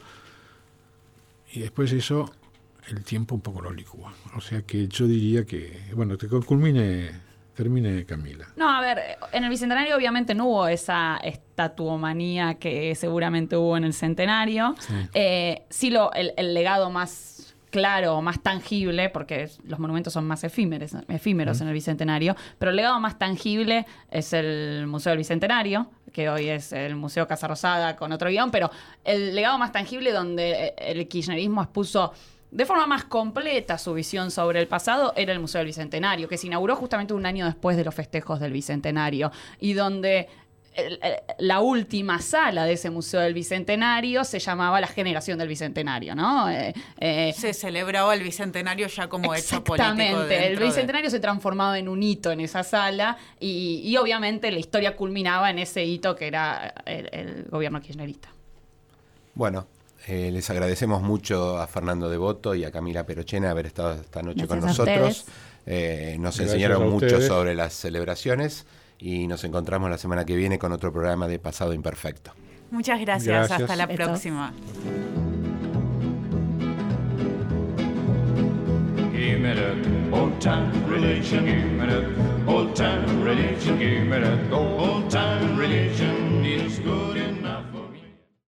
y 1.51 1.59
después 1.59 1.91
eso 1.91 2.31
el 2.87 3.03
tiempo 3.03 3.35
un 3.35 3.41
poco 3.41 3.61
lo 3.61 3.71
licúa. 3.71 4.13
O 4.35 4.41
sea 4.41 4.61
que 4.63 4.87
yo 4.87 5.07
diría 5.07 5.45
que, 5.45 5.79
bueno, 5.93 6.17
te 6.17 6.27
culmine, 6.27 7.11
termine 7.59 8.05
Camila. 8.05 8.47
No, 8.55 8.69
a 8.69 8.79
ver, 8.79 9.17
en 9.33 9.43
el 9.43 9.49
Bicentenario 9.49 9.93
obviamente 9.97 10.33
no 10.33 10.45
hubo 10.45 10.67
esa 10.69 11.17
estatuomanía 11.17 12.53
que 12.53 12.95
seguramente 12.95 13.57
hubo 13.57 13.75
en 13.75 13.83
el 13.83 13.93
Centenario. 13.93 14.75
Sí. 14.79 14.93
Eh, 15.13 15.63
sí, 15.69 15.89
lo, 15.89 16.13
el, 16.13 16.33
el 16.37 16.53
legado 16.53 16.89
más 16.89 17.53
claro, 17.69 18.21
más 18.21 18.41
tangible, 18.41 19.09
porque 19.09 19.49
los 19.65 19.77
monumentos 19.77 20.13
son 20.13 20.25
más 20.25 20.43
efímeros, 20.45 20.93
efímeros 21.09 21.59
en 21.59 21.67
el 21.67 21.73
Bicentenario, 21.73 22.33
pero 22.57 22.71
el 22.71 22.77
legado 22.77 22.97
más 23.01 23.19
tangible 23.19 23.85
es 24.09 24.31
el 24.31 24.87
Museo 24.87 25.11
del 25.11 25.17
Bicentenario, 25.17 25.91
que 26.13 26.29
hoy 26.29 26.47
es 26.47 26.71
el 26.71 26.95
Museo 26.95 27.27
Casa 27.27 27.47
Rosada 27.49 27.97
con 27.97 28.13
otro 28.13 28.29
guion, 28.29 28.51
pero 28.51 28.71
el 29.03 29.35
legado 29.35 29.57
más 29.57 29.73
tangible 29.73 30.13
donde 30.13 30.73
el 30.77 31.07
kirchnerismo 31.09 31.61
expuso 31.61 32.13
de 32.51 32.65
forma 32.65 32.87
más 32.87 33.03
completa 33.03 33.77
su 33.77 33.93
visión 33.93 34.31
sobre 34.31 34.59
el 34.59 34.67
pasado 34.67 35.13
era 35.15 35.33
el 35.33 35.39
Museo 35.39 35.59
del 35.59 35.67
Bicentenario, 35.67 36.27
que 36.27 36.37
se 36.37 36.47
inauguró 36.47 36.75
justamente 36.75 37.13
un 37.13 37.25
año 37.25 37.45
después 37.45 37.77
de 37.77 37.83
los 37.83 37.93
festejos 37.93 38.39
del 38.39 38.51
Bicentenario 38.53 39.31
y 39.59 39.73
donde 39.73 40.27
la 41.39 41.59
última 41.59 42.21
sala 42.21 42.63
de 42.63 42.73
ese 42.73 42.89
Museo 42.89 43.19
del 43.19 43.33
Bicentenario 43.33 44.23
se 44.23 44.39
llamaba 44.39 44.79
la 44.79 44.87
generación 44.87 45.37
del 45.37 45.47
Bicentenario, 45.49 46.15
¿no? 46.15 46.49
Eh, 46.49 46.73
eh, 46.99 47.33
Se 47.35 47.53
celebraba 47.53 48.13
el 48.13 48.23
bicentenario 48.23 48.87
ya 48.87 49.09
como 49.09 49.33
hecho 49.35 49.61
político. 49.63 49.75
Exactamente, 49.75 50.47
el 50.47 50.57
de- 50.57 50.65
Bicentenario 50.65 51.09
se 51.09 51.19
transformaba 51.19 51.77
en 51.77 51.89
un 51.89 52.01
hito 52.01 52.31
en 52.31 52.39
esa 52.39 52.63
sala 52.63 53.17
y, 53.41 53.81
y 53.83 53.97
obviamente 53.97 54.51
la 54.51 54.59
historia 54.59 54.95
culminaba 54.95 55.49
en 55.49 55.59
ese 55.59 55.83
hito 55.83 56.15
que 56.15 56.27
era 56.27 56.73
el, 56.85 57.09
el 57.11 57.43
gobierno 57.49 57.81
kirchnerista. 57.81 58.29
Bueno, 59.33 59.67
eh, 60.09 60.31
les 60.31 60.49
agradecemos 60.49 61.03
mucho 61.03 61.59
a 61.59 61.67
Fernando 61.67 62.09
Devoto 62.09 62.55
y 62.55 62.65
a 62.65 62.71
Camila 62.71 63.05
Perochena 63.05 63.51
haber 63.51 63.67
estado 63.67 63.93
esta 63.93 64.23
noche 64.23 64.47
con 64.47 64.59
Gracias 64.59 64.79
nosotros. 64.87 65.25
Eh, 65.67 66.15
nos 66.19 66.35
Gracias 66.35 66.47
enseñaron 66.47 66.89
mucho 66.89 67.21
sobre 67.21 67.53
las 67.53 67.73
celebraciones 67.73 68.65
y 68.97 69.27
nos 69.27 69.43
encontramos 69.43 69.87
la 69.87 69.99
semana 69.99 70.25
que 70.25 70.35
viene 70.35 70.57
con 70.57 70.71
otro 70.71 70.91
programa 70.91 71.27
de 71.27 71.37
Pasado 71.37 71.73
Imperfecto. 71.73 72.31
Muchas 72.71 72.99
gracias. 73.01 73.49
Gracias. 73.49 73.61
Hasta 73.61 73.75
la 73.75 73.87
próxima. 73.87 74.51
Give 79.11 79.37
me 79.37 79.53
that 79.53 80.11
old 80.11 80.39
time 80.41 80.71
relation, 80.87 81.45
give 81.45 81.65
me 81.65 81.85
that 81.85 82.47
old 82.47 82.75
time 82.75 83.23
relation, 83.23 83.77
give 83.77 84.05
me 84.05 84.19
that 84.19 84.51
old 84.51 84.89